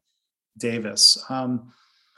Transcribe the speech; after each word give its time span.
Davis. 0.59 1.17
Um, 1.27 1.73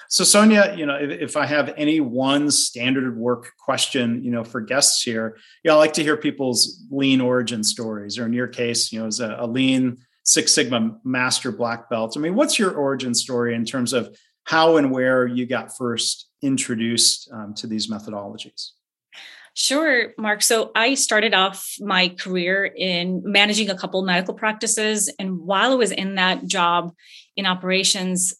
so 0.09 0.24
Sonia, 0.24 0.74
you 0.75 0.88
know, 0.88 0.96
if, 0.96 1.12
if, 1.22 1.38
I 1.38 1.46
have 1.46 1.72
any 1.78 2.00
one 2.00 2.50
standard 2.50 3.16
work 3.16 3.52
question, 3.59 4.24
you 4.24 4.31
know, 4.31 4.44
for 4.44 4.59
guests 4.59 5.03
here, 5.03 5.38
yeah, 5.64 5.74
I 5.74 5.75
like 5.75 5.94
to 5.94 6.03
hear 6.03 6.18
people's 6.18 6.84
lean 6.90 7.22
origin 7.22 7.64
stories, 7.64 8.18
or 8.18 8.25
in 8.25 8.34
your 8.34 8.48
case, 8.48 8.92
you 8.92 9.00
know, 9.00 9.06
as 9.06 9.19
a, 9.19 9.38
a 9.40 9.46
lean 9.46 9.98
Six 10.24 10.52
Sigma 10.52 10.98
master 11.03 11.52
black 11.52 11.92
belt. 11.92 12.16
I 12.18 12.22
mean, 12.22 12.34
what's 12.34 12.58
your 12.58 12.72
origin 12.72 13.14
story 13.14 13.53
in 13.53 13.66
terms 13.66 13.94
of 13.94 14.18
how 14.46 14.78
and 14.78 14.92
where 14.92 15.28
you 15.28 15.46
got 15.46 15.78
first 15.78 16.28
introduced 16.42 17.30
um, 17.31 17.53
to 17.56 17.68
these 17.68 17.88
methodologies? 17.88 18.72
Sure, 19.53 20.14
Mark. 20.18 20.42
So 20.42 20.72
I 20.74 20.96
started 20.96 21.34
off 21.36 21.75
my 21.80 22.09
career 22.09 22.66
in 22.66 23.22
managing 23.25 23.69
a 23.69 23.78
couple 23.78 24.02
medical 24.03 24.34
practices. 24.34 25.14
And 25.19 25.40
while 25.40 25.72
I 25.72 25.75
was 25.75 25.92
in 25.92 26.16
that 26.16 26.46
job 26.48 26.94
in 27.36 27.46
operations, 27.46 28.34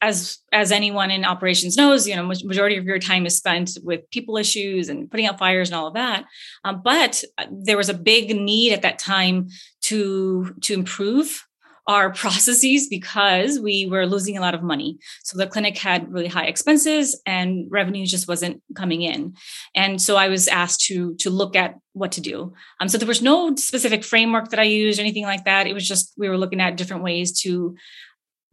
as 0.00 0.38
as 0.52 0.72
anyone 0.72 1.10
in 1.10 1.24
operations 1.24 1.76
knows, 1.76 2.08
you 2.08 2.16
know, 2.16 2.24
majority 2.24 2.76
of 2.76 2.84
your 2.84 2.98
time 2.98 3.26
is 3.26 3.36
spent 3.36 3.78
with 3.82 4.10
people 4.10 4.36
issues 4.36 4.88
and 4.88 5.10
putting 5.10 5.26
out 5.26 5.38
fires 5.38 5.68
and 5.68 5.76
all 5.76 5.86
of 5.86 5.94
that. 5.94 6.24
Um, 6.64 6.80
but 6.82 7.22
uh, 7.38 7.46
there 7.50 7.76
was 7.76 7.88
a 7.88 7.94
big 7.94 8.34
need 8.34 8.72
at 8.72 8.82
that 8.82 8.98
time 8.98 9.48
to 9.82 10.54
to 10.62 10.74
improve 10.74 11.46
our 11.86 12.10
processes 12.14 12.88
because 12.88 13.58
we 13.58 13.86
were 13.86 14.06
losing 14.06 14.38
a 14.38 14.40
lot 14.40 14.54
of 14.54 14.62
money. 14.62 14.98
So 15.22 15.36
the 15.36 15.46
clinic 15.46 15.76
had 15.76 16.10
really 16.12 16.28
high 16.28 16.46
expenses 16.46 17.20
and 17.26 17.66
revenue 17.70 18.06
just 18.06 18.28
wasn't 18.28 18.62
coming 18.74 19.02
in. 19.02 19.34
And 19.74 20.00
so 20.00 20.16
I 20.16 20.28
was 20.28 20.48
asked 20.48 20.80
to 20.86 21.14
to 21.16 21.30
look 21.30 21.56
at 21.56 21.74
what 21.92 22.12
to 22.12 22.20
do. 22.20 22.54
Um, 22.80 22.88
so 22.88 22.96
there 22.96 23.08
was 23.08 23.20
no 23.20 23.54
specific 23.56 24.04
framework 24.04 24.50
that 24.50 24.60
I 24.60 24.64
used 24.64 24.98
or 24.98 25.02
anything 25.02 25.24
like 25.24 25.44
that. 25.44 25.66
It 25.66 25.74
was 25.74 25.86
just 25.86 26.14
we 26.16 26.28
were 26.28 26.38
looking 26.38 26.60
at 26.60 26.76
different 26.76 27.02
ways 27.02 27.38
to 27.42 27.76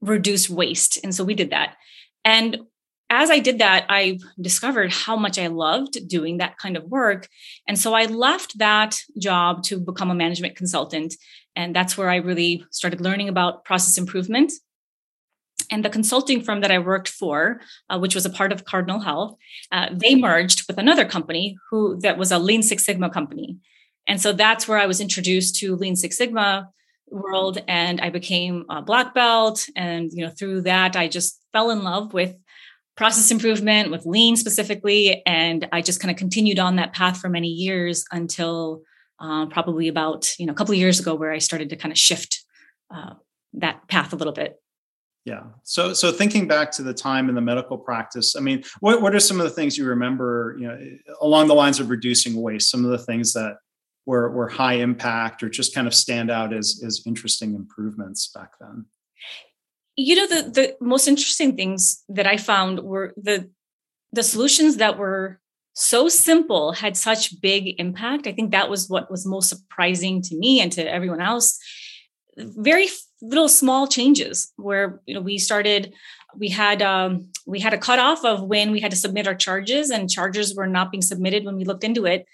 reduce 0.02 0.50
waste. 0.50 1.00
And 1.04 1.14
so 1.14 1.24
we 1.24 1.34
did 1.34 1.50
that. 1.52 1.76
And 2.24 2.58
as 3.10 3.30
I 3.30 3.40
did 3.40 3.60
that, 3.60 3.86
I 3.90 4.20
discovered 4.40 4.92
how 4.92 5.16
much 5.16 5.40
I 5.40 5.48
loved 5.48 6.08
doing 6.08 6.38
that 6.38 6.58
kind 6.58 6.76
of 6.76 6.84
work. 6.86 7.30
And 7.68 7.80
so 7.80 7.94
I 7.94 8.06
left 8.06 8.58
that 8.60 9.00
job 9.18 9.64
to 9.64 9.80
become 9.80 10.12
a 10.12 10.16
management 10.16 10.58
consultant. 10.58 11.16
And 11.56 11.76
that's 11.76 11.98
where 11.98 12.10
I 12.10 12.18
really 12.18 12.66
started 12.70 13.00
learning 13.00 13.30
about 13.30 13.64
process 13.64 13.98
improvement. 13.98 14.52
And 15.72 15.84
the 15.84 15.90
consulting 15.90 16.42
firm 16.42 16.62
that 16.62 16.72
I 16.72 16.80
worked 16.80 17.10
for, 17.10 17.62
uh, 17.90 17.98
which 17.98 18.16
was 18.16 18.26
a 18.26 18.30
part 18.30 18.52
of 18.52 18.66
Cardinal 18.66 19.00
Health, 19.00 19.38
uh, 19.72 19.88
they 19.92 20.16
merged 20.16 20.68
with 20.68 20.78
another 20.78 21.06
company 21.06 21.58
who 21.70 22.00
that 22.02 22.18
was 22.18 22.32
a 22.32 22.40
Lean 22.40 22.64
Six 22.64 22.86
Sigma 22.86 23.10
company. 23.10 23.58
And 24.06 24.22
so 24.22 24.32
that's 24.32 24.68
where 24.68 24.78
I 24.78 24.86
was 24.86 25.02
introduced 25.02 25.56
to 25.58 25.76
Lean 25.76 25.96
Six 25.96 26.18
Sigma, 26.18 26.70
world 27.10 27.60
and 27.68 28.02
I 28.02 28.10
became 28.10 28.66
a 28.70 28.82
black 28.82 29.14
belt. 29.14 29.68
And, 29.76 30.12
you 30.12 30.26
know, 30.26 30.32
through 30.32 30.62
that, 30.62 30.96
I 30.96 31.08
just 31.08 31.42
fell 31.54 31.70
in 31.72 31.84
love 31.84 32.14
with 32.14 32.36
process 32.96 33.32
improvement, 33.32 33.92
with 33.92 34.06
lean 34.06 34.36
specifically. 34.36 35.22
And 35.26 35.68
I 35.72 35.82
just 35.82 36.00
kind 36.00 36.12
of 36.12 36.18
continued 36.18 36.60
on 36.60 36.78
that 36.78 36.94
path 36.94 37.20
for 37.20 37.30
many 37.30 37.50
years 37.50 38.06
until 38.12 38.82
uh, 39.20 39.46
probably 39.48 39.88
about, 39.88 40.34
you 40.38 40.46
know, 40.46 40.52
a 40.52 40.56
couple 40.56 40.74
of 40.74 40.80
years 40.80 41.00
ago 41.00 41.16
where 41.16 41.32
I 41.32 41.38
started 41.38 41.70
to 41.70 41.76
kind 41.76 41.92
of 41.92 41.98
shift 41.98 42.44
uh, 42.94 43.14
that 43.54 43.88
path 43.88 44.14
a 44.14 44.16
little 44.16 44.34
bit. 44.34 44.60
Yeah. 45.26 45.44
So, 45.64 45.94
so 45.94 46.12
thinking 46.12 46.48
back 46.48 46.72
to 46.74 46.84
the 46.84 46.94
time 46.94 47.28
in 47.28 47.36
the 47.36 47.42
medical 47.42 47.78
practice, 47.78 48.36
I 48.36 48.40
mean, 48.40 48.64
what, 48.80 49.02
what 49.02 49.14
are 49.14 49.20
some 49.20 49.42
of 49.42 49.44
the 49.44 49.50
things 49.50 49.78
you 49.78 49.86
remember, 49.86 50.56
you 50.58 50.68
know, 50.68 50.80
along 51.20 51.48
the 51.48 51.54
lines 51.54 51.80
of 51.80 51.90
reducing 51.90 52.42
waste, 52.42 52.72
some 52.72 52.86
of 52.86 52.92
the 52.92 52.98
things 52.98 53.34
that 53.34 53.58
were, 54.08 54.32
were 54.32 54.48
high 54.48 54.76
impact 54.76 55.44
or 55.44 55.50
just 55.50 55.76
kind 55.76 55.86
of 55.86 55.94
stand 55.94 56.32
out 56.32 56.54
as, 56.54 56.82
as 56.84 57.04
interesting 57.06 57.54
improvements 57.54 58.28
back 58.34 58.54
then? 58.60 58.86
You 59.98 60.16
know, 60.16 60.28
the, 60.28 60.50
the 60.50 60.78
most 60.80 61.08
interesting 61.08 61.56
things 61.56 62.04
that 62.08 62.26
I 62.26 62.38
found 62.38 62.80
were 62.80 63.14
the, 63.18 63.50
the 64.14 64.24
solutions 64.24 64.78
that 64.78 64.98
were 64.98 65.40
so 65.74 66.08
simple 66.08 66.72
had 66.72 66.96
such 66.96 67.40
big 67.42 67.80
impact. 67.80 68.28
I 68.28 68.32
think 68.32 68.52
that 68.52 68.70
was 68.70 68.90
what 68.90 69.12
was 69.12 69.28
most 69.28 69.50
surprising 69.50 70.22
to 70.24 70.36
me 70.36 70.62
and 70.62 70.72
to 70.72 70.90
everyone 70.90 71.22
else. 71.22 71.60
Very 72.38 72.88
little 73.22 73.50
small 73.50 73.88
changes 73.88 74.54
where 74.58 75.02
you 75.06 75.14
know 75.14 75.22
we 75.22 75.38
started 75.38 75.94
we 76.36 76.50
had 76.50 76.82
um, 76.84 77.30
we 77.48 77.60
had 77.60 77.74
a 77.74 77.78
cutoff 77.78 78.24
of 78.24 78.44
when 78.44 78.72
we 78.72 78.80
had 78.80 78.92
to 78.92 78.98
submit 78.98 79.28
our 79.28 79.36
charges 79.36 79.90
and 79.90 80.10
charges 80.10 80.56
were 80.56 80.68
not 80.68 80.92
being 80.92 81.02
submitted 81.02 81.46
when 81.46 81.56
we 81.56 81.66
looked 81.66 81.84
into 81.84 82.06
it 82.06 82.26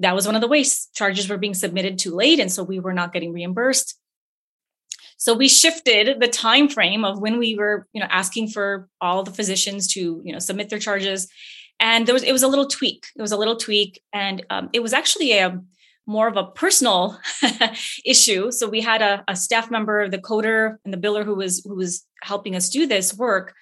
that 0.00 0.14
was 0.14 0.26
one 0.26 0.34
of 0.34 0.40
the 0.40 0.48
ways 0.48 0.88
charges 0.94 1.28
were 1.28 1.38
being 1.38 1.54
submitted 1.54 1.98
too 1.98 2.14
late 2.14 2.40
and 2.40 2.50
so 2.50 2.62
we 2.62 2.80
were 2.80 2.92
not 2.92 3.12
getting 3.12 3.32
reimbursed 3.32 3.98
so 5.16 5.34
we 5.34 5.48
shifted 5.48 6.18
the 6.18 6.28
time 6.28 6.68
frame 6.68 7.04
of 7.04 7.20
when 7.20 7.38
we 7.38 7.54
were 7.54 7.86
you 7.92 8.00
know 8.00 8.08
asking 8.10 8.48
for 8.48 8.88
all 9.00 9.22
the 9.22 9.30
physicians 9.30 9.86
to 9.92 10.20
you 10.24 10.32
know 10.32 10.38
submit 10.38 10.68
their 10.68 10.78
charges 10.78 11.28
and 11.78 12.06
there 12.06 12.14
was 12.14 12.22
it 12.22 12.32
was 12.32 12.42
a 12.42 12.48
little 12.48 12.66
tweak 12.66 13.06
it 13.16 13.22
was 13.22 13.32
a 13.32 13.36
little 13.36 13.56
tweak 13.56 14.02
and 14.12 14.44
um, 14.50 14.68
it 14.72 14.80
was 14.80 14.92
actually 14.92 15.32
a 15.38 15.60
more 16.10 16.26
of 16.26 16.36
a 16.36 16.44
personal 16.44 17.20
issue. 18.04 18.50
So 18.50 18.68
we 18.68 18.80
had 18.80 19.00
a, 19.00 19.22
a, 19.28 19.36
staff 19.36 19.70
member, 19.70 20.08
the 20.08 20.18
coder 20.18 20.76
and 20.84 20.92
the 20.92 20.98
biller 20.98 21.24
who 21.24 21.36
was 21.36 21.62
who 21.64 21.76
was 21.76 22.04
helping 22.22 22.56
us 22.56 22.68
do 22.68 22.86
this 22.86 23.16
work. 23.16 23.54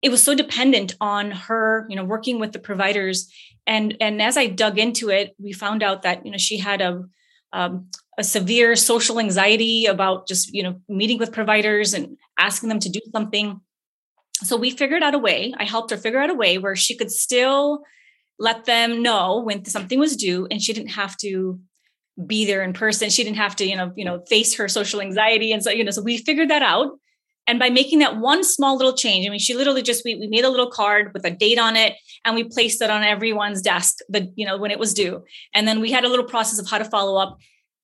It 0.00 0.08
was 0.08 0.22
so 0.22 0.34
dependent 0.34 0.94
on 0.98 1.30
her, 1.30 1.86
you 1.90 1.96
know, 1.96 2.04
working 2.04 2.38
with 2.38 2.52
the 2.52 2.58
providers. 2.58 3.30
And 3.66 3.96
and 4.00 4.22
as 4.22 4.36
I 4.36 4.46
dug 4.46 4.78
into 4.78 5.10
it, 5.10 5.34
we 5.38 5.52
found 5.52 5.82
out 5.82 6.02
that 6.02 6.24
you 6.24 6.30
know 6.30 6.38
she 6.38 6.58
had 6.58 6.80
a 6.80 7.04
um, 7.52 7.88
a 8.18 8.24
severe 8.24 8.76
social 8.76 9.18
anxiety 9.18 9.86
about 9.86 10.28
just 10.28 10.52
you 10.52 10.62
know 10.62 10.80
meeting 10.88 11.18
with 11.18 11.32
providers 11.32 11.94
and 11.94 12.16
asking 12.38 12.68
them 12.68 12.80
to 12.80 12.88
do 12.88 13.00
something. 13.12 13.60
So 14.42 14.56
we 14.56 14.70
figured 14.70 15.02
out 15.02 15.14
a 15.14 15.18
way. 15.18 15.54
I 15.56 15.64
helped 15.64 15.90
her 15.90 15.96
figure 15.96 16.20
out 16.20 16.30
a 16.30 16.34
way 16.34 16.58
where 16.58 16.76
she 16.76 16.96
could 16.96 17.10
still 17.10 17.82
let 18.38 18.66
them 18.66 19.02
know 19.02 19.42
when 19.42 19.64
something 19.64 19.98
was 19.98 20.16
due 20.16 20.46
and 20.50 20.60
she 20.60 20.72
didn't 20.72 20.90
have 20.90 21.16
to 21.18 21.58
be 22.26 22.46
there 22.46 22.62
in 22.62 22.72
person 22.72 23.10
she 23.10 23.22
didn't 23.22 23.36
have 23.36 23.54
to 23.54 23.66
you 23.66 23.76
know 23.76 23.92
you 23.94 24.04
know 24.04 24.22
face 24.28 24.56
her 24.56 24.68
social 24.68 25.02
anxiety 25.02 25.52
and 25.52 25.62
so 25.62 25.70
you 25.70 25.84
know 25.84 25.90
so 25.90 26.02
we 26.02 26.16
figured 26.16 26.48
that 26.48 26.62
out 26.62 26.98
and 27.46 27.58
by 27.58 27.68
making 27.68 27.98
that 27.98 28.16
one 28.16 28.42
small 28.42 28.76
little 28.76 28.94
change 28.94 29.26
i 29.26 29.28
mean 29.28 29.38
she 29.38 29.54
literally 29.54 29.82
just 29.82 30.02
we, 30.02 30.14
we 30.14 30.26
made 30.26 30.44
a 30.44 30.48
little 30.48 30.70
card 30.70 31.10
with 31.12 31.26
a 31.26 31.30
date 31.30 31.58
on 31.58 31.76
it 31.76 31.94
and 32.26 32.34
we 32.34 32.44
placed 32.44 32.82
it 32.82 32.90
on 32.90 33.04
everyone's 33.04 33.62
desk 33.62 33.98
the 34.08 34.30
you 34.34 34.44
know 34.44 34.58
when 34.58 34.70
it 34.70 34.78
was 34.78 34.92
due. 34.92 35.24
And 35.54 35.66
then 35.66 35.80
we 35.80 35.92
had 35.92 36.04
a 36.04 36.08
little 36.08 36.26
process 36.26 36.58
of 36.58 36.68
how 36.68 36.78
to 36.78 36.84
follow 36.84 37.18
up. 37.18 37.38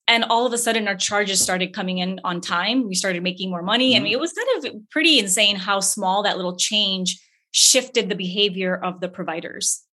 And 0.05 0.25
all 0.25 0.45
of 0.45 0.51
a 0.51 0.57
sudden 0.57 0.87
our 0.87 0.97
charges 0.97 1.41
started 1.41 1.73
coming 1.73 1.99
in 1.99 2.19
on 2.25 2.41
time. 2.41 2.87
We 2.87 2.93
started 2.93 3.23
making 3.23 3.49
more 3.49 3.63
money. 3.63 3.93
Mm-hmm. 3.93 4.01
i 4.01 4.03
mean 4.03 4.13
it 4.13 4.19
was 4.19 4.33
kind 4.33 4.65
of 4.65 4.89
pretty 4.91 5.17
insane 5.17 5.55
how 5.55 5.79
small 5.79 6.21
that 6.23 6.35
little 6.35 6.57
change 6.57 7.19
shifted 7.51 8.09
the 8.09 8.15
behavior 8.15 8.75
of 8.75 8.99
the 8.99 9.07
providers. 9.07 9.83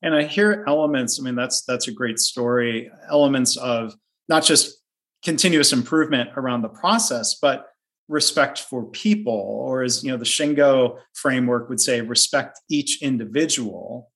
And 0.00 0.14
i 0.14 0.22
hear 0.22 0.64
elements 0.68 1.18
i 1.18 1.22
mean 1.24 1.34
that's 1.34 1.62
that's 1.62 1.88
a 1.88 1.92
great 1.92 2.20
story 2.20 2.90
elements 3.10 3.56
of 3.56 3.94
not 4.28 4.44
just 4.44 4.80
continuous 5.24 5.72
improvement 5.72 6.30
around 6.36 6.62
the 6.62 6.68
process 6.68 7.34
but 7.42 7.66
respect 8.08 8.60
for 8.60 8.84
people 8.86 9.32
or 9.34 9.82
as 9.82 10.02
you 10.02 10.10
know 10.10 10.16
the 10.16 10.24
shingo 10.24 10.98
framework 11.14 11.68
would 11.68 11.80
say 11.80 12.00
respect 12.00 12.58
each 12.70 13.02
individual 13.02 14.10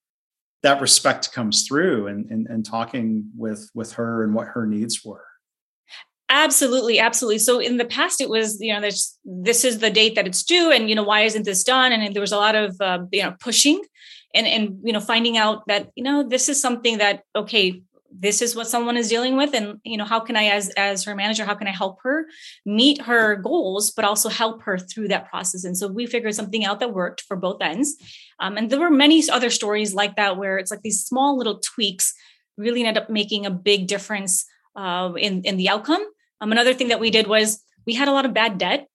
that 0.63 0.81
respect 0.81 1.33
comes 1.33 1.67
through 1.67 2.07
and 2.07 2.31
and, 2.31 2.47
and 2.47 2.65
talking 2.65 3.25
with 3.37 3.71
with 3.75 3.93
her 3.95 4.25
and 4.25 4.35
what 4.35 4.49
her 4.49 4.67
needs 4.67 5.05
were. 5.05 5.25
Absolutely 6.29 6.99
absolutely. 6.99 7.39
So 7.39 7.59
in 7.59 7.77
the 7.77 7.85
past 7.85 8.21
it 8.21 8.31
was 8.31 8.59
you 8.61 8.73
know 8.73 8.81
there's 8.81 9.19
this 9.25 9.65
is 9.65 9.79
the 9.79 9.91
date 9.91 10.15
that 10.15 10.27
it's 10.27 10.43
due 10.43 10.71
and 10.71 10.89
you 10.89 10.95
know 10.95 11.03
why 11.03 11.23
isn't 11.23 11.45
this 11.45 11.63
done? 11.63 11.93
And 11.93 12.15
there 12.15 12.21
was 12.21 12.33
a 12.33 12.39
lot 12.39 12.55
of 12.55 12.77
uh, 12.81 13.01
you 13.13 13.23
know 13.23 13.35
pushing 13.41 13.83
and 14.35 14.47
and 14.47 14.79
you 14.83 14.93
know 14.93 15.01
finding 15.01 15.37
out 15.37 15.63
that 15.67 15.91
you 15.95 16.05
know 16.05 16.27
this 16.27 16.49
is 16.49 16.61
something 16.61 16.99
that 16.99 17.23
okay 17.37 17.83
this 18.19 18.43
is 18.43 18.55
what 18.55 18.69
someone 18.69 18.97
is 18.97 19.09
dealing 19.09 19.37
with 19.37 19.55
and 19.55 19.81
you 19.85 19.97
know 19.97 20.05
how 20.05 20.21
can 20.21 20.37
i 20.37 20.45
as 20.45 20.69
as 20.71 21.05
her 21.05 21.15
manager 21.15 21.45
how 21.45 21.55
can 21.55 21.67
i 21.67 21.71
help 21.71 21.99
her 22.03 22.27
meet 22.67 23.01
her 23.03 23.37
goals 23.37 23.91
but 23.91 24.05
also 24.05 24.29
help 24.29 24.63
her 24.63 24.79
through 24.79 25.09
that 25.09 25.29
process? 25.29 25.65
And 25.65 25.77
so 25.77 25.89
we 25.89 26.07
figured 26.07 26.35
something 26.35 26.65
out 26.65 26.81
that 26.81 26.95
worked 26.95 27.23
for 27.23 27.37
both 27.37 27.63
ends. 27.63 27.97
Um, 28.41 28.57
and 28.57 28.71
there 28.71 28.81
were 28.81 28.91
many 28.91 29.23
other 29.31 29.51
stories 29.51 29.95
like 29.95 30.17
that 30.17 30.37
where 30.37 30.59
it's 30.59 30.71
like 30.71 30.83
these 30.83 31.05
small 31.05 31.37
little 31.37 31.59
tweaks 31.59 32.15
really 32.57 32.85
ended 32.85 33.03
up 33.03 33.11
making 33.11 33.47
a 33.47 33.51
big 33.51 33.87
difference 33.87 34.45
uh, 34.77 35.13
in 35.17 35.43
in 35.43 35.57
the 35.57 35.69
outcome. 35.69 36.05
Um, 36.41 36.53
another 36.53 36.75
thing 36.75 36.89
that 36.89 37.01
we 37.01 37.11
did 37.11 37.27
was 37.27 37.63
we 37.87 37.95
had 37.95 38.09
a 38.09 38.13
lot 38.13 38.27
of 38.27 38.35
bad 38.35 38.59
debt 38.59 38.89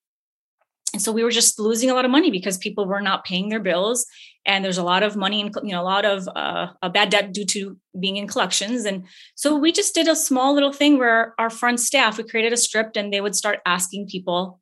and 0.97 1.01
so 1.03 1.11
we 1.11 1.23
were 1.23 1.29
just 1.29 1.59
losing 1.59 1.91
a 1.91 1.93
lot 1.93 2.05
of 2.05 2.09
money 2.09 2.31
because 2.31 2.57
people 2.57 2.87
were 2.87 3.01
not 3.01 3.23
paying 3.23 3.49
their 3.49 3.59
bills. 3.59 4.07
And 4.47 4.65
there's 4.65 4.79
a 4.79 4.83
lot 4.83 5.03
of 5.03 5.15
money 5.15 5.39
and 5.41 5.53
you 5.61 5.73
know 5.73 5.81
a 5.81 5.83
lot 5.83 6.05
of 6.05 6.27
uh, 6.35 6.69
a 6.81 6.89
bad 6.89 7.11
debt 7.11 7.33
due 7.33 7.45
to 7.45 7.77
being 7.99 8.17
in 8.17 8.27
collections. 8.27 8.83
And 8.83 9.05
so 9.35 9.55
we 9.55 9.71
just 9.71 9.93
did 9.93 10.07
a 10.07 10.15
small 10.15 10.55
little 10.55 10.73
thing 10.73 10.97
where 10.97 11.35
our 11.37 11.51
front 11.51 11.81
staff 11.81 12.17
we 12.17 12.23
created 12.23 12.51
a 12.51 12.57
script 12.57 12.97
and 12.97 13.13
they 13.13 13.21
would 13.21 13.35
start 13.35 13.59
asking 13.63 14.07
people 14.07 14.59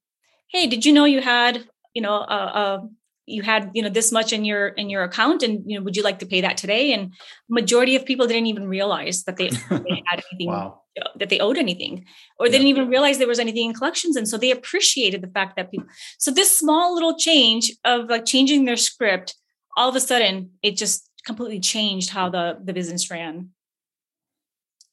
hey 0.48 0.68
did 0.68 0.86
you 0.86 0.94
know 0.94 1.06
you 1.06 1.22
had 1.22 1.66
you 1.94 2.02
know 2.02 2.16
a, 2.16 2.36
a 2.64 2.90
you 3.28 3.42
had 3.42 3.72
you 3.74 3.82
know 3.82 3.90
this 3.90 4.12
much 4.12 4.32
in 4.32 4.46
your 4.46 4.68
in 4.70 4.90
your 4.90 5.04
account 5.04 5.42
and 5.42 5.64
you 5.66 5.78
know 5.78 5.84
would 5.84 5.98
you 5.98 6.04
like 6.04 6.20
to 6.20 6.26
pay 6.26 6.42
that 6.42 6.58
today? 6.58 6.94
And 6.94 7.14
majority 7.50 7.96
of 7.96 8.06
people 8.06 8.28
didn't 8.28 8.46
even 8.48 8.68
realize 8.68 9.24
that 9.24 9.38
they, 9.38 9.50
they 9.50 10.04
had 10.06 10.24
anything 10.32 10.48
wow. 10.48 10.82
that 11.18 11.30
they 11.30 11.40
owed 11.40 11.58
anything 11.58 12.06
or 12.40 12.48
they 12.48 12.54
didn't 12.54 12.68
even 12.68 12.88
realize 12.88 13.18
there 13.18 13.28
was 13.28 13.40
anything 13.40 13.70
in 13.70 13.74
collections 13.74 14.16
and 14.16 14.28
so 14.28 14.38
they 14.38 14.52
appreciated 14.52 15.22
the 15.22 15.28
fact 15.28 15.56
that 15.56 15.72
people 15.72 15.88
so 16.20 16.32
this 16.32 16.58
small 16.58 16.94
little 16.94 17.18
change 17.18 17.72
of 17.84 18.10
like 18.10 18.26
changing 18.26 18.66
their 18.66 18.78
script 18.78 19.36
all 19.76 19.90
of 19.90 19.96
a 19.96 20.00
sudden 20.00 20.52
it 20.62 20.78
just 20.78 21.10
completely 21.26 21.60
changed 21.60 22.12
how 22.12 22.30
the 22.30 22.60
the 22.64 22.74
business 22.74 23.10
ran. 23.10 23.50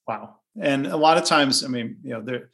Wow. 0.08 0.36
And 0.60 0.86
a 0.86 0.96
lot 0.96 1.18
of 1.18 1.24
times 1.24 1.64
i 1.64 1.68
mean 1.68 1.98
you 2.02 2.14
know 2.14 2.22
there 2.22 2.50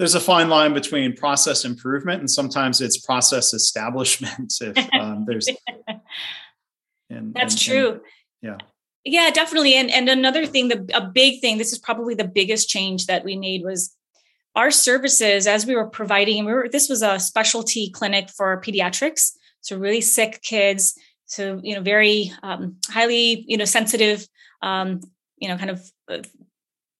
there's 0.00 0.14
a 0.14 0.20
fine 0.20 0.48
line 0.48 0.72
between 0.72 1.14
process 1.14 1.66
improvement 1.66 2.20
and 2.20 2.30
sometimes 2.30 2.80
it's 2.80 2.96
process 2.96 3.52
establishment 3.52 4.50
if 4.62 4.94
um, 4.94 5.26
there's 5.26 5.46
and, 7.10 7.34
that's 7.34 7.52
and, 7.52 7.60
true. 7.60 7.90
and, 7.90 8.00
yeah. 8.40 8.56
Yeah 9.04 9.30
definitely 9.30 9.74
and 9.74 9.90
and 9.90 10.08
another 10.08 10.46
thing 10.46 10.68
the 10.68 10.90
a 10.94 11.02
big 11.02 11.42
thing 11.42 11.58
this 11.58 11.72
is 11.72 11.78
probably 11.78 12.14
the 12.14 12.24
biggest 12.24 12.70
change 12.70 13.06
that 13.06 13.24
we 13.24 13.36
made 13.36 13.62
was 13.62 13.94
our 14.56 14.70
services 14.70 15.46
as 15.46 15.66
we 15.66 15.76
were 15.76 15.86
providing 15.86 16.38
and 16.38 16.46
we 16.46 16.54
were 16.54 16.68
this 16.70 16.88
was 16.88 17.02
a 17.02 17.20
specialty 17.20 17.90
clinic 17.90 18.30
for 18.30 18.58
pediatrics 18.62 19.32
so 19.60 19.76
really 19.76 20.00
sick 20.00 20.40
kids 20.42 20.98
so 21.26 21.60
you 21.62 21.74
know 21.74 21.82
very 21.82 22.32
um, 22.42 22.76
highly 22.88 23.44
you 23.46 23.58
know 23.58 23.66
sensitive 23.66 24.26
um, 24.62 25.00
you 25.36 25.48
know 25.48 25.58
kind 25.58 25.70
of 25.70 25.92
uh, 26.08 26.22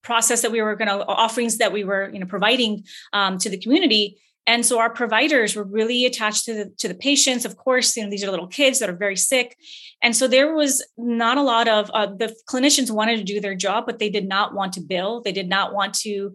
process 0.03 0.43
that 0.43 0.53
we 0.53 0.63
were 0.63 0.77
going 0.77 0.89
to 0.89 1.05
offerings 1.07 1.59
that 1.59 1.73
we 1.73 1.85
were 1.85 2.11
you 2.11 2.19
know 2.19 2.27
providing 2.27 2.85
um, 3.13 3.39
to 3.39 3.51
the 3.51 3.59
community. 3.59 4.19
And 4.47 4.65
so 4.67 4.81
our 4.81 4.91
providers 4.91 5.55
were 5.55 5.65
really 5.65 6.07
attached 6.07 6.45
to 6.47 6.55
the 6.55 6.73
to 6.79 6.89
the 6.89 6.95
patients. 6.95 7.45
Of 7.45 7.57
course 7.57 7.97
you 7.97 8.03
know 8.03 8.11
these 8.11 8.25
are 8.25 8.31
little 8.31 8.47
kids 8.47 8.79
that 8.79 8.91
are 8.91 8.97
very 8.97 9.17
sick. 9.17 9.57
And 10.03 10.17
so 10.17 10.27
there 10.27 10.55
was 10.55 10.85
not 10.97 11.39
a 11.39 11.43
lot 11.43 11.69
of 11.69 11.91
uh, 11.93 12.07
the 12.07 12.35
clinicians 12.49 12.91
wanted 12.91 13.19
to 13.19 13.25
do 13.25 13.41
their 13.41 13.55
job 13.55 13.85
but 13.87 13.99
they 13.99 14.11
did 14.11 14.29
not 14.29 14.55
want 14.55 14.73
to 14.75 14.81
bill. 14.81 15.21
They 15.21 15.33
did 15.33 15.49
not 15.49 15.75
want 15.75 15.95
to 16.01 16.35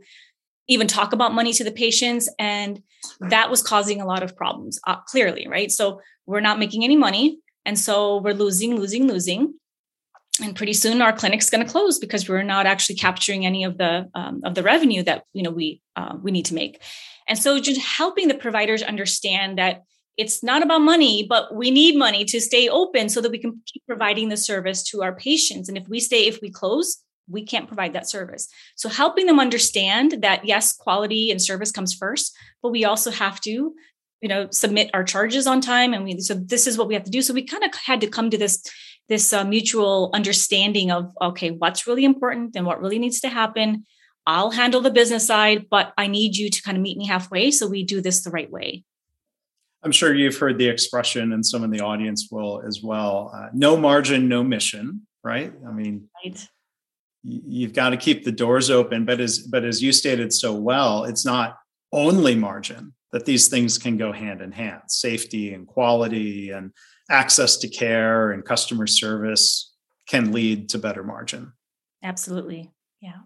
even 0.68 0.88
talk 0.88 1.14
about 1.14 1.34
money 1.34 1.54
to 1.54 1.64
the 1.64 1.72
patients. 1.72 2.32
And 2.40 2.82
that 3.20 3.52
was 3.52 3.62
causing 3.62 4.02
a 4.02 4.06
lot 4.06 4.24
of 4.24 4.36
problems 4.36 4.80
uh, 4.88 4.98
clearly 5.08 5.48
right? 5.48 5.72
So 5.72 6.02
we're 6.26 6.42
not 6.42 6.60
making 6.60 6.84
any 6.84 6.96
money. 6.96 7.40
And 7.66 7.78
so 7.78 8.18
we're 8.18 8.34
losing 8.34 8.76
losing 8.76 9.08
losing 9.08 9.56
and 10.42 10.56
pretty 10.56 10.74
soon 10.74 11.02
our 11.02 11.14
clinic's 11.14 11.50
going 11.50 11.66
to 11.66 11.72
close 11.72 11.98
because 11.98 12.28
we're 12.28 12.44
not 12.44 12.66
actually 12.66 12.96
capturing 12.96 13.46
any 13.46 13.64
of 13.64 13.78
the 13.78 14.10
um, 14.16 14.42
of 14.44 14.56
the 14.56 14.64
revenue 14.64 15.04
that 15.04 15.24
you 15.34 15.44
know 15.44 15.52
we 15.52 15.82
uh, 15.96 16.18
we 16.22 16.32
need 16.32 16.46
to 16.46 16.54
make. 16.54 16.82
And 17.28 17.40
so 17.40 17.60
just 17.60 17.82
helping 17.82 18.28
the 18.28 18.36
providers 18.36 18.84
understand 18.84 19.58
that 19.58 19.84
it's 20.18 20.44
not 20.44 20.64
about 20.64 20.80
money 20.80 21.26
but 21.28 21.54
we 21.56 21.72
need 21.72 21.98
money 21.98 22.26
to 22.26 22.40
stay 22.40 22.70
open 22.70 23.10
so 23.10 23.22
that 23.22 23.32
we 23.32 23.38
can 23.38 23.62
keep 23.66 23.84
providing 23.88 24.30
the 24.30 24.38
service 24.38 24.84
to 24.84 25.04
our 25.04 25.16
patients. 25.16 25.70
And 25.70 25.78
if 25.78 25.88
we 25.88 26.00
stay 26.00 26.26
if 26.26 26.42
we 26.42 26.52
close 26.52 27.02
we 27.28 27.44
can't 27.44 27.68
provide 27.68 27.94
that 27.94 28.08
service. 28.08 28.48
So 28.76 28.88
helping 28.88 29.26
them 29.26 29.40
understand 29.40 30.22
that 30.22 30.46
yes 30.46 30.74
quality 30.74 31.32
and 31.32 31.42
service 31.42 31.72
comes 31.72 31.94
first 31.94 32.36
but 32.62 32.72
we 32.72 32.84
also 32.86 33.10
have 33.12 33.40
to 33.42 33.74
you 34.22 34.30
know 34.30 34.48
submit 34.52 34.90
our 34.94 35.04
charges 35.04 35.48
on 35.48 35.62
time. 35.62 35.94
And 35.94 36.04
we 36.04 36.20
so 36.20 36.34
this 36.34 36.68
is 36.68 36.78
what 36.78 36.88
we 36.88 36.94
have 36.94 37.04
to 37.04 37.12
do. 37.12 37.22
So 37.22 37.34
we 37.34 37.44
kind 37.44 37.64
of 37.64 37.72
had 37.76 38.02
to 38.02 38.08
come 38.08 38.30
to 38.30 38.38
this 38.38 38.64
this 39.08 39.34
uh, 39.34 39.44
mutual 39.44 40.10
understanding 40.14 40.92
of 40.92 41.12
okay 41.22 41.52
what's 41.52 41.88
really 41.88 42.06
important 42.06 42.56
and 42.56 42.66
what 42.66 42.82
really 42.82 43.00
needs 43.00 43.20
to 43.22 43.30
happen. 43.30 43.86
I'll 44.28 44.52
handle 44.52 44.82
the 44.82 44.92
business 44.92 45.28
side 45.28 45.68
but 45.70 45.94
i 45.98 46.08
need 46.08 46.36
you 46.36 46.50
to 46.50 46.62
kind 46.64 46.76
of 46.78 46.82
meet 46.82 46.98
me 46.98 47.06
halfway 47.06 47.52
so 47.52 47.68
we 47.68 47.84
do 47.84 48.02
this 48.02 48.24
the 48.24 48.32
right 48.32 48.50
way. 48.50 48.84
I'm 49.84 49.92
sure 49.92 50.16
you've 50.16 50.38
heard 50.38 50.58
the 50.58 50.68
expression 50.68 51.32
and 51.32 51.46
some 51.46 51.64
in 51.64 51.70
the 51.70 51.82
audience 51.82 52.30
will 52.32 52.64
as 52.68 52.82
well 52.82 53.32
uh, 53.36 53.50
no 53.54 53.78
margin 53.78 54.28
no 54.28 54.44
mission 54.44 55.06
right? 55.24 55.54
I 55.68 55.72
mean 55.72 56.10
right. 56.24 56.48
you've 57.24 57.74
got 57.74 57.90
to 57.90 57.98
keep 57.98 58.24
the 58.24 58.32
doors 58.32 58.70
open 58.70 59.06
but 59.06 59.20
as 59.20 59.40
but 59.40 59.64
as 59.64 59.82
you 59.82 59.92
stated 59.92 60.34
so 60.34 60.54
well 60.54 61.04
it's 61.04 61.26
not 61.26 61.58
only 61.92 62.36
margin 62.36 62.94
that 63.12 63.26
these 63.26 63.48
things 63.48 63.78
can 63.78 63.96
go 63.96 64.12
hand 64.12 64.42
in 64.42 64.52
hand 64.52 64.82
safety 64.88 65.54
and 65.54 65.68
quality 65.68 66.50
and 66.50 66.72
access 67.10 67.58
to 67.58 67.68
care 67.68 68.32
and 68.32 68.44
customer 68.44 68.88
service 68.88 69.74
can 70.08 70.32
lead 70.32 70.70
to 70.70 70.78
better 70.78 71.04
margin. 71.04 71.54
Absolutely. 72.04 72.72
Yeah. 73.02 73.22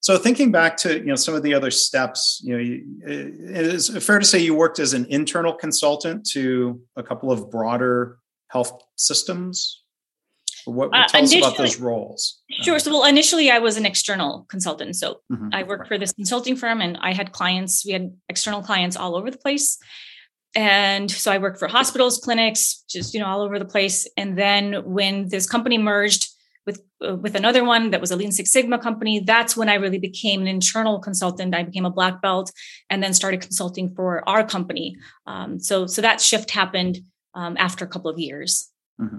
So 0.00 0.16
thinking 0.16 0.50
back 0.50 0.76
to 0.78 0.98
you 0.98 1.04
know 1.04 1.14
some 1.14 1.34
of 1.34 1.42
the 1.42 1.52
other 1.52 1.70
steps, 1.70 2.40
you 2.42 2.56
know, 2.56 3.10
it 3.10 3.66
is 3.66 3.88
fair 4.04 4.18
to 4.18 4.24
say 4.24 4.38
you 4.38 4.54
worked 4.54 4.78
as 4.78 4.94
an 4.94 5.06
internal 5.10 5.52
consultant 5.52 6.26
to 6.32 6.80
a 6.96 7.02
couple 7.02 7.30
of 7.30 7.50
broader 7.50 8.18
health 8.48 8.82
systems. 8.96 9.82
What, 10.66 10.90
uh, 10.92 11.06
tell 11.08 11.22
us 11.22 11.34
about 11.34 11.56
those 11.56 11.78
roles? 11.78 12.40
Sure. 12.62 12.78
So, 12.78 12.90
well, 12.90 13.04
initially 13.04 13.50
I 13.50 13.58
was 13.58 13.76
an 13.76 13.86
external 13.86 14.46
consultant. 14.50 14.96
So 14.96 15.20
mm-hmm. 15.32 15.48
I 15.52 15.62
worked 15.62 15.82
right. 15.82 15.88
for 15.88 15.98
this 15.98 16.12
consulting 16.12 16.56
firm, 16.56 16.80
and 16.80 16.98
I 17.00 17.12
had 17.12 17.32
clients. 17.32 17.84
We 17.84 17.92
had 17.92 18.14
external 18.28 18.62
clients 18.62 18.96
all 18.96 19.16
over 19.16 19.30
the 19.30 19.38
place 19.38 19.78
and 20.54 21.10
so 21.10 21.30
I 21.30 21.38
worked 21.38 21.58
for 21.58 21.68
hospitals, 21.68 22.18
clinics, 22.18 22.84
just 22.88 23.14
you 23.14 23.20
know 23.20 23.26
all 23.26 23.42
over 23.42 23.58
the 23.58 23.64
place. 23.64 24.08
And 24.16 24.36
then 24.36 24.82
when 24.84 25.28
this 25.28 25.46
company 25.46 25.78
merged 25.78 26.28
with 26.66 26.82
uh, 27.06 27.16
with 27.16 27.34
another 27.34 27.64
one 27.64 27.90
that 27.90 28.00
was 28.00 28.10
a 28.10 28.16
Lean 28.16 28.32
Six 28.32 28.52
Sigma 28.52 28.78
company. 28.78 29.20
That's 29.20 29.56
when 29.56 29.68
I 29.68 29.74
really 29.74 29.98
became 29.98 30.40
an 30.42 30.46
internal 30.46 30.98
consultant. 30.98 31.54
I 31.54 31.62
became 31.62 31.84
a 31.84 31.90
black 31.90 32.20
belt, 32.20 32.52
and 32.88 33.02
then 33.02 33.14
started 33.14 33.40
consulting 33.40 33.94
for 33.94 34.28
our 34.28 34.44
company. 34.46 34.96
Um, 35.26 35.58
so 35.58 35.86
so 35.86 36.02
that 36.02 36.20
shift 36.20 36.50
happened 36.50 37.00
um, 37.34 37.56
after 37.58 37.84
a 37.84 37.88
couple 37.88 38.10
of 38.10 38.18
years. 38.18 38.70
Mm-hmm. 39.00 39.18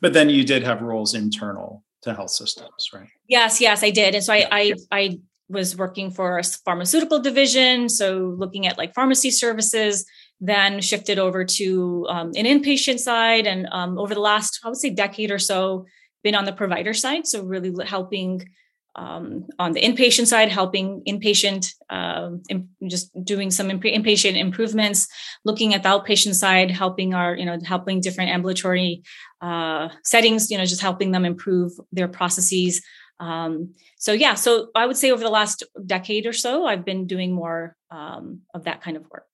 But 0.00 0.12
then 0.12 0.30
you 0.30 0.44
did 0.44 0.62
have 0.62 0.82
roles 0.82 1.14
internal 1.14 1.84
to 2.02 2.14
health 2.14 2.30
systems, 2.30 2.90
right? 2.94 3.08
Yes, 3.28 3.60
yes, 3.60 3.82
I 3.82 3.90
did. 3.90 4.14
And 4.14 4.24
so 4.24 4.32
I 4.32 4.46
I, 4.50 4.74
I 4.90 5.20
was 5.48 5.76
working 5.76 6.10
for 6.10 6.38
a 6.38 6.44
pharmaceutical 6.44 7.20
division, 7.20 7.88
so 7.88 8.34
looking 8.38 8.66
at 8.66 8.78
like 8.78 8.94
pharmacy 8.94 9.30
services. 9.30 10.04
Then 10.40 10.80
shifted 10.80 11.18
over 11.18 11.44
to 11.44 12.06
um, 12.08 12.28
an 12.36 12.44
inpatient 12.44 13.00
side, 13.00 13.46
and 13.46 13.68
um, 13.72 13.98
over 13.98 14.14
the 14.14 14.20
last 14.20 14.60
I 14.64 14.68
would 14.68 14.76
say 14.76 14.90
decade 14.90 15.30
or 15.30 15.38
so, 15.38 15.86
been 16.22 16.34
on 16.34 16.44
the 16.44 16.52
provider 16.52 16.94
side. 16.94 17.26
So 17.26 17.42
really 17.42 17.72
helping 17.84 18.48
um, 18.94 19.46
on 19.58 19.72
the 19.72 19.80
inpatient 19.80 20.26
side, 20.26 20.48
helping 20.48 21.02
inpatient, 21.06 21.72
um, 21.88 22.42
in, 22.48 22.68
just 22.88 23.12
doing 23.24 23.50
some 23.50 23.68
inpatient 23.68 24.36
improvements, 24.36 25.06
looking 25.44 25.72
at 25.74 25.82
the 25.82 25.88
outpatient 25.88 26.34
side, 26.34 26.70
helping 26.70 27.14
our, 27.14 27.36
you 27.36 27.44
know, 27.44 27.58
helping 27.64 28.00
different 28.00 28.30
ambulatory 28.30 29.02
uh, 29.40 29.88
settings, 30.02 30.50
you 30.50 30.58
know, 30.58 30.64
just 30.64 30.80
helping 30.80 31.12
them 31.12 31.24
improve 31.24 31.72
their 31.92 32.08
processes. 32.08 32.82
Um, 33.20 33.74
so 33.98 34.12
yeah, 34.12 34.34
so 34.34 34.68
I 34.74 34.86
would 34.86 34.96
say 34.96 35.10
over 35.10 35.22
the 35.22 35.30
last 35.30 35.62
decade 35.86 36.26
or 36.26 36.32
so, 36.32 36.66
I've 36.66 36.84
been 36.84 37.06
doing 37.06 37.32
more 37.32 37.76
um, 37.90 38.42
of 38.52 38.64
that 38.64 38.80
kind 38.80 38.96
of 38.96 39.08
work. 39.10 39.28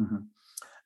Mm-hmm. 0.00 0.16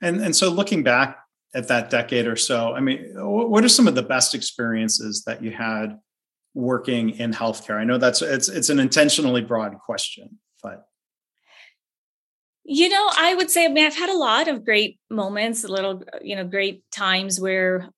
And 0.05 0.21
and 0.21 0.37
so 0.37 0.51
looking 0.51 0.83
back 0.83 1.19
at 1.55 1.69
that 1.69 1.89
decade 1.89 2.27
or 2.27 2.37
so, 2.37 2.75
I 2.75 2.81
mean, 2.81 3.13
what 3.15 3.65
are 3.65 3.69
some 3.69 3.89
of 3.89 3.95
the 3.95 4.03
best 4.03 4.35
experiences 4.35 5.25
that 5.27 5.43
you 5.43 5.51
had 5.51 5.99
working 6.53 7.11
in 7.11 7.33
healthcare? 7.33 7.79
I 7.79 7.85
know 7.85 7.97
that's 7.99 8.21
it's 8.21 8.49
it's 8.49 8.69
an 8.69 8.79
intentionally 8.79 9.41
broad 9.41 9.79
question, 9.79 10.39
but 10.63 10.87
you 12.65 12.89
know, 12.89 13.11
I 13.17 13.35
would 13.35 13.51
say 13.51 13.65
I 13.65 13.69
mean 13.69 13.87
I've 13.87 13.97
had 13.97 14.11
a 14.11 14.17
lot 14.17 14.49
of 14.49 14.65
great 14.65 14.99
moments, 15.11 15.65
a 15.65 15.69
little 15.69 16.03
you 16.23 16.37
know, 16.37 16.45
great 16.45 16.83
times 16.93 17.41
where 17.41 17.89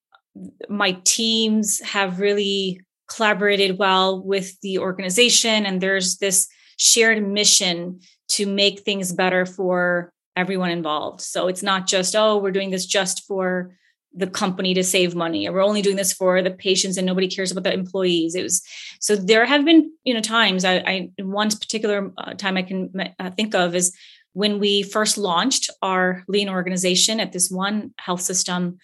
my 0.69 0.99
teams 1.05 1.81
have 1.81 2.21
really 2.21 2.81
collaborated 3.09 3.79
well 3.79 4.23
with 4.23 4.61
the 4.61 4.79
organization 4.79 5.65
and 5.67 5.81
there's 5.81 6.19
this 6.19 6.47
shared 6.77 7.27
mission 7.27 8.01
to 8.29 8.47
make 8.47 8.81
things 8.81 9.13
better 9.13 9.47
for 9.47 10.13
everyone 10.37 10.71
involved. 10.71 11.21
So 11.21 11.49
it's 11.49 11.63
not 11.63 11.87
just, 11.87 12.15
oh, 12.15 12.37
we're 12.39 12.53
doing 12.53 12.71
this 12.71 12.87
just 12.87 13.27
for 13.27 13.73
the 14.15 14.27
company 14.27 14.73
to 14.75 14.83
save 14.83 15.15
money 15.15 15.47
or 15.47 15.53
we're 15.53 15.65
only 15.65 15.83
doing 15.83 15.97
this 15.97 16.13
for 16.13 16.41
the 16.41 16.51
patients 16.51 16.97
and 16.97 17.07
nobody 17.07 17.29
cares 17.29 17.51
about 17.53 17.65
the 17.65 17.73
employees. 17.73 18.35
It 18.35 18.43
was 18.43 18.63
so 18.99 19.15
there 19.15 19.45
have 19.45 19.65
been 19.65 19.93
you 20.05 20.15
know 20.15 20.23
times 20.23 20.65
i, 20.65 20.77
I 20.77 21.11
one 21.19 21.51
particular 21.51 22.11
uh, 22.17 22.33
time 22.33 22.57
i 22.57 22.63
can 22.63 22.91
uh, 23.19 23.31
think 23.33 23.55
of 23.55 23.75
is 23.75 23.95
when 24.33 24.59
we 24.59 24.83
first 24.83 25.19
launched 25.19 25.69
our 25.83 26.25
lean 26.29 26.49
organization 26.49 27.21
at 27.21 27.33
this 27.33 27.51
one 27.51 27.93
health 27.99 28.23
system 28.23 28.79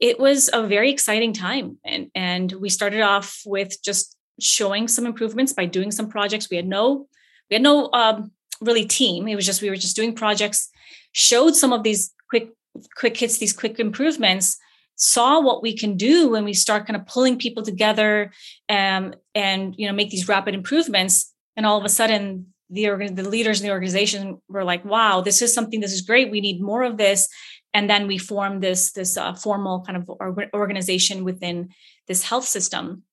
it 0.00 0.18
was 0.18 0.50
a 0.52 0.66
very 0.66 0.90
exciting 0.90 1.32
time. 1.32 1.78
And 1.84 2.10
and 2.14 2.52
we 2.52 2.68
started 2.68 3.00
off 3.00 3.42
with 3.46 3.82
just 3.82 4.16
showing 4.40 4.88
some 4.88 5.06
improvements 5.06 5.52
by 5.52 5.66
doing 5.66 5.90
some 5.90 6.08
projects. 6.08 6.50
We 6.50 6.56
had 6.56 6.66
no 6.66 7.08
we 7.50 7.54
had 7.54 7.62
no 7.62 7.90
um, 7.92 8.32
really 8.60 8.84
team. 8.84 9.28
It 9.28 9.36
was 9.36 9.46
just 9.46 9.62
we 9.62 9.70
were 9.70 9.76
just 9.76 9.96
doing 9.96 10.14
projects 10.14 10.70
showed 11.14 11.56
some 11.56 11.72
of 11.72 11.82
these 11.82 12.12
quick 12.28 12.50
quick 12.96 13.16
hits, 13.16 13.38
these 13.38 13.52
quick 13.52 13.80
improvements, 13.80 14.58
saw 14.96 15.40
what 15.40 15.62
we 15.62 15.76
can 15.76 15.96
do 15.96 16.28
when 16.30 16.44
we 16.44 16.52
start 16.52 16.86
kind 16.86 16.96
of 16.96 17.06
pulling 17.06 17.38
people 17.38 17.62
together 17.62 18.30
um, 18.68 19.14
and 19.34 19.74
you 19.78 19.86
know 19.86 19.94
make 19.94 20.10
these 20.10 20.28
rapid 20.28 20.54
improvements. 20.54 21.32
And 21.56 21.64
all 21.64 21.78
of 21.78 21.84
a 21.84 21.88
sudden, 21.88 22.52
the 22.68 22.88
organ- 22.88 23.14
the 23.14 23.28
leaders 23.28 23.60
in 23.60 23.66
the 23.66 23.72
organization 23.72 24.40
were 24.48 24.64
like, 24.64 24.84
"Wow, 24.84 25.22
this 25.22 25.40
is 25.40 25.54
something. 25.54 25.80
This 25.80 25.92
is 25.92 26.02
great. 26.02 26.30
We 26.30 26.40
need 26.40 26.60
more 26.60 26.82
of 26.82 26.98
this." 26.98 27.28
And 27.72 27.88
then 27.88 28.06
we 28.06 28.18
formed 28.18 28.62
this 28.62 28.92
this 28.92 29.16
uh, 29.16 29.34
formal 29.34 29.82
kind 29.82 29.96
of 29.96 30.10
organization 30.52 31.24
within 31.24 31.70
this 32.06 32.22
health 32.22 32.44
system. 32.44 33.04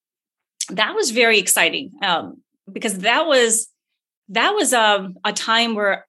That 0.70 0.96
was 0.96 1.12
very 1.12 1.40
exciting 1.40 1.92
um, 2.04 2.42
because 2.72 3.00
that 3.00 3.28
was 3.28 3.68
that 4.30 4.52
was 4.52 4.72
a, 4.72 4.80
um, 4.80 5.16
a 5.26 5.34
time 5.34 5.76
where 5.76 6.06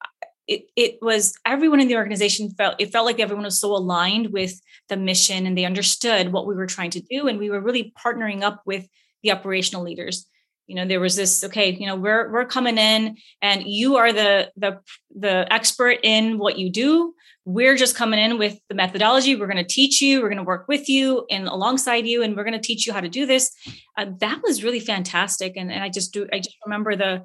it, 0.48 0.66
it 0.76 0.98
was 1.00 1.34
everyone 1.46 1.80
in 1.80 1.88
the 1.88 1.96
organization 1.96 2.50
felt 2.50 2.74
it 2.78 2.92
felt 2.92 3.06
like 3.06 3.20
everyone 3.20 3.44
was 3.44 3.60
so 3.60 3.74
aligned 3.74 4.32
with 4.32 4.60
the 4.88 4.96
mission 4.96 5.46
and 5.46 5.56
they 5.56 5.64
understood 5.64 6.32
what 6.32 6.46
we 6.46 6.54
were 6.54 6.66
trying 6.66 6.90
to 6.90 7.00
do 7.00 7.28
and 7.28 7.38
we 7.38 7.50
were 7.50 7.60
really 7.60 7.92
partnering 8.04 8.42
up 8.42 8.62
with 8.66 8.86
the 9.22 9.32
operational 9.32 9.84
leaders. 9.84 10.26
You 10.66 10.76
know 10.76 10.86
there 10.86 11.00
was 11.00 11.16
this 11.16 11.44
okay 11.44 11.72
you 11.72 11.86
know 11.86 11.96
we're 11.96 12.32
we're 12.32 12.46
coming 12.46 12.78
in 12.78 13.16
and 13.40 13.62
you 13.66 13.96
are 13.96 14.12
the 14.12 14.50
the 14.56 14.80
the 15.14 15.46
expert 15.52 15.98
in 16.02 16.38
what 16.38 16.58
you 16.58 16.70
do. 16.70 17.14
We're 17.44 17.76
just 17.76 17.96
coming 17.96 18.20
in 18.20 18.38
with 18.38 18.58
the 18.68 18.76
methodology. 18.76 19.34
We're 19.34 19.48
going 19.48 19.56
to 19.56 19.64
teach 19.64 20.00
you. 20.00 20.22
We're 20.22 20.28
going 20.28 20.38
to 20.38 20.44
work 20.44 20.68
with 20.68 20.88
you 20.88 21.26
and 21.28 21.48
alongside 21.48 22.06
you 22.06 22.22
and 22.22 22.36
we're 22.36 22.44
going 22.44 22.52
to 22.52 22.60
teach 22.60 22.86
you 22.86 22.92
how 22.92 23.00
to 23.00 23.08
do 23.08 23.26
this. 23.26 23.50
Uh, 23.98 24.06
that 24.20 24.40
was 24.44 24.62
really 24.62 24.78
fantastic 24.78 25.56
and, 25.56 25.70
and 25.70 25.82
i 25.82 25.88
just 25.88 26.12
do 26.12 26.26
i 26.32 26.38
just 26.38 26.56
remember 26.64 26.96
the 26.96 27.24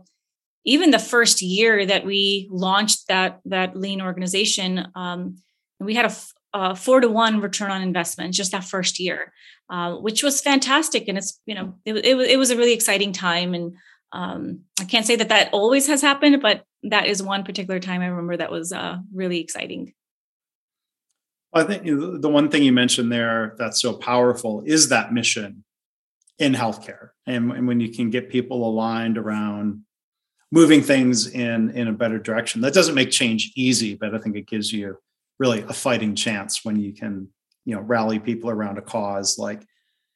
even 0.68 0.92
the 0.92 1.00
first 1.00 1.42
year 1.42 1.86
that 1.86 2.06
we 2.06 2.48
launched 2.52 3.08
that 3.08 3.40
that 3.46 3.76
lean 3.76 4.02
organization, 4.02 4.86
um, 4.96 5.38
we 5.80 5.96
had 5.96 6.14
a, 6.54 6.76
four 6.76 7.00
to 7.00 7.08
one 7.08 7.40
return 7.40 7.72
on 7.72 7.82
investment 7.82 8.34
just 8.34 8.52
that 8.52 8.64
first 8.64 9.00
year, 9.00 9.32
uh, 9.70 9.94
which 9.96 10.24
was 10.24 10.42
fantastic. 10.42 11.08
And 11.08 11.18
it's 11.18 11.40
you 11.46 11.56
know 11.56 11.76
it, 11.86 11.94
it, 11.94 12.16
it 12.18 12.38
was 12.38 12.52
a 12.52 12.58
really 12.58 12.74
exciting 12.74 13.14
time, 13.14 13.54
and 13.54 13.76
um, 14.12 14.62
I 14.80 14.84
can't 14.84 15.06
say 15.06 15.16
that 15.16 15.30
that 15.30 15.54
always 15.54 15.88
has 15.88 16.02
happened, 16.02 16.42
but 16.42 16.64
that 16.84 17.08
is 17.08 17.24
one 17.24 17.44
particular 17.44 17.80
time 17.80 18.02
I 18.02 18.08
remember 18.08 18.38
that 18.38 18.52
was 18.52 18.74
uh, 18.74 18.98
really 19.14 19.40
exciting. 19.40 19.94
I 21.54 21.64
think 21.64 21.86
the 21.86 22.30
one 22.30 22.50
thing 22.50 22.64
you 22.64 22.74
mentioned 22.74 23.12
there 23.12 23.56
that's 23.58 23.82
so 23.82 23.94
powerful 23.94 24.64
is 24.66 24.90
that 24.90 25.14
mission 25.14 25.64
in 26.38 26.54
healthcare, 26.54 27.12
and, 27.26 27.52
and 27.54 27.68
when 27.68 27.80
you 27.80 27.90
can 27.90 28.10
get 28.10 28.30
people 28.30 28.68
aligned 28.68 29.18
around 29.18 29.84
moving 30.52 30.82
things 30.82 31.28
in 31.28 31.72
in 31.72 31.88
a 31.88 31.94
better 31.94 32.20
direction. 32.20 32.62
That 32.62 32.74
doesn't 32.74 32.96
make 32.96 33.12
change 33.12 33.52
easy, 33.56 33.96
but 33.96 34.16
I 34.16 34.20
think 34.20 34.36
it 34.36 34.48
gives 34.48 34.72
you 34.72 34.98
really 35.40 35.62
a 35.62 35.74
fighting 35.74 36.16
chance 36.16 36.66
when 36.66 36.78
you 36.78 36.94
can, 36.94 37.28
you 37.66 37.76
know, 37.76 37.82
rally 37.82 38.20
people 38.20 38.50
around 38.50 38.78
a 38.78 38.82
cause 38.82 39.38
like 39.38 39.62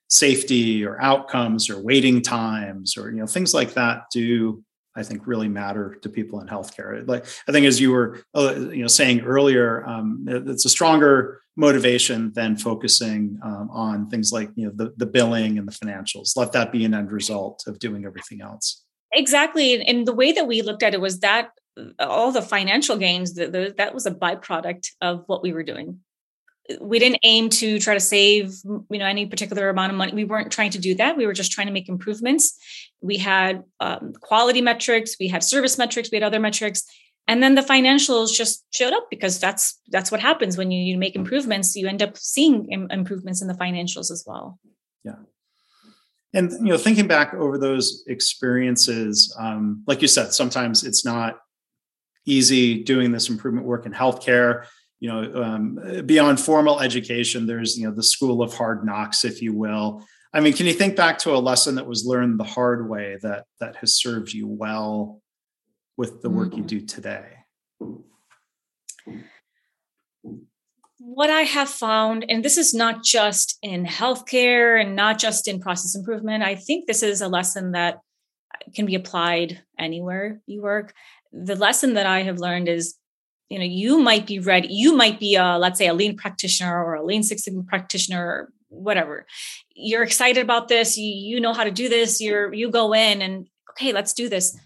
safety 0.08 0.86
or 0.86 1.02
outcomes 1.02 1.70
or 1.70 1.82
waiting 1.82 2.22
times 2.22 2.98
or 2.98 3.12
you 3.12 3.18
know 3.18 3.26
things 3.26 3.54
like 3.54 3.74
that 3.74 4.04
do 4.12 4.62
I 4.96 5.04
think 5.04 5.26
really 5.26 5.48
matter 5.48 5.96
to 6.02 6.10
people 6.10 6.42
in 6.42 6.48
healthcare. 6.48 7.08
Like 7.08 7.26
I 7.48 7.52
think 7.52 7.66
as 7.66 7.80
you 7.80 7.92
were 7.92 8.24
uh, 8.36 8.56
you 8.56 8.82
know 8.82 8.88
saying 8.88 9.22
earlier, 9.22 9.88
um, 9.88 10.26
it's 10.28 10.66
a 10.66 10.70
stronger 10.70 11.42
motivation 11.56 12.32
than 12.34 12.58
focusing 12.58 13.40
um, 13.44 13.70
on 13.72 14.10
things 14.10 14.32
like 14.34 14.50
you 14.56 14.66
know 14.66 14.74
the, 14.76 14.94
the 14.98 15.06
billing 15.06 15.58
and 15.58 15.68
the 15.68 15.72
financials. 15.72 16.36
Let 16.36 16.52
that 16.54 16.72
be 16.72 16.84
an 16.84 16.94
end 16.94 17.12
result 17.12 17.64
of 17.68 17.80
doing 17.80 18.06
everything 18.06 18.42
else. 18.42 18.84
Exactly. 19.14 19.82
And 19.82 20.08
the 20.08 20.14
way 20.14 20.32
that 20.32 20.48
we 20.48 20.62
looked 20.62 20.84
at 20.84 20.94
it 20.94 21.02
was 21.02 21.20
that 21.20 21.52
all 22.00 22.32
the 22.32 22.42
financial 22.42 22.98
gains, 22.98 23.34
the, 23.34 23.48
the, 23.48 23.74
that 23.78 23.94
was 23.94 24.06
a 24.06 24.12
byproduct 24.12 24.90
of 25.02 25.24
what 25.28 25.44
we 25.44 25.54
were 25.54 25.64
doing. 25.64 26.00
We 26.80 27.00
didn't 27.00 27.20
aim 27.24 27.50
to 27.50 27.80
try 27.80 27.96
to 27.96 28.00
save, 28.00 28.54
you 28.64 29.00
know, 29.00 29.06
any 29.06 29.26
particular 29.26 29.68
amount 29.70 29.92
of 29.92 29.98
money. 29.98 30.14
We 30.14 30.24
weren't 30.24 30.52
trying 30.52 30.72
to 30.72 30.80
do 30.80 30.96
that. 30.96 31.18
We 31.18 31.26
were 31.26 31.34
just 31.34 31.52
trying 31.52 31.68
to 31.68 31.74
make 31.74 31.90
improvements. 31.90 32.58
We 33.02 33.18
had 33.18 33.64
um, 33.80 34.14
quality 34.22 34.62
metrics, 34.62 35.16
we 35.20 35.28
had 35.28 35.44
service 35.44 35.78
metrics, 35.78 36.10
we 36.12 36.18
had 36.18 36.24
other 36.24 36.40
metrics, 36.40 36.84
and 37.28 37.42
then 37.42 37.56
the 37.56 37.62
financials 37.62 38.34
just 38.34 38.66
showed 38.72 38.94
up 38.94 39.08
because 39.10 39.40
that's 39.40 39.80
that's 39.90 40.12
what 40.12 40.22
happens 40.22 40.58
when 40.58 40.72
you, 40.72 40.82
you 40.82 40.98
make 40.98 41.16
improvements. 41.16 41.76
You 41.76 41.88
end 41.88 42.02
up 42.02 42.18
seeing 42.18 42.72
Im- 42.72 42.92
improvements 42.92 43.42
in 43.42 43.48
the 43.48 43.54
financials 43.54 44.12
as 44.12 44.24
well. 44.26 44.60
Yeah, 45.04 45.16
and 46.34 46.52
you 46.52 46.72
know 46.72 46.78
thinking 46.78 47.08
back 47.08 47.34
over 47.34 47.58
those 47.58 48.04
experiences 48.08 49.36
um, 49.40 49.84
like 49.88 50.02
you 50.02 50.08
said 50.08 50.34
sometimes 50.34 50.84
it's 50.84 51.04
not 51.06 51.40
easy 52.26 52.84
doing 52.84 53.12
this 53.12 53.30
improvement 53.30 53.66
work 53.66 53.86
in 53.86 53.92
healthcare. 53.92 54.66
You 55.00 55.10
know 55.10 55.44
um, 55.44 56.04
beyond 56.06 56.40
formal 56.40 56.80
education 56.80 57.48
there's 57.48 57.78
you 57.78 57.88
know 57.88 57.96
the 57.96 58.04
school 58.04 58.44
of 58.44 58.54
hard 58.54 58.86
knocks 58.86 59.26
if 59.26 59.42
you 59.42 59.54
will. 59.54 60.06
I 60.34 60.40
mean 60.40 60.54
can 60.54 60.68
you 60.68 60.74
think 60.74 60.96
back 60.96 61.18
to 61.20 61.36
a 61.36 61.38
lesson 61.38 61.76
that 61.76 61.88
was 61.88 62.06
learned 62.06 62.40
the 62.40 62.44
hard 62.44 62.88
way 62.88 63.18
that 63.22 63.46
that 63.60 63.78
has 63.78 63.96
served 63.96 64.32
you 64.32 64.48
well 64.48 65.22
with 65.98 66.22
the 66.22 66.30
work 66.30 66.50
mm-hmm. 66.50 66.60
you 66.60 66.64
do 66.66 66.82
today 66.82 67.26
what 71.14 71.30
I 71.30 71.42
have 71.42 71.70
found, 71.70 72.26
and 72.30 72.44
this 72.44 72.58
is 72.58 72.74
not 72.74 73.04
just 73.04 73.60
in 73.62 73.86
healthcare 73.86 74.82
and 74.82 74.96
not 74.96 75.20
just 75.20 75.46
in 75.46 75.60
process 75.60 75.94
improvement, 75.94 76.42
I 76.42 76.56
think 76.56 76.88
this 76.88 77.04
is 77.04 77.20
a 77.20 77.28
lesson 77.28 77.74
that 77.74 78.00
can 78.74 78.86
be 78.86 78.96
applied 78.96 79.62
anywhere 79.78 80.40
you 80.46 80.62
work. 80.62 80.94
The 81.34 81.56
lesson 81.56 81.96
that 81.96 82.06
I 82.06 82.22
have 82.22 82.40
learned 82.40 82.70
is 82.70 82.96
you 83.50 83.60
know 83.60 83.66
you 83.66 84.00
might 84.00 84.26
be 84.26 84.40
ready 84.40 84.70
you 84.72 84.96
might 84.96 85.20
be 85.20 85.36
a 85.36 85.58
let's 85.58 85.78
say 85.78 85.88
a 85.88 85.94
lean 85.94 86.16
practitioner 86.16 86.82
or 86.82 86.94
a 86.94 87.04
lean 87.04 87.24
six 87.24 87.44
sigma 87.44 87.64
practitioner 87.64 88.50
whatever. 88.70 89.26
You're 89.76 90.04
excited 90.04 90.42
about 90.42 90.70
this 90.70 90.98
you, 90.98 91.06
you 91.06 91.42
know 91.42 91.52
how 91.52 91.66
to 91.66 91.72
do 91.72 91.90
this 91.90 92.22
you're 92.22 92.54
you 92.54 92.72
go 92.72 92.94
in 92.94 93.22
and 93.22 93.48
okay 93.72 93.92
let's 93.92 94.14
do 94.14 94.30
this. 94.30 94.58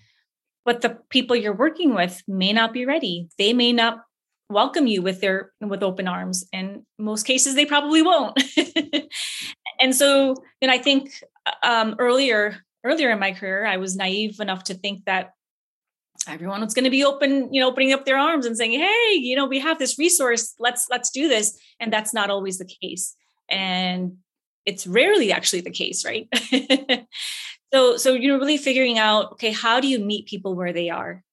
But 0.64 0.82
the 0.82 1.00
people 1.10 1.36
you're 1.36 1.56
working 1.56 1.96
with 1.96 2.22
may 2.28 2.54
not 2.54 2.74
be 2.74 2.86
ready. 2.86 3.30
They 3.40 3.54
may 3.54 3.74
not 3.74 4.02
welcome 4.50 4.88
you 4.88 5.02
with 5.02 5.22
their 5.22 5.52
with 5.62 5.84
open 5.84 6.08
arms. 6.08 6.46
And 6.54 6.84
most 7.00 7.24
cases 7.24 7.56
they 7.56 7.66
probably 7.66 8.02
won't. 8.02 8.42
And 9.80 9.96
so 9.96 10.36
and 10.62 10.72
i 10.72 10.78
think 10.78 11.12
um, 11.64 11.96
earlier 12.00 12.58
earlier 12.84 13.12
in 13.12 13.20
my 13.20 13.32
career 13.32 13.66
i 13.66 13.78
was 13.78 13.96
naive 13.96 14.40
enough 14.40 14.64
to 14.66 14.74
think 14.74 15.06
that 15.06 15.32
everyone 16.28 16.62
was 16.62 16.74
going 16.74 16.86
to 16.86 16.90
be 16.90 17.04
open 17.04 17.54
you 17.54 17.62
know 17.62 17.68
opening 17.68 17.94
up 17.94 18.06
their 18.06 18.18
arms 18.18 18.46
and 18.46 18.58
saying 18.58 18.72
hey 18.72 19.14
you 19.14 19.36
know 19.36 19.46
we 19.46 19.60
have 19.60 19.80
this 19.80 20.00
resource. 20.00 20.54
Let's 20.60 20.88
let's 20.90 21.10
do 21.10 21.28
this. 21.28 21.58
And 21.80 21.92
that's 21.92 22.14
not 22.14 22.30
always 22.30 22.58
the 22.58 22.70
case. 22.82 23.16
And 23.50 24.18
it's 24.66 24.88
rarely 24.88 25.32
actually 25.32 25.62
the 25.62 25.72
case 25.72 26.06
right? 26.06 26.28
So 27.74 27.98
so 27.98 28.14
you 28.14 28.30
know 28.30 28.38
really 28.38 28.58
figuring 28.58 28.98
out 29.00 29.34
okay 29.34 29.52
how 29.52 29.82
do 29.82 29.88
you 29.88 30.00
meet 30.00 30.28
people 30.28 30.56
where 30.56 30.72
they 30.72 30.90
are? 30.90 31.24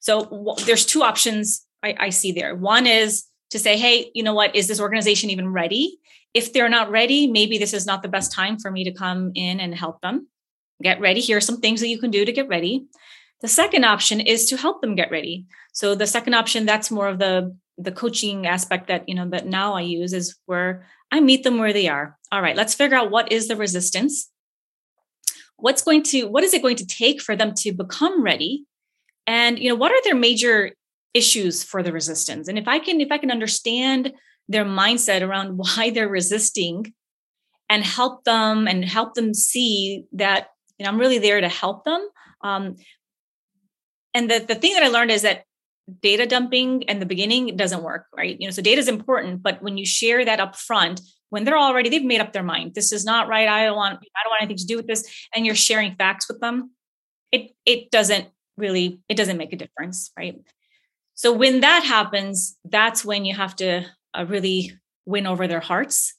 So 0.00 0.56
there's 0.66 0.84
two 0.84 1.02
options 1.02 1.64
I, 1.84 1.94
I 1.98 2.10
see 2.10 2.32
there 2.32 2.54
one 2.54 2.86
is 2.86 3.24
to 3.50 3.58
say 3.58 3.76
hey 3.76 4.10
you 4.14 4.22
know 4.22 4.34
what 4.34 4.56
is 4.56 4.66
this 4.66 4.80
organization 4.80 5.30
even 5.30 5.52
ready 5.52 5.98
if 6.32 6.52
they're 6.52 6.68
not 6.68 6.90
ready 6.90 7.26
maybe 7.26 7.58
this 7.58 7.74
is 7.74 7.86
not 7.86 8.02
the 8.02 8.08
best 8.08 8.32
time 8.32 8.58
for 8.58 8.70
me 8.70 8.84
to 8.84 8.92
come 8.92 9.30
in 9.34 9.60
and 9.60 9.74
help 9.74 10.00
them 10.00 10.26
get 10.82 11.00
ready 11.00 11.20
here 11.20 11.36
are 11.36 11.40
some 11.48 11.60
things 11.60 11.80
that 11.80 11.88
you 11.88 11.98
can 11.98 12.10
do 12.10 12.24
to 12.24 12.32
get 12.32 12.48
ready 12.48 12.86
the 13.44 13.48
second 13.48 13.84
option 13.84 14.20
is 14.20 14.46
to 14.46 14.56
help 14.56 14.80
them 14.80 14.94
get 14.94 15.10
ready. 15.10 15.44
So 15.74 15.94
the 15.94 16.06
second 16.06 16.32
option, 16.32 16.64
that's 16.64 16.90
more 16.90 17.08
of 17.08 17.18
the 17.18 17.54
the 17.76 17.92
coaching 17.92 18.46
aspect 18.46 18.86
that 18.86 19.06
you 19.06 19.14
know 19.14 19.28
that 19.28 19.46
now 19.46 19.74
I 19.74 19.82
use 19.82 20.14
is 20.14 20.34
where 20.46 20.86
I 21.12 21.20
meet 21.20 21.44
them 21.44 21.58
where 21.58 21.74
they 21.74 21.86
are. 21.86 22.16
All 22.32 22.40
right, 22.40 22.56
let's 22.56 22.72
figure 22.72 22.96
out 22.96 23.10
what 23.10 23.30
is 23.30 23.48
the 23.48 23.56
resistance. 23.56 24.30
What's 25.56 25.82
going 25.82 26.04
to 26.04 26.26
what 26.26 26.42
is 26.42 26.54
it 26.54 26.62
going 26.62 26.76
to 26.76 26.86
take 26.86 27.20
for 27.20 27.36
them 27.36 27.52
to 27.58 27.72
become 27.72 28.22
ready? 28.22 28.64
And 29.26 29.58
you 29.58 29.68
know, 29.68 29.74
what 29.74 29.92
are 29.92 30.02
their 30.04 30.14
major 30.14 30.72
issues 31.14 31.62
for 31.62 31.82
the 31.82 31.92
resistance? 31.92 32.48
And 32.48 32.58
if 32.58 32.68
I 32.68 32.78
can 32.78 33.00
if 33.00 33.10
I 33.10 33.18
can 33.18 33.30
understand 33.30 34.12
their 34.48 34.64
mindset 34.64 35.22
around 35.22 35.56
why 35.56 35.90
they're 35.90 36.08
resisting 36.08 36.92
and 37.70 37.84
help 37.84 38.24
them 38.24 38.68
and 38.68 38.84
help 38.84 39.14
them 39.14 39.32
see 39.32 40.04
that 40.12 40.48
you 40.78 40.84
know, 40.84 40.90
I'm 40.90 40.98
really 40.98 41.18
there 41.18 41.40
to 41.40 41.48
help 41.48 41.84
them. 41.84 42.06
Um, 42.42 42.76
and 44.12 44.30
the, 44.30 44.44
the 44.46 44.54
thing 44.54 44.74
that 44.74 44.82
I 44.82 44.88
learned 44.88 45.10
is 45.10 45.22
that 45.22 45.44
data 46.00 46.26
dumping 46.26 46.82
in 46.82 46.98
the 46.98 47.06
beginning 47.06 47.56
doesn't 47.56 47.82
work, 47.82 48.06
right? 48.16 48.36
You 48.38 48.46
know, 48.46 48.52
so 48.52 48.62
data 48.62 48.80
is 48.80 48.88
important, 48.88 49.42
but 49.42 49.62
when 49.62 49.76
you 49.76 49.84
share 49.84 50.24
that 50.24 50.40
up 50.40 50.56
front, 50.56 51.00
when 51.30 51.44
they're 51.44 51.58
already 51.58 51.90
they've 51.90 52.04
made 52.04 52.20
up 52.20 52.32
their 52.32 52.42
mind, 52.42 52.74
this 52.74 52.92
is 52.92 53.04
not 53.04 53.28
right. 53.28 53.48
I 53.48 53.64
don't 53.64 53.76
want 53.76 53.98
I 53.98 54.20
don't 54.22 54.30
want 54.30 54.42
anything 54.42 54.58
to 54.58 54.66
do 54.66 54.76
with 54.76 54.86
this, 54.86 55.04
and 55.34 55.44
you're 55.44 55.54
sharing 55.54 55.96
facts 55.96 56.28
with 56.28 56.40
them, 56.40 56.70
it 57.32 57.50
it 57.66 57.90
doesn't 57.90 58.28
really 58.56 59.00
it 59.08 59.16
doesn't 59.16 59.36
make 59.36 59.52
a 59.52 59.56
difference, 59.56 60.12
right? 60.16 60.36
So 61.14 61.32
when 61.32 61.60
that 61.60 61.84
happens, 61.84 62.56
that's 62.64 63.04
when 63.04 63.24
you 63.24 63.34
have 63.34 63.56
to 63.56 63.86
uh, 64.16 64.26
really 64.28 64.72
win 65.06 65.26
over 65.26 65.46
their 65.46 65.60
hearts 65.60 66.14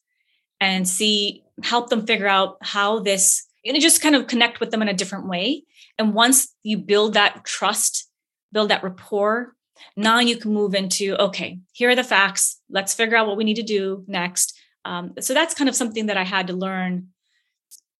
and 0.59 0.87
see 0.87 1.43
help 1.63 1.89
them 1.89 2.05
figure 2.05 2.27
out 2.27 2.57
how 2.61 2.99
this 2.99 3.45
know 3.65 3.79
just 3.79 4.01
kind 4.01 4.15
of 4.15 4.27
connect 4.27 4.59
with 4.59 4.71
them 4.71 4.81
in 4.81 4.87
a 4.87 4.93
different 4.93 5.27
way 5.27 5.63
and 5.97 6.13
once 6.13 6.53
you 6.63 6.77
build 6.77 7.13
that 7.13 7.45
trust, 7.45 8.09
build 8.51 8.69
that 8.69 8.83
rapport, 8.83 9.53
now 9.95 10.19
you 10.19 10.37
can 10.37 10.53
move 10.53 10.75
into 10.75 11.15
okay, 11.21 11.59
here 11.73 11.89
are 11.89 11.95
the 11.95 12.03
facts. 12.03 12.61
Let's 12.69 12.93
figure 12.93 13.17
out 13.17 13.27
what 13.27 13.37
we 13.37 13.43
need 13.43 13.55
to 13.55 13.63
do 13.63 14.03
next. 14.07 14.57
Um, 14.83 15.13
so 15.19 15.33
that's 15.33 15.53
kind 15.53 15.69
of 15.69 15.75
something 15.75 16.07
that 16.07 16.17
I 16.17 16.23
had 16.23 16.47
to 16.47 16.53
learn 16.53 17.09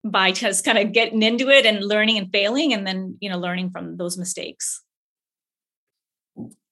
by 0.04 0.32
just 0.32 0.64
kind 0.64 0.78
of 0.78 0.92
getting 0.92 1.24
into 1.24 1.50
it 1.50 1.66
and 1.66 1.84
learning 1.84 2.18
and 2.18 2.32
failing, 2.32 2.74
and 2.74 2.86
then 2.86 3.18
you 3.20 3.30
know 3.30 3.40
learning 3.40 3.72
from 3.72 3.98
those 3.98 4.18
mistakes. 4.18 4.82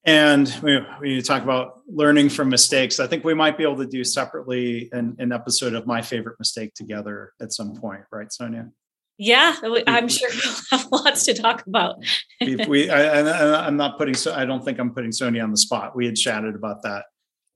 And 0.05 0.53
we, 0.61 0.79
you 1.01 1.21
talk 1.21 1.43
about 1.43 1.81
learning 1.87 2.29
from 2.29 2.49
mistakes, 2.49 2.99
I 2.99 3.07
think 3.07 3.23
we 3.23 3.33
might 3.33 3.57
be 3.57 3.63
able 3.63 3.77
to 3.77 3.85
do 3.85 4.03
separately 4.03 4.89
an, 4.91 5.15
an 5.19 5.31
episode 5.31 5.73
of 5.73 5.87
my 5.87 6.01
favorite 6.01 6.35
mistake 6.39 6.73
together 6.73 7.31
at 7.41 7.53
some 7.53 7.73
point, 7.75 8.01
right, 8.11 8.31
Sonia? 8.31 8.69
Yeah, 9.17 9.55
I'm 9.87 10.09
sure 10.09 10.29
we'll 10.29 10.55
have 10.71 10.91
lots 10.91 11.25
to 11.25 11.33
talk 11.33 11.65
about. 11.67 12.03
we, 12.41 12.55
we 12.67 12.89
I, 12.89 13.67
am 13.67 13.77
not 13.77 13.97
putting 13.97 14.15
so 14.15 14.33
I 14.33 14.43
don't 14.43 14.65
think 14.65 14.79
I'm 14.79 14.93
putting 14.93 15.11
Sonia 15.11 15.43
on 15.43 15.51
the 15.51 15.57
spot. 15.57 15.95
We 15.95 16.05
had 16.07 16.15
chatted 16.15 16.55
about 16.55 16.81
that 16.81 17.05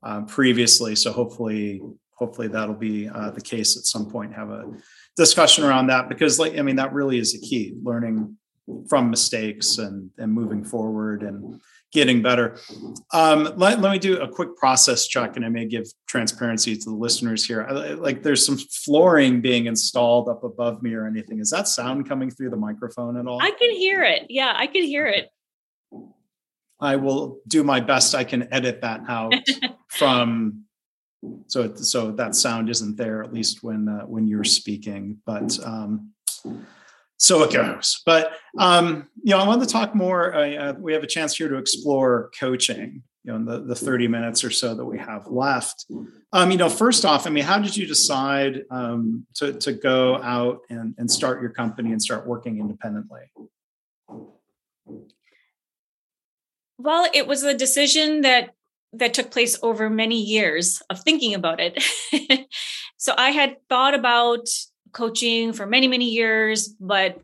um, 0.04 0.28
previously, 0.28 0.96
so 0.96 1.12
hopefully, 1.12 1.82
hopefully 2.14 2.48
that'll 2.48 2.76
be 2.76 3.10
uh, 3.10 3.32
the 3.32 3.42
case 3.42 3.76
at 3.76 3.86
some 3.86 4.10
point. 4.10 4.34
Have 4.36 4.52
a 4.52 4.72
discussion 5.18 5.64
around 5.64 5.88
that 5.88 6.10
because, 6.10 6.38
like, 6.38 6.58
I 6.60 6.62
mean, 6.62 6.76
that 6.76 6.94
really 6.94 7.18
is 7.18 7.34
the 7.34 7.40
key: 7.40 7.74
learning 7.82 8.38
from 8.88 9.10
mistakes 9.10 9.80
and 9.80 10.12
and 10.20 10.32
moving 10.32 10.64
forward 10.64 11.24
and 11.24 11.60
getting 11.98 12.22
better. 12.22 12.56
Um, 13.12 13.54
let, 13.58 13.82
let 13.82 13.92
me 13.92 13.98
do 13.98 14.20
a 14.22 14.28
quick 14.28 14.56
process 14.56 15.08
check, 15.08 15.36
and 15.36 15.44
I 15.44 15.50
may 15.50 15.66
give 15.66 15.88
transparency 16.08 16.78
to 16.78 16.86
the 16.86 16.96
listeners 16.96 17.44
here. 17.44 17.66
I, 17.68 17.72
like, 17.94 18.22
there's 18.22 18.46
some 18.46 18.58
flooring 18.86 19.42
being 19.42 19.66
installed 19.66 20.30
up 20.30 20.44
above 20.44 20.84
me 20.84 20.94
or 20.94 21.08
anything. 21.08 21.40
Is 21.40 21.50
that 21.50 21.68
sound 21.68 22.08
coming 22.08 22.30
through 22.30 22.52
the 22.52 22.58
microphone 22.58 23.18
at 23.18 23.26
all? 23.26 23.42
I 23.42 23.50
can 23.50 23.72
hear 23.72 24.04
it. 24.04 24.28
Yeah, 24.30 24.54
I 24.56 24.68
can 24.68 24.84
hear 24.84 25.08
it. 25.08 25.30
I 26.80 26.98
will 26.98 27.40
do 27.48 27.64
my 27.64 27.80
best. 27.80 28.14
I 28.14 28.24
can 28.24 28.48
edit 28.54 28.82
that 28.82 29.02
out 29.08 29.34
from 29.88 30.66
so 31.48 31.74
so 31.74 32.12
that 32.12 32.36
sound 32.36 32.70
isn't 32.70 32.96
there 32.96 33.24
at 33.24 33.34
least 33.34 33.64
when 33.64 33.90
uh, 33.90 34.06
when 34.06 34.28
you're 34.28 34.44
speaking. 34.44 35.18
But 35.26 35.58
um, 35.66 36.12
so 37.18 37.44
it 37.44 37.52
goes. 37.52 38.02
But 38.06 38.34
um, 38.58 39.08
you 39.24 39.32
know, 39.32 39.40
I 39.40 39.48
want 39.48 39.62
to 39.62 39.68
talk 39.68 39.96
more. 39.96 40.34
Uh, 40.34 40.56
uh, 40.56 40.74
we 40.80 40.94
have 40.94 41.04
a 41.04 41.08
chance 41.08 41.36
here 41.36 41.50
to 41.50 41.58
explore 41.58 42.32
coaching. 42.40 43.04
You 43.24 43.34
know, 43.34 43.40
in 43.40 43.46
the, 43.46 43.60
the 43.60 43.76
30 43.76 44.08
minutes 44.08 44.46
or 44.46 44.50
so 44.50 44.74
that 44.74 44.86
we 44.86 44.98
have 44.98 45.28
left. 45.28 45.86
Um, 46.32 46.50
you 46.50 46.56
know, 46.56 46.70
first 46.70 47.04
off, 47.04 47.28
I 47.28 47.30
mean, 47.30 47.44
how 47.44 47.60
did 47.60 47.76
you 47.76 47.86
decide 47.86 48.64
um, 48.72 49.26
to 49.36 49.52
to 49.54 49.74
go 49.74 50.22
out 50.22 50.62
and, 50.70 50.96
and 50.98 51.12
start 51.12 51.42
your 51.42 51.50
company 51.50 51.92
and 51.92 52.02
start 52.02 52.26
working 52.26 52.60
independently? 52.60 53.24
Well, 56.78 57.10
it 57.14 57.28
was 57.28 57.44
a 57.44 57.54
decision 57.54 58.22
that 58.22 58.52
that 58.94 59.14
took 59.14 59.32
place 59.32 59.60
over 59.62 59.90
many 59.90 60.22
years 60.22 60.82
of 60.90 61.02
thinking 61.02 61.34
about 61.34 61.60
it. 61.60 61.84
so 62.98 63.14
I 63.18 63.32
had 63.32 63.58
thought 63.68 63.94
about 63.94 64.48
coaching 64.92 65.54
for 65.54 65.66
many 65.66 65.88
many 65.88 66.10
years 66.10 66.68
but 66.80 67.22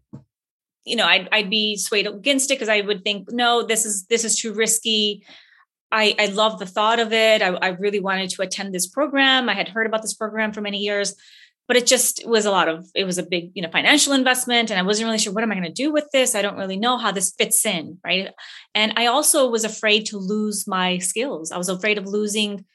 you 0.85 0.95
know 0.95 1.05
i'd, 1.05 1.27
I'd 1.31 1.49
be 1.49 1.77
swayed 1.77 2.07
against 2.07 2.51
it 2.51 2.55
because 2.55 2.69
i 2.69 2.81
would 2.81 3.03
think 3.03 3.31
no 3.31 3.63
this 3.63 3.85
is 3.85 4.05
this 4.07 4.23
is 4.23 4.35
too 4.37 4.53
risky. 4.53 5.25
I 5.91 6.15
i 6.17 6.25
love 6.25 6.57
the 6.57 6.65
thought 6.65 6.99
of 6.99 7.13
it. 7.13 7.43
I, 7.43 7.49
I 7.49 7.67
really 7.69 7.99
wanted 7.99 8.31
to 8.31 8.41
attend 8.41 8.73
this 8.73 8.87
program. 8.87 9.47
I 9.47 9.53
had 9.53 9.69
heard 9.69 9.85
about 9.85 10.01
this 10.01 10.15
program 10.15 10.51
for 10.51 10.61
many 10.61 10.79
years 10.79 11.15
but 11.67 11.77
it 11.77 11.85
just 11.85 12.25
was 12.27 12.45
a 12.45 12.51
lot 12.51 12.67
of 12.67 12.87
it 12.93 13.05
was 13.05 13.17
a 13.17 13.23
big 13.23 13.51
you 13.53 13.61
know 13.61 13.69
financial 13.69 14.13
investment 14.13 14.69
and 14.69 14.79
i 14.79 14.83
wasn't 14.83 15.05
really 15.05 15.17
sure 15.17 15.33
what 15.33 15.43
am 15.43 15.51
i 15.51 15.55
going 15.55 15.63
to 15.63 15.71
do 15.71 15.91
with 15.91 16.09
this? 16.11 16.35
I 16.35 16.41
don't 16.41 16.57
really 16.57 16.77
know 16.77 16.97
how 16.97 17.11
this 17.11 17.33
fits 17.37 17.65
in 17.65 17.97
right? 18.03 18.29
And 18.75 18.93
i 18.97 19.07
also 19.07 19.49
was 19.49 19.63
afraid 19.63 20.05
to 20.07 20.17
lose 20.17 20.67
my 20.67 20.97
skills. 20.97 21.51
I 21.51 21.57
was 21.57 21.69
afraid 21.69 21.97
of 21.97 22.05
losing 22.05 22.65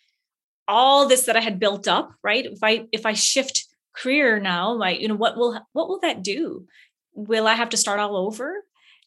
all 0.67 1.09
this 1.09 1.25
that 1.27 1.37
i 1.37 1.41
had 1.41 1.61
built 1.61 1.87
up 1.87 2.13
right? 2.23 2.47
If 2.47 2.61
i 2.63 2.87
if 2.93 3.07
i 3.07 3.13
shift 3.13 3.67
career 4.01 4.39
now 4.39 4.73
like 4.73 5.01
you 5.01 5.09
know 5.09 5.17
what 5.17 5.37
will 5.37 5.61
what 5.73 5.89
will 5.89 6.01
that 6.01 6.23
do? 6.23 6.67
Will 7.13 7.47
i 7.47 7.55
have 7.55 7.71
to 7.71 7.77
start 7.77 8.01
all 8.01 8.17
over? 8.17 8.55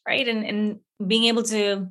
Right? 0.08 0.28
And 0.28 0.46
and 0.46 0.80
being 1.08 1.26
able 1.26 1.44
to 1.44 1.88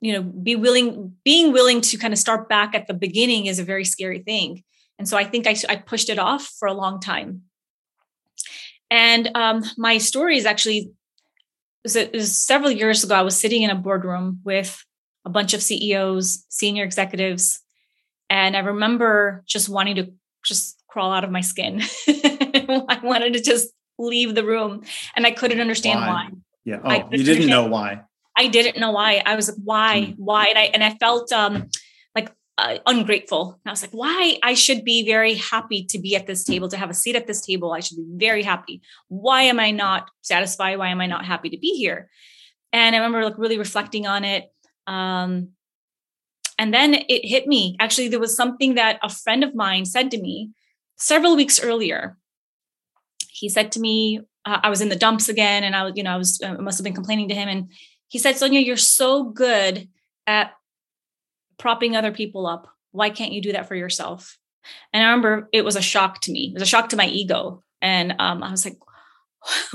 you 0.00 0.12
know 0.12 0.22
be 0.22 0.56
willing 0.56 1.16
being 1.24 1.52
willing 1.52 1.80
to 1.82 1.98
kind 1.98 2.12
of 2.12 2.18
start 2.18 2.48
back 2.48 2.74
at 2.74 2.86
the 2.86 2.94
beginning 2.94 3.46
is 3.46 3.58
a 3.58 3.64
very 3.64 3.84
scary 3.84 4.20
thing. 4.20 4.62
And 4.98 5.08
so 5.08 5.16
i 5.16 5.24
think 5.24 5.46
i, 5.46 5.54
I 5.68 5.76
pushed 5.76 6.10
it 6.10 6.18
off 6.18 6.44
for 6.58 6.68
a 6.68 6.74
long 6.74 7.00
time. 7.00 7.42
And 8.90 9.30
um, 9.34 9.64
my 9.76 9.98
story 9.98 10.36
is 10.36 10.46
actually 10.46 10.92
was, 11.84 11.96
was 12.12 12.36
several 12.36 12.70
years 12.70 13.04
ago 13.04 13.14
i 13.14 13.22
was 13.22 13.38
sitting 13.38 13.62
in 13.62 13.70
a 13.70 13.74
boardroom 13.74 14.40
with 14.44 14.84
a 15.24 15.30
bunch 15.30 15.54
of 15.54 15.62
ceos 15.62 16.44
senior 16.48 16.84
executives 16.84 17.60
and 18.30 18.56
i 18.56 18.60
remember 18.60 19.42
just 19.46 19.68
wanting 19.68 19.96
to 19.96 20.12
just 20.44 20.73
crawl 20.94 21.12
out 21.12 21.24
of 21.24 21.30
my 21.32 21.40
skin. 21.40 21.82
I 22.08 23.00
wanted 23.02 23.32
to 23.32 23.42
just 23.42 23.72
leave 23.98 24.36
the 24.36 24.44
room 24.44 24.84
and 25.16 25.26
I 25.26 25.32
couldn't 25.32 25.60
understand 25.60 26.00
why. 26.00 26.06
why. 26.06 26.30
Yeah. 26.64 26.80
Oh, 26.84 27.08
you 27.10 27.24
didn't 27.24 27.48
know 27.48 27.66
why. 27.66 28.02
I 28.38 28.46
didn't 28.46 28.78
know 28.78 28.92
why. 28.92 29.20
I 29.26 29.34
was 29.34 29.48
like, 29.48 29.58
why, 29.62 30.02
hmm. 30.02 30.12
why? 30.12 30.46
And 30.46 30.58
I, 30.58 30.62
and 30.72 30.84
I 30.84 30.94
felt, 30.94 31.32
um, 31.32 31.68
like 32.14 32.30
uh, 32.58 32.78
ungrateful. 32.86 33.58
And 33.64 33.70
I 33.70 33.72
was 33.72 33.82
like, 33.82 33.90
why? 33.90 34.38
I 34.44 34.54
should 34.54 34.84
be 34.84 35.04
very 35.04 35.34
happy 35.34 35.84
to 35.86 35.98
be 35.98 36.14
at 36.14 36.28
this 36.28 36.44
table, 36.44 36.68
to 36.68 36.76
have 36.76 36.90
a 36.90 36.94
seat 36.94 37.16
at 37.16 37.26
this 37.26 37.40
table. 37.40 37.72
I 37.72 37.80
should 37.80 37.96
be 37.96 38.06
very 38.14 38.44
happy. 38.44 38.80
Why 39.08 39.42
am 39.42 39.58
I 39.58 39.72
not 39.72 40.08
satisfied? 40.22 40.78
Why 40.78 40.90
am 40.90 41.00
I 41.00 41.06
not 41.06 41.24
happy 41.24 41.50
to 41.50 41.58
be 41.58 41.76
here? 41.76 42.08
And 42.72 42.94
I 42.94 42.98
remember 43.00 43.24
like 43.24 43.38
really 43.38 43.58
reflecting 43.58 44.06
on 44.06 44.24
it. 44.24 44.44
Um, 44.86 45.48
and 46.56 46.72
then 46.72 46.94
it 46.94 47.26
hit 47.26 47.48
me. 47.48 47.76
Actually, 47.80 48.08
there 48.08 48.20
was 48.20 48.36
something 48.36 48.76
that 48.76 49.00
a 49.02 49.08
friend 49.08 49.42
of 49.42 49.56
mine 49.56 49.86
said 49.86 50.12
to 50.12 50.20
me 50.20 50.50
several 50.96 51.36
weeks 51.36 51.62
earlier, 51.62 52.16
he 53.28 53.48
said 53.48 53.72
to 53.72 53.80
me, 53.80 54.20
uh, 54.44 54.60
I 54.62 54.70
was 54.70 54.80
in 54.80 54.88
the 54.88 54.96
dumps 54.96 55.28
again, 55.28 55.64
and 55.64 55.74
I 55.74 55.84
was, 55.84 55.92
you 55.96 56.02
know, 56.02 56.12
I 56.12 56.16
was 56.16 56.40
uh, 56.42 56.54
must 56.54 56.78
have 56.78 56.84
been 56.84 56.94
complaining 56.94 57.28
to 57.30 57.34
him, 57.34 57.48
and 57.48 57.70
he 58.08 58.18
said, 58.18 58.36
Sonia, 58.36 58.60
you're 58.60 58.76
so 58.76 59.24
good 59.24 59.88
at 60.26 60.52
propping 61.58 61.96
other 61.96 62.12
people 62.12 62.46
up. 62.46 62.68
Why 62.92 63.10
can't 63.10 63.32
you 63.32 63.40
do 63.40 63.52
that 63.52 63.66
for 63.66 63.74
yourself? 63.74 64.38
And 64.92 65.02
I 65.02 65.06
remember 65.06 65.48
it 65.52 65.64
was 65.64 65.76
a 65.76 65.82
shock 65.82 66.20
to 66.22 66.32
me. 66.32 66.48
It 66.48 66.54
was 66.54 66.62
a 66.62 66.66
shock 66.66 66.90
to 66.90 66.96
my 66.96 67.06
ego, 67.06 67.62
and 67.82 68.14
um, 68.18 68.42
I 68.42 68.50
was 68.50 68.64
like, 68.64 68.78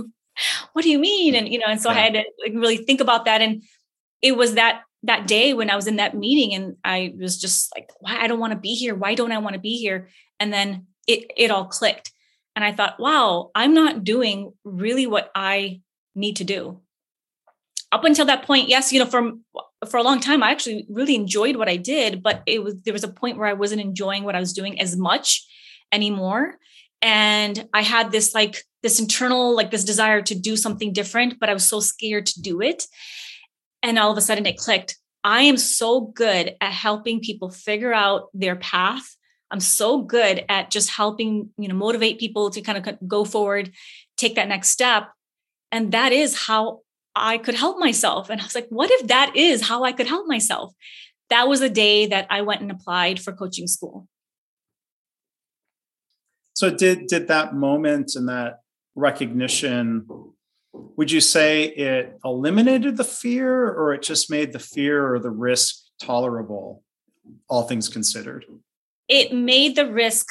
"What 0.73 0.83
do 0.83 0.89
you 0.89 0.99
mean?" 0.99 1.35
And 1.35 1.51
you 1.51 1.59
know, 1.59 1.67
and 1.67 1.81
so 1.81 1.91
yeah. 1.91 1.97
I 1.97 1.99
had 1.99 2.13
to 2.13 2.23
like, 2.43 2.53
really 2.53 2.77
think 2.77 3.01
about 3.01 3.25
that. 3.25 3.41
And 3.41 3.63
it 4.21 4.37
was 4.37 4.55
that 4.55 4.81
that 5.03 5.27
day 5.27 5.53
when 5.53 5.69
I 5.69 5.75
was 5.75 5.87
in 5.87 5.97
that 5.97 6.15
meeting, 6.15 6.53
and 6.53 6.75
I 6.83 7.13
was 7.19 7.39
just 7.39 7.71
like, 7.75 7.89
"Why 7.99 8.19
I 8.21 8.27
don't 8.27 8.39
want 8.39 8.53
to 8.53 8.59
be 8.59 8.75
here? 8.75 8.95
Why 8.95 9.15
don't 9.15 9.31
I 9.31 9.39
want 9.39 9.53
to 9.53 9.59
be 9.59 9.77
here?" 9.77 10.09
And 10.39 10.53
then 10.53 10.87
it 11.09 11.31
it 11.35 11.51
all 11.51 11.65
clicked, 11.65 12.11
and 12.55 12.63
I 12.63 12.71
thought, 12.71 12.99
"Wow, 12.99 13.51
I'm 13.55 13.73
not 13.73 14.03
doing 14.03 14.53
really 14.63 15.07
what 15.07 15.31
I 15.35 15.81
need 16.15 16.35
to 16.37 16.43
do." 16.43 16.81
Up 17.91 18.03
until 18.03 18.25
that 18.27 18.43
point, 18.43 18.69
yes, 18.69 18.93
you 18.93 18.99
know, 18.99 19.09
from 19.09 19.43
for 19.89 19.97
a 19.97 20.03
long 20.03 20.19
time, 20.19 20.43
I 20.43 20.51
actually 20.51 20.85
really 20.89 21.15
enjoyed 21.15 21.55
what 21.55 21.69
I 21.69 21.77
did, 21.77 22.21
but 22.21 22.43
it 22.45 22.63
was 22.63 22.75
there 22.83 22.93
was 22.93 23.03
a 23.03 23.13
point 23.21 23.37
where 23.37 23.47
I 23.47 23.53
wasn't 23.53 23.81
enjoying 23.81 24.23
what 24.23 24.35
I 24.35 24.39
was 24.39 24.53
doing 24.53 24.79
as 24.79 24.95
much 24.95 25.45
anymore. 25.91 26.57
And 27.01 27.67
I 27.73 27.81
had 27.81 28.11
this 28.11 28.35
like 28.35 28.63
this 28.83 28.99
internal, 28.99 29.55
like 29.55 29.71
this 29.71 29.83
desire 29.83 30.21
to 30.21 30.35
do 30.35 30.55
something 30.55 30.93
different, 30.93 31.39
but 31.39 31.49
I 31.49 31.53
was 31.53 31.65
so 31.65 31.79
scared 31.79 32.25
to 32.27 32.41
do 32.41 32.61
it. 32.61 32.85
And 33.81 33.97
all 33.97 34.11
of 34.11 34.17
a 34.17 34.21
sudden 34.21 34.45
it 34.45 34.57
clicked. 34.57 34.97
I 35.23 35.41
am 35.43 35.57
so 35.57 36.01
good 36.01 36.55
at 36.61 36.71
helping 36.71 37.19
people 37.21 37.49
figure 37.49 37.93
out 37.93 38.29
their 38.33 38.55
path. 38.55 39.15
I'm 39.51 39.59
so 39.59 40.01
good 40.01 40.45
at 40.47 40.69
just 40.69 40.89
helping, 40.91 41.49
you 41.57 41.67
know, 41.67 41.75
motivate 41.75 42.19
people 42.19 42.49
to 42.51 42.61
kind 42.61 42.77
of 42.77 43.07
go 43.07 43.25
forward, 43.25 43.71
take 44.17 44.35
that 44.35 44.47
next 44.47 44.69
step. 44.69 45.09
And 45.71 45.91
that 45.91 46.11
is 46.11 46.45
how 46.45 46.81
I 47.15 47.37
could 47.37 47.55
help 47.55 47.79
myself. 47.79 48.29
And 48.29 48.39
I 48.39 48.43
was 48.43 48.55
like, 48.55 48.67
what 48.69 48.91
if 48.91 49.07
that 49.07 49.35
is 49.35 49.67
how 49.67 49.83
I 49.83 49.91
could 49.91 50.07
help 50.07 50.27
myself? 50.27 50.73
That 51.29 51.47
was 51.47 51.59
the 51.59 51.69
day 51.69 52.05
that 52.07 52.27
I 52.29 52.41
went 52.41 52.61
and 52.61 52.71
applied 52.71 53.19
for 53.19 53.33
coaching 53.33 53.67
school. 53.67 54.07
So 56.53 56.69
did 56.69 57.07
did 57.07 57.27
that 57.29 57.55
moment 57.55 58.15
and 58.15 58.27
that 58.27 58.59
recognition 58.95 60.05
would 60.73 61.11
you 61.11 61.21
say 61.21 61.63
it 61.63 62.19
eliminated 62.23 62.97
the 62.97 63.03
fear 63.03 63.69
or 63.69 63.93
it 63.93 64.01
just 64.01 64.29
made 64.29 64.53
the 64.53 64.59
fear 64.59 65.13
or 65.13 65.19
the 65.19 65.31
risk 65.31 65.75
tolerable 66.01 66.83
all 67.49 67.63
things 67.63 67.89
considered? 67.89 68.45
It 69.09 69.33
made 69.33 69.75
the 69.75 69.91
risk 69.91 70.27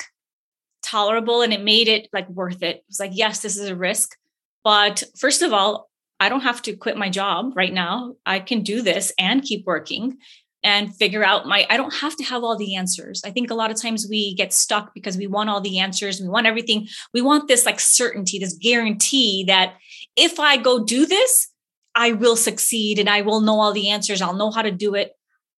tolerable 0.82 1.42
and 1.42 1.52
it 1.52 1.62
made 1.62 1.88
it 1.88 2.08
like 2.12 2.28
worth 2.30 2.62
it. 2.62 2.76
It 2.76 2.84
was 2.88 3.00
like, 3.00 3.10
yes, 3.12 3.40
this 3.40 3.58
is 3.58 3.68
a 3.68 3.76
risk. 3.76 4.16
But 4.64 5.02
first 5.18 5.42
of 5.42 5.52
all, 5.52 5.90
I 6.20 6.28
don't 6.28 6.40
have 6.40 6.62
to 6.62 6.76
quit 6.76 6.96
my 6.96 7.10
job 7.10 7.52
right 7.54 7.72
now. 7.72 8.14
I 8.24 8.40
can 8.40 8.62
do 8.62 8.82
this 8.82 9.12
and 9.18 9.42
keep 9.42 9.66
working 9.66 10.18
and 10.64 10.94
figure 10.94 11.24
out 11.24 11.46
my 11.46 11.66
I 11.70 11.76
don't 11.76 11.94
have 11.94 12.16
to 12.16 12.24
have 12.24 12.42
all 12.42 12.56
the 12.56 12.74
answers. 12.74 13.22
I 13.24 13.30
think 13.30 13.50
a 13.50 13.54
lot 13.54 13.70
of 13.70 13.80
times 13.80 14.06
we 14.10 14.34
get 14.34 14.52
stuck 14.52 14.92
because 14.94 15.16
we 15.16 15.28
want 15.28 15.50
all 15.50 15.60
the 15.60 15.78
answers, 15.78 16.20
we 16.20 16.28
want 16.28 16.46
everything. 16.46 16.88
We 17.14 17.22
want 17.22 17.46
this 17.46 17.64
like 17.64 17.78
certainty, 17.78 18.38
this 18.38 18.54
guarantee 18.54 19.44
that 19.46 19.74
if 20.16 20.40
I 20.40 20.56
go 20.56 20.84
do 20.84 21.06
this, 21.06 21.48
I 21.94 22.12
will 22.12 22.36
succeed 22.36 22.98
and 22.98 23.08
I 23.08 23.22
will 23.22 23.40
know 23.40 23.60
all 23.60 23.72
the 23.72 23.90
answers. 23.90 24.20
I'll 24.20 24.34
know 24.34 24.50
how 24.50 24.62
to 24.62 24.72
do 24.72 24.94
it. 24.94 25.12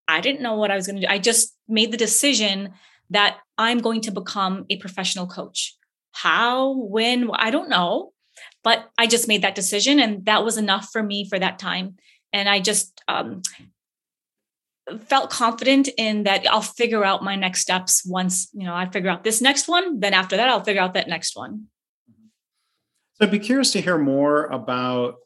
I 0.06 0.20
didn't 0.20 0.42
know 0.42 0.56
what 0.56 0.70
I 0.70 0.76
was 0.76 0.86
going 0.86 0.96
to 0.96 1.06
do. 1.06 1.12
I 1.12 1.18
just 1.18 1.56
made 1.68 1.92
the 1.92 1.96
decision 1.96 2.74
that 3.10 3.38
I'm 3.58 3.78
going 3.78 4.00
to 4.02 4.10
become 4.10 4.64
a 4.70 4.76
professional 4.76 5.26
coach. 5.26 5.76
How, 6.12 6.76
when, 6.76 7.30
I 7.32 7.50
don't 7.50 7.68
know. 7.68 8.12
But 8.62 8.90
I 8.98 9.06
just 9.06 9.28
made 9.28 9.42
that 9.42 9.54
decision, 9.54 9.98
and 10.00 10.24
that 10.26 10.44
was 10.44 10.56
enough 10.56 10.88
for 10.92 11.02
me 11.02 11.28
for 11.28 11.38
that 11.38 11.58
time. 11.58 11.96
And 12.32 12.48
I 12.48 12.60
just 12.60 13.00
um, 13.08 13.42
felt 15.06 15.30
confident 15.30 15.88
in 15.96 16.24
that 16.24 16.46
I'll 16.50 16.62
figure 16.62 17.04
out 17.04 17.22
my 17.22 17.36
next 17.36 17.60
steps 17.60 18.04
once 18.04 18.48
you 18.52 18.64
know 18.64 18.74
I 18.74 18.88
figure 18.88 19.10
out 19.10 19.24
this 19.24 19.40
next 19.40 19.68
one. 19.68 20.00
Then 20.00 20.14
after 20.14 20.36
that, 20.36 20.48
I'll 20.48 20.64
figure 20.64 20.82
out 20.82 20.94
that 20.94 21.08
next 21.08 21.36
one. 21.36 21.66
So 23.14 23.26
I'd 23.26 23.30
be 23.30 23.38
curious 23.38 23.72
to 23.72 23.80
hear 23.80 23.98
more 23.98 24.46
about 24.46 25.16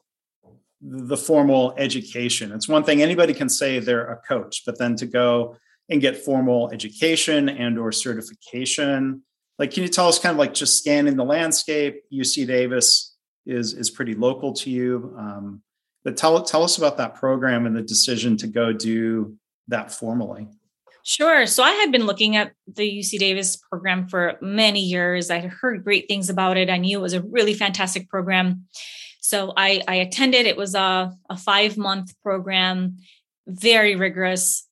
the 0.81 1.17
formal 1.17 1.73
education. 1.77 2.51
It's 2.51 2.67
one 2.67 2.83
thing 2.83 3.01
anybody 3.01 3.33
can 3.33 3.49
say 3.49 3.79
they're 3.79 4.11
a 4.11 4.17
coach, 4.17 4.63
but 4.65 4.77
then 4.77 4.95
to 4.97 5.05
go 5.05 5.57
and 5.89 6.01
get 6.01 6.17
formal 6.17 6.69
education 6.71 7.49
and 7.49 7.77
or 7.77 7.91
certification 7.91 9.21
like 9.59 9.71
can 9.71 9.83
you 9.83 9.89
tell 9.89 10.07
us 10.07 10.19
kind 10.19 10.33
of 10.33 10.39
like 10.39 10.53
just 10.53 10.79
scanning 10.79 11.15
the 11.15 11.25
landscape 11.25 12.01
uc 12.13 12.47
davis 12.47 13.15
is 13.45 13.73
is 13.73 13.89
pretty 13.89 14.15
local 14.15 14.53
to 14.53 14.69
you. 14.69 15.15
Um, 15.17 15.61
but 16.03 16.17
tell 16.17 16.41
tell 16.43 16.63
us 16.63 16.77
about 16.77 16.97
that 16.97 17.15
program 17.15 17.65
and 17.65 17.75
the 17.75 17.81
decision 17.81 18.37
to 18.37 18.47
go 18.47 18.73
do 18.73 19.37
that 19.67 19.91
formally. 19.91 20.47
Sure. 21.03 21.45
So 21.45 21.61
I 21.61 21.71
had 21.71 21.91
been 21.91 22.07
looking 22.07 22.35
at 22.35 22.53
the 22.65 22.99
UC 22.99 23.19
Davis 23.19 23.57
program 23.57 24.07
for 24.07 24.39
many 24.41 24.81
years. 24.81 25.29
I 25.29 25.37
had 25.37 25.51
heard 25.51 25.83
great 25.83 26.07
things 26.07 26.31
about 26.31 26.57
it. 26.57 26.67
I 26.67 26.77
knew 26.77 26.97
it 26.97 27.01
was 27.01 27.13
a 27.13 27.21
really 27.21 27.53
fantastic 27.53 28.09
program. 28.09 28.65
So 29.21 29.53
I, 29.55 29.83
I 29.87 29.95
attended. 29.95 30.47
It 30.47 30.57
was 30.57 30.73
a, 30.73 31.13
a 31.29 31.37
five 31.37 31.77
month 31.77 32.15
program, 32.23 32.97
very 33.45 33.95
rigorous. 33.95 34.64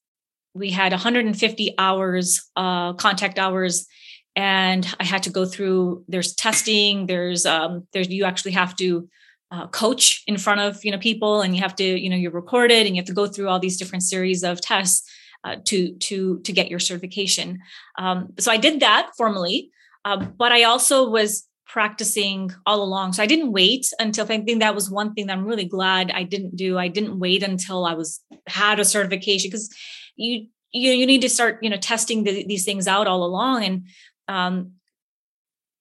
We 0.53 0.69
had 0.69 0.91
150 0.91 1.75
hours, 1.77 2.49
uh, 2.55 2.93
contact 2.93 3.39
hours 3.39 3.87
and 4.35 4.87
I 4.99 5.03
had 5.03 5.23
to 5.23 5.29
go 5.29 5.45
through. 5.45 6.03
There's 6.07 6.33
testing. 6.33 7.05
There's 7.05 7.45
um, 7.45 7.87
there's 7.93 8.09
you 8.09 8.25
actually 8.25 8.51
have 8.53 8.75
to 8.77 9.07
uh, 9.51 9.67
coach 9.67 10.23
in 10.25 10.37
front 10.37 10.59
of 10.59 10.83
you 10.83 10.91
know 10.91 10.97
people, 10.97 11.41
and 11.41 11.55
you 11.55 11.61
have 11.61 11.75
to 11.75 11.83
you 11.83 12.09
know 12.09 12.15
you're 12.15 12.31
recorded, 12.31 12.85
and 12.85 12.95
you 12.95 12.99
have 13.01 13.07
to 13.07 13.13
go 13.13 13.27
through 13.27 13.49
all 13.49 13.59
these 13.59 13.77
different 13.77 14.03
series 14.03 14.43
of 14.43 14.59
tests 14.61 15.07
uh, 15.43 15.57
to 15.65 15.93
to 15.95 16.39
to 16.39 16.51
get 16.51 16.69
your 16.69 16.79
certification. 16.79 17.59
Um, 17.97 18.29
so 18.39 18.51
I 18.51 18.57
did 18.57 18.79
that 18.79 19.11
formally, 19.17 19.69
uh, 20.03 20.17
but 20.17 20.51
I 20.51 20.63
also 20.63 21.09
was 21.09 21.47
practicing 21.67 22.51
all 22.67 22.83
along. 22.83 23.13
So 23.13 23.23
I 23.23 23.25
didn't 23.25 23.51
wait 23.51 23.87
until 23.99 24.25
I 24.25 24.41
think 24.41 24.59
that 24.59 24.75
was 24.75 24.91
one 24.91 25.13
thing 25.13 25.27
that 25.27 25.37
I'm 25.37 25.45
really 25.45 25.65
glad 25.65 26.11
I 26.11 26.23
didn't 26.23 26.55
do. 26.55 26.77
I 26.77 26.87
didn't 26.87 27.19
wait 27.19 27.41
until 27.41 27.85
I 27.85 27.93
was 27.93 28.19
had 28.47 28.79
a 28.79 28.85
certification 28.85 29.49
because 29.49 29.69
you 30.15 30.47
you 30.71 30.91
you 30.91 31.05
need 31.05 31.21
to 31.21 31.29
start 31.29 31.59
you 31.61 31.69
know 31.69 31.77
testing 31.77 32.23
the, 32.23 32.45
these 32.45 32.65
things 32.65 32.87
out 32.87 33.07
all 33.07 33.23
along. 33.23 33.63
And 33.63 33.87
um, 34.27 34.73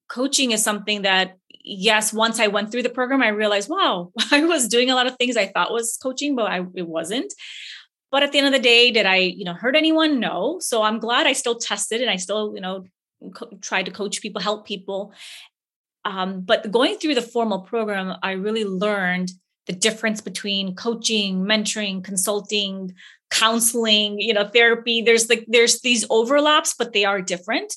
coaching 0.08 0.50
is 0.52 0.62
something 0.62 1.02
that 1.02 1.36
yes 1.64 2.12
once 2.12 2.40
i 2.40 2.48
went 2.48 2.70
through 2.70 2.82
the 2.82 2.90
program 2.90 3.22
i 3.22 3.28
realized 3.28 3.68
wow 3.68 4.10
i 4.32 4.44
was 4.44 4.66
doing 4.66 4.90
a 4.90 4.94
lot 4.96 5.06
of 5.06 5.14
things 5.16 5.36
i 5.36 5.46
thought 5.46 5.72
was 5.72 5.96
coaching 6.02 6.34
but 6.34 6.50
I, 6.50 6.66
it 6.74 6.86
wasn't. 6.88 7.32
But 8.10 8.22
at 8.22 8.30
the 8.30 8.38
end 8.38 8.48
of 8.48 8.52
the 8.52 8.58
day 8.58 8.90
did 8.90 9.06
i 9.06 9.16
you 9.16 9.44
know 9.44 9.54
hurt 9.54 9.76
anyone? 9.76 10.20
No. 10.20 10.58
So 10.60 10.82
i'm 10.82 10.98
glad 10.98 11.26
i 11.26 11.32
still 11.32 11.56
tested 11.56 12.00
and 12.00 12.10
i 12.10 12.16
still 12.16 12.52
you 12.54 12.60
know 12.60 12.84
co- 13.34 13.50
tried 13.60 13.86
to 13.86 13.90
coach 13.90 14.20
people 14.20 14.42
help 14.42 14.66
people. 14.66 15.12
Um, 16.04 16.40
but 16.40 16.72
going 16.72 16.96
through 16.96 17.14
the 17.14 17.22
formal 17.22 17.60
program 17.60 18.16
i 18.22 18.32
really 18.32 18.64
learned 18.64 19.30
the 19.66 19.72
difference 19.72 20.20
between 20.20 20.74
coaching 20.74 21.44
mentoring 21.44 22.02
consulting 22.02 22.92
counseling 23.32 24.20
you 24.20 24.34
know 24.34 24.46
therapy. 24.46 25.02
There's 25.02 25.28
like 25.28 25.44
there's 25.48 25.80
these 25.80 26.04
overlaps 26.10 26.74
but 26.74 26.92
they 26.92 27.04
are 27.04 27.20
different. 27.20 27.74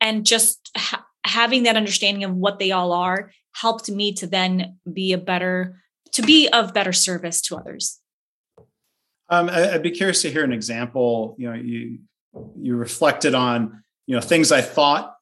And 0.00 0.24
just 0.24 0.70
ha- 0.76 1.04
having 1.24 1.64
that 1.64 1.76
understanding 1.76 2.22
of 2.22 2.34
what 2.34 2.60
they 2.60 2.70
all 2.70 2.92
are 2.92 3.32
helped 3.52 3.90
me 3.90 4.12
to 4.12 4.26
then 4.26 4.78
be 4.90 5.12
a 5.12 5.18
better 5.18 5.82
to 6.12 6.22
be 6.22 6.48
of 6.48 6.72
better 6.72 6.92
service 6.92 7.40
to 7.42 7.56
others. 7.56 8.00
Um, 9.30 9.50
i'd 9.50 9.82
be 9.82 9.90
curious 9.90 10.22
to 10.22 10.30
hear 10.30 10.42
an 10.42 10.52
example 10.54 11.36
you 11.38 11.50
know 11.50 11.54
you 11.54 11.98
you 12.56 12.76
reflected 12.76 13.34
on 13.34 13.82
you 14.06 14.14
know 14.14 14.22
things 14.22 14.50
i 14.50 14.62
thought 14.62 15.17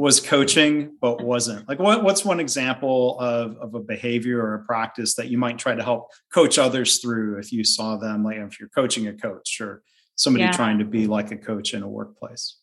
was 0.00 0.20
coaching 0.20 0.96
but 1.00 1.22
wasn't 1.22 1.68
like 1.68 1.78
what, 1.78 2.02
what's 2.02 2.24
one 2.24 2.40
example 2.40 3.18
of, 3.20 3.56
of 3.58 3.74
a 3.74 3.80
behavior 3.80 4.40
or 4.40 4.54
a 4.54 4.64
practice 4.64 5.14
that 5.14 5.28
you 5.28 5.38
might 5.38 5.58
try 5.58 5.74
to 5.74 5.82
help 5.82 6.08
coach 6.32 6.58
others 6.58 6.98
through 6.98 7.38
if 7.38 7.52
you 7.52 7.62
saw 7.62 7.96
them 7.96 8.24
like 8.24 8.36
if 8.36 8.58
you're 8.58 8.68
coaching 8.70 9.06
a 9.08 9.12
coach 9.12 9.60
or 9.60 9.82
somebody 10.16 10.44
yeah. 10.44 10.52
trying 10.52 10.78
to 10.78 10.84
be 10.84 11.06
like 11.06 11.30
a 11.30 11.36
coach 11.36 11.74
in 11.74 11.82
a 11.82 11.88
workplace 11.88 12.56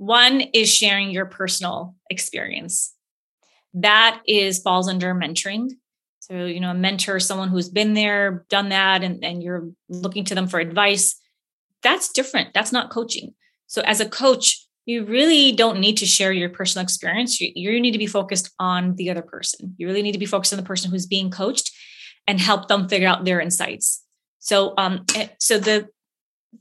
one 0.00 0.40
is 0.54 0.74
sharing 0.74 1.10
your 1.10 1.26
personal 1.26 1.94
experience. 2.08 2.94
That 3.74 4.22
is 4.26 4.58
falls 4.58 4.88
under 4.88 5.14
mentoring. 5.14 5.72
So, 6.20 6.46
you 6.46 6.58
know, 6.58 6.70
a 6.70 6.74
mentor, 6.74 7.20
someone 7.20 7.50
who's 7.50 7.68
been 7.68 7.92
there, 7.92 8.46
done 8.48 8.70
that, 8.70 9.02
and, 9.02 9.22
and 9.22 9.42
you're 9.42 9.68
looking 9.90 10.24
to 10.24 10.34
them 10.34 10.46
for 10.46 10.58
advice. 10.58 11.20
That's 11.82 12.10
different. 12.10 12.54
That's 12.54 12.72
not 12.72 12.88
coaching. 12.88 13.34
So, 13.66 13.82
as 13.82 14.00
a 14.00 14.08
coach, 14.08 14.66
you 14.90 15.04
really 15.04 15.52
don't 15.52 15.78
need 15.78 15.96
to 15.98 16.06
share 16.06 16.32
your 16.32 16.48
personal 16.48 16.82
experience. 16.82 17.40
You, 17.40 17.52
you 17.54 17.80
need 17.80 17.92
to 17.92 17.98
be 17.98 18.06
focused 18.06 18.50
on 18.58 18.96
the 18.96 19.08
other 19.08 19.22
person. 19.22 19.74
You 19.78 19.86
really 19.86 20.02
need 20.02 20.12
to 20.18 20.18
be 20.18 20.26
focused 20.26 20.52
on 20.52 20.56
the 20.56 20.66
person 20.66 20.90
who's 20.90 21.06
being 21.06 21.30
coached 21.30 21.70
and 22.26 22.40
help 22.40 22.66
them 22.66 22.88
figure 22.88 23.06
out 23.06 23.24
their 23.24 23.40
insights. 23.40 24.04
So, 24.40 24.74
um, 24.76 25.04
eh, 25.14 25.28
so 25.38 25.58
the 25.58 25.88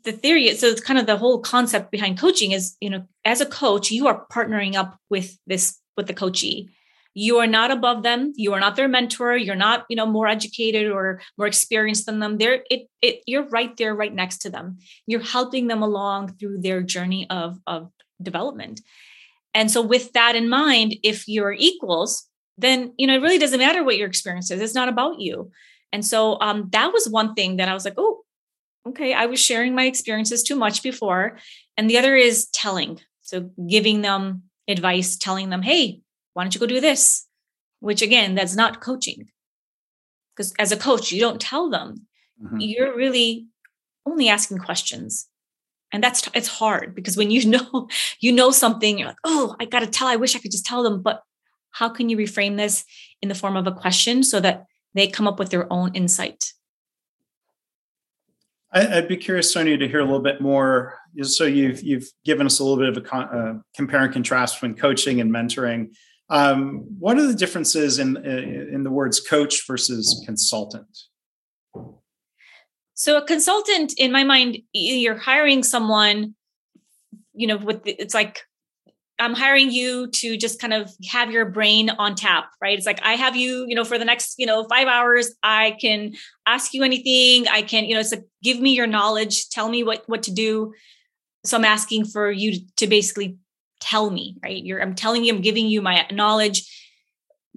the 0.03 0.11
theory 0.11 0.53
so 0.55 0.67
it's 0.67 0.81
kind 0.81 0.99
of 0.99 1.07
the 1.07 1.17
whole 1.17 1.39
concept 1.39 1.89
behind 1.89 2.19
coaching 2.19 2.51
is 2.51 2.75
you 2.79 2.91
know 2.91 3.03
as 3.25 3.41
a 3.41 3.45
coach 3.45 3.89
you 3.89 4.05
are 4.07 4.27
partnering 4.31 4.75
up 4.75 4.95
with 5.09 5.35
this 5.47 5.79
with 5.97 6.05
the 6.05 6.13
coachee 6.13 6.69
you 7.15 7.39
are 7.39 7.47
not 7.47 7.71
above 7.71 8.03
them 8.03 8.31
you 8.35 8.53
are 8.53 8.59
not 8.59 8.75
their 8.75 8.87
mentor 8.87 9.35
you're 9.35 9.55
not 9.55 9.85
you 9.89 9.95
know 9.95 10.05
more 10.05 10.27
educated 10.27 10.91
or 10.91 11.19
more 11.39 11.47
experienced 11.47 12.05
than 12.05 12.19
them 12.19 12.37
they're 12.37 12.63
it, 12.69 12.87
it 13.01 13.23
you're 13.25 13.49
right 13.49 13.75
there 13.77 13.95
right 13.95 14.13
next 14.13 14.37
to 14.43 14.49
them 14.51 14.77
you're 15.07 15.23
helping 15.37 15.65
them 15.65 15.81
along 15.81 16.27
through 16.37 16.61
their 16.61 16.83
journey 16.83 17.25
of 17.31 17.57
of 17.65 17.89
development 18.21 18.81
and 19.53 19.71
so 19.71 19.81
with 19.81 20.13
that 20.13 20.35
in 20.35 20.49
mind 20.49 20.95
if 21.03 21.27
you're 21.27 21.53
equals 21.53 22.27
then 22.57 22.93
you 22.97 23.07
know 23.07 23.15
it 23.15 23.21
really 23.21 23.37
doesn't 23.37 23.59
matter 23.59 23.83
what 23.83 23.97
your 23.97 24.07
experience 24.07 24.51
is 24.51 24.61
it's 24.61 24.75
not 24.75 24.89
about 24.89 25.19
you 25.19 25.51
and 25.91 26.05
so 26.05 26.39
um, 26.41 26.69
that 26.71 26.93
was 26.93 27.07
one 27.07 27.33
thing 27.33 27.57
that 27.57 27.69
i 27.69 27.73
was 27.73 27.85
like 27.85 27.95
oh 27.97 28.21
okay 28.87 29.13
i 29.13 29.25
was 29.25 29.39
sharing 29.39 29.73
my 29.73 29.85
experiences 29.85 30.43
too 30.43 30.55
much 30.55 30.83
before 30.83 31.37
and 31.77 31.89
the 31.89 31.97
other 31.97 32.15
is 32.15 32.47
telling 32.49 32.99
so 33.21 33.49
giving 33.67 34.01
them 34.01 34.43
advice 34.67 35.17
telling 35.17 35.49
them 35.49 35.61
hey 35.61 36.01
why 36.33 36.43
don't 36.43 36.55
you 36.55 36.59
go 36.61 36.67
do 36.67 36.79
this? 36.79 37.27
Which 37.79 38.01
again, 38.01 38.35
that's 38.35 38.55
not 38.55 38.81
coaching. 38.81 39.27
Because 40.35 40.53
as 40.59 40.71
a 40.71 40.77
coach, 40.77 41.11
you 41.11 41.19
don't 41.19 41.41
tell 41.41 41.69
them. 41.69 42.07
Mm-hmm. 42.41 42.57
You're 42.59 42.95
really 42.95 43.47
only 44.05 44.29
asking 44.29 44.59
questions. 44.59 45.27
And 45.91 46.03
that's 46.03 46.29
it's 46.33 46.47
hard 46.47 46.93
because 46.95 47.17
when 47.17 47.31
you 47.31 47.45
know 47.49 47.87
you 48.19 48.31
know 48.31 48.51
something, 48.51 48.97
you're 48.97 49.07
like, 49.07 49.17
oh, 49.23 49.55
I 49.59 49.65
gotta 49.65 49.87
tell. 49.87 50.07
I 50.07 50.15
wish 50.15 50.35
I 50.35 50.39
could 50.39 50.51
just 50.51 50.65
tell 50.65 50.83
them. 50.83 51.01
But 51.01 51.23
how 51.71 51.89
can 51.89 52.09
you 52.09 52.17
reframe 52.17 52.57
this 52.57 52.83
in 53.21 53.29
the 53.29 53.35
form 53.35 53.55
of 53.55 53.67
a 53.67 53.71
question 53.71 54.23
so 54.23 54.39
that 54.39 54.65
they 54.93 55.07
come 55.07 55.27
up 55.27 55.39
with 55.39 55.49
their 55.49 55.71
own 55.71 55.93
insight? 55.93 56.53
I'd 58.71 59.07
be 59.07 59.17
curious, 59.17 59.51
Sonia, 59.51 59.77
to 59.77 59.87
hear 59.87 59.99
a 59.99 60.05
little 60.05 60.21
bit 60.21 60.41
more. 60.41 60.95
So 61.23 61.45
you've 61.45 61.81
you've 61.81 62.07
given 62.23 62.45
us 62.45 62.59
a 62.59 62.63
little 62.63 62.77
bit 62.77 62.89
of 62.89 62.97
a 62.97 63.01
con, 63.01 63.23
uh, 63.23 63.59
compare 63.75 64.03
and 64.03 64.13
contrast 64.13 64.55
between 64.55 64.75
coaching 64.75 65.19
and 65.21 65.31
mentoring. 65.31 65.95
Um, 66.29 66.85
what 66.99 67.17
are 67.17 67.25
the 67.25 67.33
differences 67.33 67.97
in 67.97 68.17
in 68.17 68.83
the 68.83 68.91
words 68.91 69.19
coach 69.19 69.65
versus 69.65 70.21
consultant? 70.25 70.85
So 72.99 73.15
a 73.15 73.21
consultant, 73.21 73.93
in 73.97 74.11
my 74.11 74.25
mind, 74.25 74.57
you're 74.73 75.17
hiring 75.17 75.63
someone. 75.63 76.35
You 77.33 77.47
know, 77.47 77.55
with 77.55 77.83
the, 77.83 77.93
it's 77.93 78.13
like 78.13 78.41
I'm 79.17 79.33
hiring 79.33 79.71
you 79.71 80.09
to 80.11 80.35
just 80.35 80.59
kind 80.59 80.73
of 80.73 80.91
have 81.09 81.31
your 81.31 81.45
brain 81.45 81.91
on 81.91 82.15
tap, 82.15 82.51
right? 82.61 82.77
It's 82.77 82.85
like 82.85 83.01
I 83.01 83.13
have 83.13 83.37
you, 83.37 83.63
you 83.69 83.75
know, 83.75 83.85
for 83.85 83.97
the 83.97 84.03
next, 84.03 84.35
you 84.37 84.45
know, 84.45 84.65
five 84.65 84.89
hours. 84.89 85.31
I 85.43 85.77
can 85.79 86.11
ask 86.45 86.73
you 86.73 86.83
anything. 86.83 87.47
I 87.47 87.61
can, 87.61 87.85
you 87.85 87.95
know, 87.95 88.01
so 88.01 88.17
give 88.43 88.59
me 88.59 88.75
your 88.75 88.87
knowledge. 88.87 89.47
Tell 89.47 89.69
me 89.69 89.81
what 89.81 90.03
what 90.07 90.23
to 90.23 90.33
do. 90.33 90.73
So 91.45 91.55
I'm 91.55 91.63
asking 91.63 92.03
for 92.03 92.29
you 92.29 92.59
to 92.75 92.87
basically 92.87 93.37
tell 93.79 94.09
me, 94.09 94.35
right? 94.43 94.61
You're 94.61 94.81
I'm 94.81 94.93
telling 94.93 95.23
you, 95.23 95.33
I'm 95.33 95.41
giving 95.41 95.67
you 95.67 95.81
my 95.81 96.05
knowledge. 96.11 96.69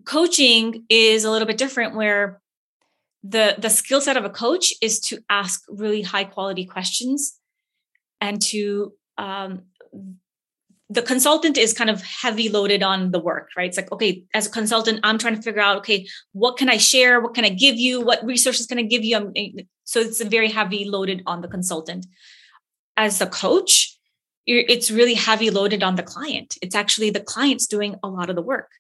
Coaching 0.05 0.85
is 0.89 1.25
a 1.25 1.33
little 1.33 1.49
bit 1.49 1.59
different 1.59 1.97
where 1.97 2.41
the 3.23 3.55
the 3.59 3.71
skill 3.71 4.01
set 4.01 4.17
of 4.17 4.25
a 4.25 4.31
coach 4.31 4.73
is 4.83 5.01
to 5.01 5.19
ask 5.31 5.63
really 5.69 6.03
high 6.03 6.25
quality 6.25 6.65
questions 6.65 7.39
and 8.21 8.41
to 8.43 8.93
um, 9.19 9.63
the 10.91 11.03
consultant 11.03 11.57
is 11.57 11.73
kind 11.73 11.89
of 11.89 12.03
heavy 12.03 12.49
loaded 12.49 12.83
on 12.83 13.13
the 13.13 13.19
work, 13.19 13.49
right? 13.57 13.69
It's 13.69 13.79
like, 13.79 13.91
okay, 13.93 14.25
as 14.35 14.47
a 14.47 14.51
consultant, 14.51 15.01
I'm 15.03 15.17
trying 15.17 15.37
to 15.37 15.43
figure 15.43 15.63
out, 15.63 15.79
okay, 15.79 16.07
what 16.33 16.59
can 16.59 16.69
I 16.69 16.77
share? 16.77 17.21
What 17.21 17.35
can 17.35 17.45
I 17.45 17.49
give 17.49 17.77
you? 17.77 18.03
What 18.03 18.25
resources 18.25 18.67
can 18.67 18.79
I 18.79 18.83
give 18.83 19.03
you? 19.03 19.33
So 19.85 20.01
it's 20.01 20.21
very 20.23 20.49
heavy 20.49 20.85
loaded 20.85 21.23
on 21.27 21.41
the 21.41 21.49
consultant. 21.49 22.07
As 22.97 23.23
a 23.23 23.27
coach, 23.27 23.99
it's 24.47 24.91
really 24.91 25.15
heavy 25.15 25.51
loaded 25.51 25.83
on 25.83 25.95
the 25.97 26.03
client 26.03 26.57
it's 26.63 26.75
actually 26.75 27.11
the 27.11 27.21
client's 27.21 27.67
doing 27.67 27.95
a 28.03 28.09
lot 28.09 28.29
of 28.29 28.37
the 28.37 28.43
work 28.43 28.71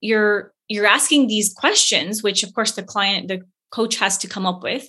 you're 0.00 0.52
you're 0.68 0.86
asking 0.86 1.26
these 1.26 1.52
questions 1.52 2.22
which 2.22 2.42
of 2.42 2.54
course 2.54 2.72
the 2.72 2.82
client 2.82 3.28
the 3.28 3.42
coach 3.70 3.96
has 3.96 4.18
to 4.18 4.28
come 4.28 4.46
up 4.46 4.62
with. 4.62 4.88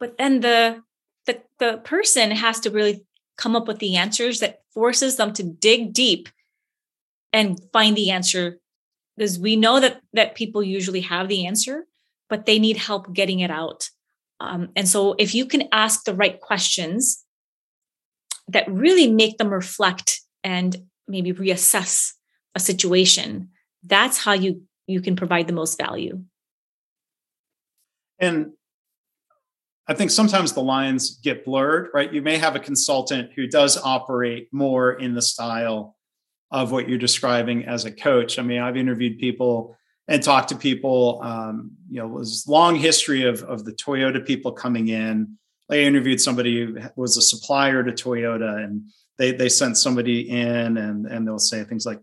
But 0.00 0.18
then 0.18 0.40
the 0.40 0.82
the, 1.26 1.42
the 1.58 1.78
person 1.84 2.30
has 2.30 2.60
to 2.60 2.70
really 2.70 3.04
come 3.36 3.54
up 3.54 3.68
with 3.68 3.78
the 3.78 3.96
answers 3.96 4.40
that 4.40 4.60
forces 4.72 5.16
them 5.16 5.32
to 5.34 5.42
dig 5.42 5.92
deep 5.92 6.28
and 7.32 7.60
find 7.72 7.94
the 7.96 8.10
answer. 8.10 8.58
Because 9.16 9.38
we 9.38 9.56
know 9.56 9.80
that 9.80 10.00
that 10.12 10.34
people 10.34 10.62
usually 10.62 11.02
have 11.02 11.28
the 11.28 11.46
answer 11.46 11.84
but 12.28 12.46
they 12.46 12.58
need 12.58 12.76
help 12.76 13.12
getting 13.12 13.40
it 13.40 13.50
out. 13.50 13.88
Um, 14.40 14.68
and 14.76 14.88
so 14.88 15.14
if 15.18 15.34
you 15.34 15.46
can 15.46 15.68
ask 15.72 16.04
the 16.04 16.14
right 16.14 16.40
questions 16.40 17.24
that 18.48 18.70
really 18.70 19.10
make 19.10 19.38
them 19.38 19.48
reflect 19.48 20.20
and 20.44 20.76
maybe 21.06 21.32
reassess 21.32 22.12
a 22.54 22.60
situation 22.60 23.48
that's 23.84 24.18
how 24.18 24.32
you 24.32 24.62
you 24.86 25.00
can 25.00 25.16
provide 25.16 25.46
the 25.46 25.52
most 25.52 25.78
value 25.78 26.22
and 28.18 28.52
i 29.86 29.94
think 29.94 30.10
sometimes 30.10 30.52
the 30.52 30.62
lines 30.62 31.18
get 31.22 31.44
blurred 31.44 31.88
right? 31.94 32.12
You 32.12 32.22
may 32.22 32.38
have 32.38 32.56
a 32.56 32.60
consultant 32.60 33.30
who 33.34 33.46
does 33.46 33.76
operate 33.76 34.48
more 34.52 34.92
in 34.92 35.14
the 35.14 35.22
style 35.22 35.96
of 36.50 36.72
what 36.72 36.88
you're 36.88 36.98
describing 36.98 37.66
as 37.66 37.84
a 37.84 37.92
coach. 37.92 38.38
I 38.38 38.42
mean 38.42 38.60
i've 38.60 38.76
interviewed 38.76 39.18
people 39.18 39.76
and 40.08 40.22
talked 40.22 40.48
to 40.48 40.56
people 40.56 41.20
um, 41.22 41.72
you 41.90 42.00
know 42.00 42.08
was 42.08 42.46
long 42.48 42.76
history 42.76 43.24
of, 43.24 43.42
of 43.42 43.64
the 43.64 43.72
toyota 43.72 44.24
people 44.24 44.52
coming 44.52 44.88
in. 44.88 45.38
I 45.70 45.80
interviewed 45.80 46.20
somebody 46.20 46.64
who 46.64 46.78
was 46.96 47.18
a 47.18 47.22
supplier 47.22 47.84
to 47.84 47.92
Toyota 47.92 48.64
and 48.64 48.90
they 49.18 49.32
they 49.32 49.48
sent 49.48 49.76
somebody 49.76 50.28
in 50.30 50.78
and 50.78 51.06
and 51.06 51.26
they'll 51.26 51.38
say 51.38 51.62
things 51.64 51.84
like 51.84 52.00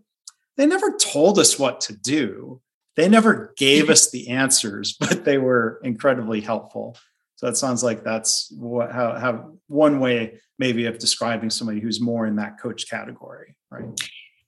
they 0.56 0.66
never 0.66 0.96
told 0.96 1.38
us 1.38 1.58
what 1.58 1.80
to 1.82 1.96
do. 1.96 2.60
They 2.96 3.08
never 3.08 3.52
gave 3.56 3.90
us 3.90 4.10
the 4.10 4.28
answers, 4.28 4.96
but 5.00 5.24
they 5.24 5.38
were 5.38 5.80
incredibly 5.82 6.40
helpful. 6.40 6.96
So 7.36 7.48
it 7.48 7.56
sounds 7.56 7.84
like 7.84 8.02
that's 8.02 8.50
what 8.56 8.90
how, 8.92 9.18
how 9.18 9.52
one 9.68 10.00
way 10.00 10.40
maybe 10.58 10.86
of 10.86 10.98
describing 10.98 11.50
somebody 11.50 11.80
who's 11.80 12.00
more 12.00 12.26
in 12.26 12.36
that 12.36 12.58
coach 12.58 12.88
category, 12.88 13.54
right? 13.70 13.84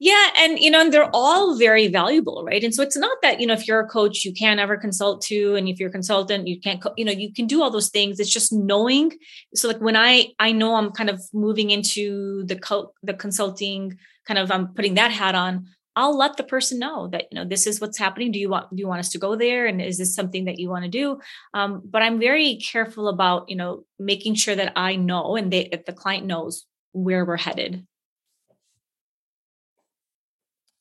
Yeah, 0.00 0.28
and 0.36 0.60
you 0.60 0.70
know, 0.70 0.80
and 0.80 0.92
they're 0.92 1.10
all 1.12 1.58
very 1.58 1.88
valuable, 1.88 2.44
right? 2.46 2.62
And 2.62 2.72
so 2.72 2.82
it's 2.82 2.96
not 2.96 3.18
that 3.22 3.40
you 3.40 3.46
know, 3.46 3.54
if 3.54 3.66
you're 3.66 3.80
a 3.80 3.86
coach, 3.86 4.24
you 4.24 4.32
can't 4.32 4.60
ever 4.60 4.76
consult 4.76 5.22
to, 5.22 5.56
and 5.56 5.68
if 5.68 5.80
you're 5.80 5.88
a 5.88 5.92
consultant, 5.92 6.46
you 6.46 6.60
can't, 6.60 6.82
you 6.96 7.04
know, 7.04 7.12
you 7.12 7.32
can 7.32 7.46
do 7.46 7.62
all 7.62 7.70
those 7.70 7.90
things. 7.90 8.20
It's 8.20 8.32
just 8.32 8.52
knowing. 8.52 9.12
So, 9.54 9.66
like 9.66 9.80
when 9.80 9.96
I 9.96 10.28
I 10.38 10.52
know 10.52 10.76
I'm 10.76 10.92
kind 10.92 11.10
of 11.10 11.20
moving 11.34 11.70
into 11.70 12.44
the 12.44 12.56
co- 12.56 12.92
the 13.02 13.12
consulting, 13.12 13.98
kind 14.24 14.38
of 14.38 14.52
I'm 14.52 14.72
putting 14.72 14.94
that 14.94 15.10
hat 15.10 15.34
on. 15.34 15.66
I'll 15.98 16.16
let 16.16 16.36
the 16.36 16.44
person 16.44 16.78
know 16.78 17.08
that 17.08 17.24
you 17.32 17.34
know 17.34 17.44
this 17.44 17.66
is 17.66 17.80
what's 17.80 17.98
happening. 17.98 18.30
Do 18.30 18.38
you 18.38 18.48
want 18.48 18.70
do 18.70 18.80
you 18.80 18.86
want 18.86 19.00
us 19.00 19.08
to 19.10 19.18
go 19.18 19.34
there, 19.34 19.66
and 19.66 19.82
is 19.82 19.98
this 19.98 20.14
something 20.14 20.44
that 20.44 20.60
you 20.60 20.70
want 20.70 20.84
to 20.84 20.90
do? 20.90 21.18
Um, 21.54 21.82
but 21.84 22.02
I'm 22.02 22.20
very 22.20 22.54
careful 22.56 23.08
about 23.08 23.48
you 23.48 23.56
know 23.56 23.84
making 23.98 24.36
sure 24.36 24.54
that 24.54 24.72
I 24.76 24.94
know 24.94 25.34
and 25.34 25.52
they, 25.52 25.68
that 25.72 25.86
the 25.86 25.92
client 25.92 26.24
knows 26.24 26.66
where 26.92 27.24
we're 27.24 27.36
headed. 27.36 27.84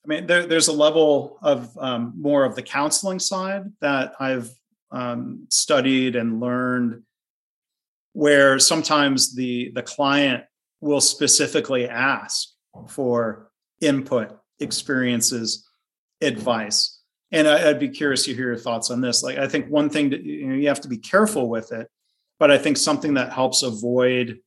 I 0.06 0.08
mean, 0.08 0.28
there, 0.28 0.46
there's 0.46 0.68
a 0.68 0.74
level 0.74 1.40
of 1.42 1.76
um, 1.80 2.14
more 2.16 2.46
of 2.46 2.56
the 2.56 2.62
counseling 2.62 3.18
side 3.18 3.64
that 3.82 4.14
I've 4.20 4.52
um, 4.92 5.48
studied 5.50 6.16
and 6.16 6.40
learned, 6.40 7.02
where 8.14 8.60
sometimes 8.60 9.34
the 9.34 9.72
the 9.74 9.82
client 9.82 10.44
will 10.80 11.02
specifically 11.02 11.90
ask 11.90 12.50
for 12.88 13.50
input, 13.82 14.38
experiences, 14.60 15.68
advice. 16.22 17.00
And 17.32 17.48
I, 17.48 17.66
would 17.66 17.80
be 17.80 17.90
curious 17.90 18.26
to 18.26 18.34
hear 18.34 18.48
your 18.48 18.58
thoughts 18.58 18.90
on 18.90 19.02
this. 19.02 19.22
Like, 19.22 19.38
I 19.38 19.48
think 19.48 19.68
one 19.68 19.90
thing 19.90 20.12
that 20.12 20.24
you 20.24 20.48
know 20.48 20.56
you 20.56 20.68
have 20.70 20.82
to 20.82 20.88
be 20.88 20.98
careful 20.98 21.50
with 21.50 21.72
it, 21.72 21.90
but 22.40 22.52
I 22.52 22.58
think 22.58 22.78
something 22.78 23.16
that 23.16 23.34
helps 23.34 23.64
avoid 23.64 24.40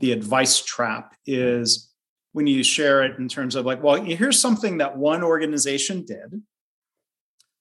the 0.00 0.12
advice 0.12 0.62
trap 0.62 1.14
is 1.26 1.90
when 2.32 2.46
you 2.46 2.62
share 2.62 3.02
it 3.02 3.18
in 3.18 3.28
terms 3.28 3.54
of 3.54 3.64
like, 3.64 3.82
well, 3.82 4.02
here's 4.02 4.40
something 4.40 4.78
that 4.78 4.96
one 4.96 5.22
organization 5.22 6.04
did. 6.04 6.42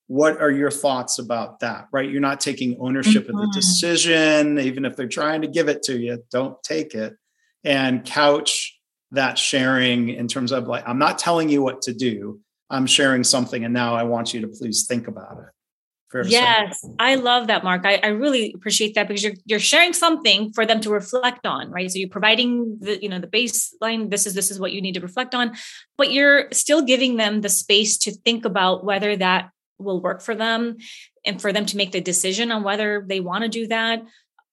What 0.08 0.42
are 0.42 0.52
your 0.52 0.72
thoughts 0.72 1.20
about 1.20 1.62
that? 1.62 1.88
Right? 1.94 2.10
You're 2.10 2.20
not 2.20 2.42
taking 2.42 2.78
ownership 2.80 3.28
mm-hmm. 3.28 3.36
of 3.36 3.42
the 3.42 3.48
mm-hmm. 3.48 3.60
decision, 3.60 4.60
even 4.60 4.84
if 4.84 4.98
they're 4.98 5.08
trying 5.08 5.42
to 5.42 5.48
give 5.48 5.70
it 5.70 5.84
to 5.84 5.98
you, 5.98 6.22
don't 6.32 6.62
take 6.64 6.94
it. 6.94 7.14
And 7.64 8.04
couch 8.04 8.71
that 9.12 9.38
sharing 9.38 10.10
in 10.10 10.28
terms 10.28 10.52
of 10.52 10.68
like, 10.68 10.88
I'm 10.88 11.00
not 11.00 11.20
telling 11.20 11.50
you 11.50 11.62
what 11.62 11.82
to 11.84 11.94
do. 11.94 12.40
I'm 12.70 12.86
sharing 12.86 13.24
something, 13.24 13.66
and 13.66 13.74
now 13.74 13.96
I 13.96 14.04
want 14.04 14.34
you 14.34 14.42
to 14.42 14.48
please 14.48 14.86
think 14.88 15.08
about 15.08 15.40
it. 15.40 15.46
Yes. 16.26 16.86
I 17.00 17.16
love 17.16 17.48
that 17.48 17.64
mark. 17.64 17.86
I, 17.86 17.96
I, 18.04 18.08
really 18.08 18.52
appreciate 18.54 18.96
that 18.96 19.08
because 19.08 19.24
you're 19.24 19.36
you're 19.46 19.60
sharing 19.60 19.94
something 19.94 20.52
for 20.52 20.66
them 20.66 20.82
to 20.82 20.90
reflect 20.90 21.46
on 21.46 21.72
right? 21.72 21.90
So 21.90 22.00
you're 22.00 22.10
providing 22.10 22.78
the 22.82 23.02
you 23.02 23.08
know 23.08 23.20
the 23.20 23.28
baseline 23.28 24.10
this 24.10 24.28
is 24.28 24.34
this 24.34 24.52
is 24.52 24.60
what 24.60 24.74
you 24.74 24.82
need 24.82 24.96
to 24.96 25.00
reflect 25.00 25.34
on 25.34 25.56
but 25.98 26.12
you're 26.12 26.52
still 26.52 26.82
giving 26.82 27.16
them 27.16 27.42
the 27.42 27.50
space 27.50 27.98
to 28.00 28.12
think 28.12 28.44
about 28.44 28.84
whether 28.84 29.16
that 29.16 29.52
will 29.80 30.02
work 30.02 30.22
for 30.22 30.36
them 30.36 30.78
and 31.26 31.42
for 31.42 31.54
them 31.54 31.66
to 31.68 31.78
make 31.78 31.92
the 31.92 32.02
decision 32.02 32.52
on 32.52 32.64
whether 32.64 33.06
they 33.08 33.22
want 33.22 33.44
to 33.44 33.50
do 33.50 33.68
that 33.68 34.04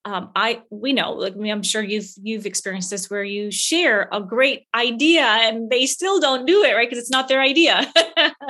um, 0.08 0.30
I 0.34 0.62
we 0.70 0.94
know, 0.94 1.12
like 1.12 1.34
I 1.34 1.36
mean, 1.36 1.52
I'm 1.52 1.62
sure 1.62 1.82
you've 1.82 2.10
you've 2.22 2.46
experienced 2.46 2.88
this 2.88 3.10
where 3.10 3.24
you 3.24 3.50
share 3.50 4.08
a 4.10 4.22
great 4.22 4.62
idea 4.74 5.22
and 5.22 5.68
they 5.68 5.84
still 5.84 6.18
don't 6.18 6.46
do 6.46 6.64
it, 6.64 6.74
right? 6.74 6.88
Because 6.88 7.02
it's 7.02 7.10
not 7.10 7.28
their 7.28 7.42
idea. 7.42 7.92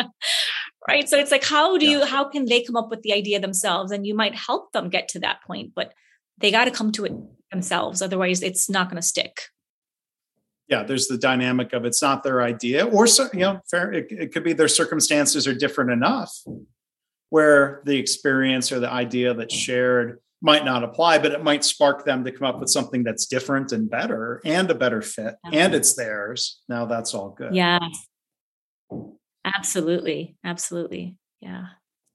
right. 0.89 1.09
So 1.09 1.19
it's 1.19 1.33
like, 1.33 1.45
how 1.45 1.77
do 1.77 1.85
yeah. 1.85 1.99
you 1.99 2.05
how 2.05 2.29
can 2.29 2.45
they 2.45 2.63
come 2.63 2.77
up 2.77 2.91
with 2.91 3.03
the 3.03 3.13
idea 3.13 3.41
themselves? 3.41 3.91
And 3.91 4.07
you 4.07 4.15
might 4.15 4.37
help 4.37 4.71
them 4.71 4.89
get 4.89 5.09
to 5.09 5.19
that 5.21 5.43
point, 5.45 5.73
but 5.75 5.93
they 6.39 6.53
got 6.53 6.67
to 6.67 6.71
come 6.71 6.93
to 6.93 7.05
it 7.05 7.13
themselves. 7.51 8.01
Otherwise, 8.03 8.41
it's 8.41 8.71
not 8.71 8.89
going 8.89 9.03
to 9.03 9.07
stick. 9.07 9.41
Yeah, 10.69 10.85
there's 10.85 11.09
the 11.09 11.19
dynamic 11.19 11.73
of 11.73 11.85
it's 11.85 12.03
not 12.03 12.23
their 12.23 12.41
idea, 12.41 12.87
or 12.87 13.07
you 13.33 13.41
know, 13.41 13.61
fair. 13.69 13.93
It, 13.93 14.07
it 14.11 14.33
could 14.33 14.45
be 14.45 14.53
their 14.53 14.69
circumstances 14.69 15.49
are 15.49 15.55
different 15.55 15.91
enough 15.91 16.33
where 17.31 17.83
the 17.85 17.97
experience 17.97 18.71
or 18.71 18.79
the 18.79 18.91
idea 18.91 19.35
that's 19.35 19.55
shared 19.55 20.21
might 20.41 20.65
not 20.65 20.85
apply, 20.85 21.19
but 21.19 21.33
it 21.33 21.43
might 21.43 21.65
spark 21.65 22.05
them 22.05 22.25
to 22.25 22.33
come 22.33 22.47
up 22.47 22.61
with 22.61 22.69
something 22.69 23.03
that's 23.03 23.27
different 23.27 23.73
and 23.73 23.91
better 23.91 24.41
and 24.45 24.71
a 24.71 24.75
better 24.75 25.03
fit, 25.03 25.35
and 25.53 25.75
it's 25.75 25.95
theirs. 25.95 26.61
Now 26.69 26.87
that's 26.87 27.15
all 27.15 27.31
good. 27.31 27.55
Yeah. 27.55 27.81
Absolutely. 29.45 30.37
Absolutely. 30.45 31.17
Yeah. 31.41 31.67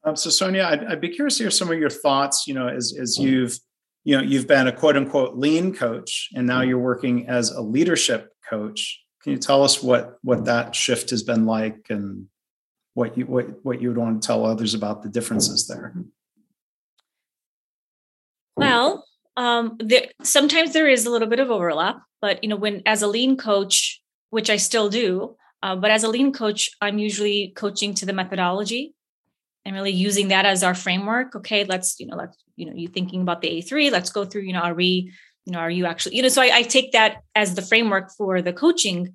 Um, 0.06 0.16
so 0.16 0.30
Sonia, 0.30 0.64
I'd, 0.64 0.84
I'd, 0.84 1.02
be 1.02 1.10
curious 1.10 1.38
to 1.38 1.46
hear 1.46 1.52
some 1.52 1.72
of 1.72 1.80
your 1.80 1.90
thoughts, 1.90 2.46
you 2.46 2.54
know, 2.54 2.68
as, 2.68 2.96
as 3.00 3.18
you've, 3.18 3.58
you 4.04 4.18
know, 4.18 4.24
you've 4.24 4.48
been 4.48 4.68
a 4.68 4.72
quote 4.72 4.98
unquote 4.98 5.38
lean 5.38 5.74
coach 5.74 6.30
and 6.36 6.46
now 6.46 6.62
you're 6.62 6.78
working 6.78 7.28
as 7.30 7.52
a 7.52 7.62
leadership 7.62 8.30
coach. 8.48 9.02
Can 9.22 9.32
you 9.32 9.38
tell 9.38 9.64
us 9.64 9.82
what, 9.82 10.18
what 10.22 10.46
that 10.46 10.76
shift 10.76 11.10
has 11.12 11.24
been 11.24 11.46
like 11.46 11.86
and 11.90 12.28
what 12.96 13.18
you, 13.18 13.26
what, 13.26 13.64
what 13.64 13.82
you 13.82 13.88
would 13.88 13.98
want 13.98 14.22
to 14.22 14.28
tell 14.28 14.46
others 14.46 14.74
about 14.74 15.04
the 15.04 15.10
differences 15.10 15.68
there? 15.68 15.96
Well, 18.56 19.06
um, 19.36 19.78
there, 19.80 20.08
sometimes 20.22 20.74
there 20.74 20.88
is 20.88 21.06
a 21.06 21.10
little 21.10 21.28
bit 21.28 21.40
of 21.40 21.50
overlap, 21.50 22.02
but 22.22 22.44
you 22.44 22.50
know, 22.50 22.56
when 22.56 22.82
as 22.86 23.02
a 23.02 23.08
lean 23.08 23.38
coach, 23.38 24.02
which 24.30 24.50
I 24.50 24.58
still 24.58 24.90
do, 24.90 25.36
uh, 25.62 25.76
but 25.76 25.92
as 25.92 26.04
a 26.04 26.10
lean 26.10 26.34
coach, 26.34 26.70
I'm 26.82 26.98
usually 27.00 27.54
coaching 27.56 27.94
to 27.96 28.06
the 28.06 28.14
methodology 28.14 28.94
and 29.66 29.76
really 29.76 29.92
using 29.92 30.28
that 30.28 30.46
as 30.46 30.64
our 30.64 30.76
framework. 30.76 31.36
Okay, 31.36 31.64
let's 31.64 32.00
you 32.00 32.06
know, 32.06 32.16
let's 32.16 32.38
you 32.56 32.66
know, 32.66 32.74
you 32.76 32.88
thinking 32.88 33.22
about 33.22 33.42
the 33.42 33.50
A3. 33.50 33.92
Let's 33.92 34.12
go 34.12 34.26
through. 34.26 34.42
You 34.44 34.54
know, 34.54 34.60
are 34.60 34.74
we, 34.74 35.12
you 35.46 35.54
know, 35.54 35.60
are 35.60 35.72
you 35.72 35.86
actually, 35.86 36.16
you 36.18 36.22
know? 36.22 36.28
So 36.28 36.42
I, 36.42 36.58
I 36.58 36.62
take 36.64 36.92
that 36.92 37.24
as 37.34 37.56
the 37.56 37.62
framework 37.62 38.12
for 38.12 38.42
the 38.42 38.54
coaching. 38.54 39.14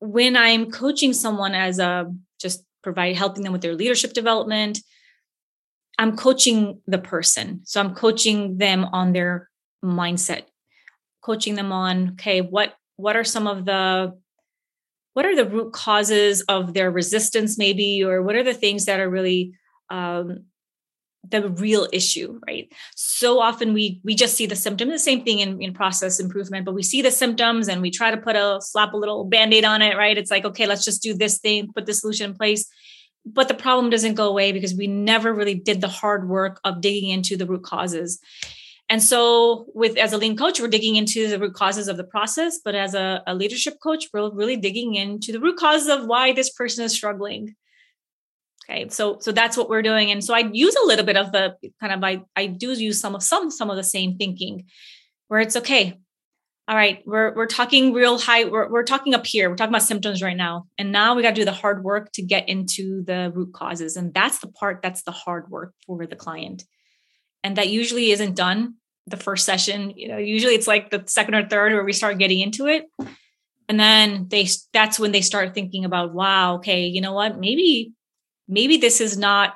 When 0.00 0.36
I'm 0.36 0.70
coaching 0.70 1.12
someone 1.12 1.54
as 1.54 1.78
a 1.78 2.12
just 2.40 2.64
provide 2.82 3.16
helping 3.16 3.44
them 3.44 3.52
with 3.52 3.62
their 3.62 3.76
leadership 3.76 4.12
development 4.12 4.80
I'm 5.98 6.16
coaching 6.16 6.80
the 6.86 6.98
person. 6.98 7.60
So 7.64 7.80
I'm 7.80 7.94
coaching 7.94 8.58
them 8.58 8.84
on 8.86 9.12
their 9.12 9.50
mindset, 9.84 10.44
coaching 11.22 11.54
them 11.54 11.72
on, 11.72 12.12
okay, 12.12 12.40
what 12.40 12.74
what 12.96 13.16
are 13.16 13.24
some 13.24 13.46
of 13.46 13.64
the 13.64 14.16
what 15.14 15.26
are 15.26 15.36
the 15.36 15.44
root 15.44 15.72
causes 15.72 16.42
of 16.42 16.72
their 16.72 16.90
resistance 16.90 17.58
maybe 17.58 18.02
or 18.02 18.22
what 18.22 18.34
are 18.34 18.42
the 18.42 18.54
things 18.54 18.86
that 18.86 19.00
are 19.00 19.10
really 19.10 19.52
um, 19.90 20.44
the 21.28 21.48
real 21.50 21.88
issue 21.92 22.40
right? 22.46 22.72
So 22.94 23.40
often 23.40 23.74
we 23.74 24.00
we 24.04 24.14
just 24.14 24.36
see 24.36 24.46
the 24.46 24.56
symptom 24.56 24.88
the 24.88 24.98
same 24.98 25.24
thing 25.24 25.40
in, 25.40 25.60
in 25.60 25.72
process 25.72 26.18
improvement 26.18 26.64
but 26.64 26.74
we 26.74 26.82
see 26.82 27.02
the 27.02 27.10
symptoms 27.10 27.68
and 27.68 27.82
we 27.82 27.90
try 27.90 28.10
to 28.10 28.16
put 28.16 28.36
a 28.36 28.58
slap 28.60 28.92
a 28.92 28.96
little 28.96 29.24
band-aid 29.24 29.64
on 29.64 29.82
it 29.82 29.96
right? 29.96 30.18
It's 30.18 30.30
like 30.30 30.44
okay 30.44 30.66
let's 30.66 30.84
just 30.84 31.02
do 31.02 31.14
this 31.14 31.38
thing 31.38 31.72
put 31.72 31.86
the 31.86 31.94
solution 31.94 32.30
in 32.30 32.36
place 32.36 32.66
but 33.24 33.48
the 33.48 33.54
problem 33.54 33.90
doesn't 33.90 34.14
go 34.14 34.28
away 34.28 34.52
because 34.52 34.74
we 34.74 34.86
never 34.86 35.32
really 35.32 35.54
did 35.54 35.80
the 35.80 35.88
hard 35.88 36.28
work 36.28 36.60
of 36.64 36.80
digging 36.80 37.10
into 37.10 37.36
the 37.36 37.46
root 37.46 37.62
causes. 37.62 38.20
And 38.88 39.02
so 39.02 39.66
with 39.74 39.96
as 39.96 40.12
a 40.12 40.18
lean 40.18 40.36
coach 40.36 40.60
we're 40.60 40.68
digging 40.68 40.96
into 40.96 41.28
the 41.28 41.38
root 41.38 41.54
causes 41.54 41.88
of 41.88 41.96
the 41.96 42.04
process 42.04 42.58
but 42.62 42.74
as 42.74 42.94
a, 42.94 43.22
a 43.26 43.34
leadership 43.34 43.74
coach 43.82 44.08
we're 44.12 44.30
really 44.30 44.56
digging 44.56 44.96
into 44.96 45.32
the 45.32 45.40
root 45.40 45.56
causes 45.56 45.88
of 45.88 46.06
why 46.06 46.32
this 46.32 46.50
person 46.50 46.84
is 46.84 46.92
struggling. 46.92 47.54
Okay 48.68 48.88
so 48.88 49.18
so 49.20 49.32
that's 49.32 49.56
what 49.56 49.70
we're 49.70 49.82
doing. 49.82 50.10
And 50.10 50.22
so 50.22 50.34
i 50.34 50.40
use 50.40 50.76
a 50.76 50.86
little 50.86 51.06
bit 51.06 51.16
of 51.16 51.32
the 51.32 51.56
kind 51.80 51.92
of 51.92 52.04
i 52.04 52.22
i 52.36 52.46
do 52.46 52.72
use 52.72 53.00
some 53.00 53.14
of 53.14 53.22
some 53.22 53.50
some 53.50 53.70
of 53.70 53.76
the 53.76 53.84
same 53.84 54.16
thinking 54.18 54.66
where 55.28 55.40
it's 55.40 55.56
okay 55.56 55.98
all 56.68 56.76
right, 56.76 57.02
we're 57.04 57.34
we're 57.34 57.46
talking 57.46 57.92
real 57.92 58.18
high. 58.18 58.44
We're 58.44 58.70
we're 58.70 58.84
talking 58.84 59.14
up 59.14 59.26
here. 59.26 59.50
We're 59.50 59.56
talking 59.56 59.74
about 59.74 59.82
symptoms 59.82 60.22
right 60.22 60.36
now, 60.36 60.66
and 60.78 60.92
now 60.92 61.14
we 61.14 61.22
got 61.22 61.30
to 61.30 61.40
do 61.40 61.44
the 61.44 61.52
hard 61.52 61.82
work 61.82 62.12
to 62.12 62.22
get 62.22 62.48
into 62.48 63.02
the 63.04 63.32
root 63.34 63.52
causes, 63.52 63.96
and 63.96 64.14
that's 64.14 64.38
the 64.38 64.46
part 64.46 64.80
that's 64.80 65.02
the 65.02 65.10
hard 65.10 65.50
work 65.50 65.74
for 65.86 66.06
the 66.06 66.14
client, 66.14 66.64
and 67.42 67.56
that 67.56 67.68
usually 67.68 68.12
isn't 68.12 68.36
done 68.36 68.74
the 69.08 69.16
first 69.16 69.44
session. 69.44 69.92
You 69.96 70.08
know, 70.08 70.18
usually 70.18 70.54
it's 70.54 70.68
like 70.68 70.90
the 70.90 71.02
second 71.06 71.34
or 71.34 71.48
third 71.48 71.72
where 71.72 71.84
we 71.84 71.92
start 71.92 72.18
getting 72.18 72.38
into 72.38 72.66
it, 72.66 72.84
and 73.68 73.80
then 73.80 74.28
they 74.28 74.46
that's 74.72 75.00
when 75.00 75.10
they 75.10 75.20
start 75.20 75.54
thinking 75.54 75.84
about, 75.84 76.14
wow, 76.14 76.56
okay, 76.56 76.86
you 76.86 77.00
know 77.00 77.12
what, 77.12 77.40
maybe 77.40 77.92
maybe 78.46 78.76
this 78.76 79.00
is 79.00 79.18
not 79.18 79.54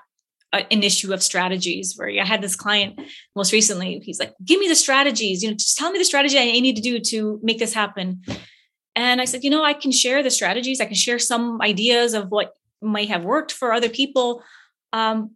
an 0.71 0.83
issue 0.83 1.13
of 1.13 1.23
strategies 1.23 1.95
where 1.97 2.09
I 2.09 2.25
had 2.25 2.43
this 2.43 2.57
client 2.57 3.01
most 3.35 3.53
recently. 3.53 4.01
He's 4.05 4.19
like, 4.19 4.35
give 4.45 4.61
me 4.61 4.69
the 4.69 4.75
strategies, 4.75 5.43
you 5.43 5.51
know, 5.51 5.57
just 5.57 5.77
tell 5.77 5.91
me 5.91 5.99
the 5.99 6.05
strategy 6.05 6.39
I 6.39 6.61
need 6.61 6.77
to 6.77 6.83
do 6.83 7.01
to 7.01 7.41
make 7.43 7.59
this 7.59 7.75
happen. 7.75 8.23
And 8.95 9.21
I 9.21 9.27
said, 9.27 9.45
you 9.45 9.51
know, 9.51 9.63
I 9.63 9.75
can 9.75 9.93
share 9.93 10.23
the 10.23 10.31
strategies. 10.31 10.81
I 10.81 10.87
can 10.87 10.95
share 10.95 11.19
some 11.19 11.61
ideas 11.61 12.15
of 12.15 12.31
what 12.31 12.55
might 12.81 13.09
have 13.09 13.25
worked 13.25 13.53
for 13.53 13.73
other 13.73 13.91
people. 13.91 14.43
Um, 14.93 15.33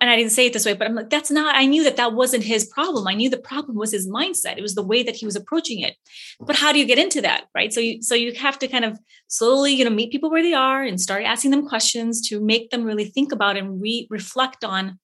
and 0.00 0.10
I 0.10 0.16
didn't 0.16 0.32
say 0.32 0.46
it 0.46 0.52
this 0.52 0.66
way, 0.66 0.74
but 0.74 0.86
I'm 0.86 0.94
like, 0.94 1.10
that's 1.10 1.30
not, 1.30 1.54
I 1.54 1.66
knew 1.66 1.84
that 1.84 1.96
that 1.96 2.12
wasn't 2.12 2.44
his 2.44 2.66
problem. 2.66 3.06
I 3.06 3.14
knew 3.14 3.30
the 3.30 3.38
problem 3.38 3.76
was 3.76 3.92
his 3.92 4.08
mindset. 4.08 4.58
It 4.58 4.62
was 4.62 4.74
the 4.74 4.82
way 4.82 5.02
that 5.02 5.16
he 5.16 5.26
was 5.26 5.36
approaching 5.36 5.80
it. 5.80 5.96
But 6.40 6.56
how 6.56 6.72
do 6.72 6.78
you 6.78 6.84
get 6.84 6.98
into 6.98 7.20
that? 7.22 7.46
Right. 7.54 7.72
So 7.72 7.80
you, 7.80 8.02
so 8.02 8.14
you 8.14 8.32
have 8.34 8.58
to 8.60 8.68
kind 8.68 8.84
of 8.84 8.98
slowly, 9.28 9.72
you 9.72 9.84
know, 9.84 9.90
meet 9.90 10.12
people 10.12 10.30
where 10.30 10.42
they 10.42 10.54
are 10.54 10.82
and 10.82 11.00
start 11.00 11.24
asking 11.24 11.50
them 11.50 11.68
questions 11.68 12.26
to 12.28 12.40
make 12.40 12.70
them 12.70 12.84
really 12.84 13.04
think 13.04 13.32
about 13.32 13.56
and 13.56 13.80
re 13.80 14.06
reflect 14.10 14.64
on, 14.64 14.98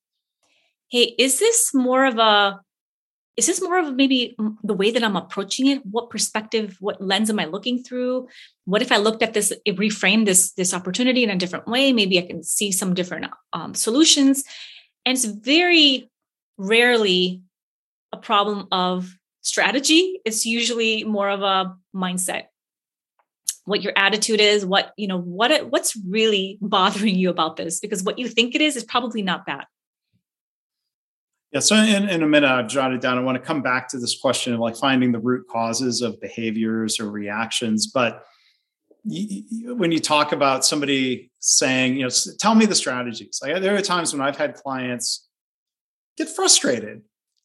Hey, 0.91 1.15
is 1.19 1.39
this 1.39 1.73
more 1.75 2.05
of 2.05 2.19
a, 2.19 2.61
is 3.37 3.47
this 3.47 3.61
more 3.61 3.79
of 3.79 3.97
maybe 3.97 4.37
the 4.63 4.75
way 4.75 4.93
that 4.93 5.03
I'm 5.03 5.17
approaching 5.17 5.67
it? 5.67 5.85
What 5.85 6.11
perspective, 6.11 6.77
what 6.79 7.01
lens 7.01 7.31
am 7.31 7.41
I 7.41 7.47
looking 7.47 7.83
through? 7.83 8.29
What 8.65 8.83
if 8.83 8.93
I 8.93 8.99
looked 8.99 9.23
at 9.23 9.35
this, 9.35 9.53
reframe 9.67 10.25
this 10.25 10.53
this 10.53 10.73
opportunity 10.73 11.25
in 11.25 11.31
a 11.31 11.37
different 11.37 11.67
way? 11.67 11.93
Maybe 11.93 12.19
I 12.19 12.27
can 12.27 12.45
see 12.45 12.71
some 12.71 12.95
different 12.95 13.27
um, 13.53 13.75
solutions. 13.75 14.45
And 15.07 15.17
it's 15.17 15.25
very 15.25 16.11
rarely 16.57 17.43
a 18.13 18.17
problem 18.17 18.69
of 18.73 19.17
strategy. 19.43 20.21
It's 20.25 20.47
usually 20.47 21.05
more 21.05 21.29
of 21.29 21.43
a 21.43 21.77
mindset. 21.95 22.45
What 23.67 23.83
your 23.83 23.93
attitude 23.97 24.41
is, 24.41 24.65
what, 24.65 24.93
you 24.97 25.07
know, 25.07 25.19
what 25.19 25.51
it, 25.51 25.71
what's 25.71 25.97
really 26.09 26.59
bothering 26.61 27.15
you 27.15 27.31
about 27.31 27.57
this? 27.57 27.81
Because 27.81 28.03
what 28.03 28.19
you 28.19 28.29
think 28.29 28.55
it 28.55 28.61
is 28.61 28.77
is 28.77 28.85
probably 28.85 29.23
not 29.23 29.47
that. 29.47 29.67
Yeah, 31.53 31.61
so 31.61 31.77
in, 31.77 32.09
in 32.09 32.23
a 32.23 32.27
minute, 32.27 32.51
I've 32.51 32.67
jotted 32.67 33.01
down. 33.01 33.17
I 33.17 33.21
want 33.21 33.37
to 33.37 33.45
come 33.45 33.63
back 33.63 33.89
to 33.91 33.99
this 33.99 34.19
question 34.19 34.53
of 34.53 34.61
like 34.61 34.77
finding 34.77 35.13
the 35.13 35.21
root 35.21 35.47
causes 35.49 36.03
of 36.03 36.21
behaviors 36.21 36.99
or 36.99 37.11
reactions. 37.11 37.87
But 37.87 38.25
when 39.05 39.93
you 39.93 40.01
talk 40.01 40.33
about 40.33 40.65
somebody 40.65 41.31
saying, 41.39 41.97
you 41.97 42.05
know, 42.05 42.11
tell 42.39 42.55
me 42.55 42.65
the 42.67 42.75
strategies. 42.75 43.39
Like 43.43 43.61
there 43.61 43.77
are 43.77 43.83
times 43.83 44.13
when 44.13 44.23
I've 44.23 44.37
had 44.37 44.55
clients 44.55 45.29
get 46.17 46.29
frustrated, 46.29 47.03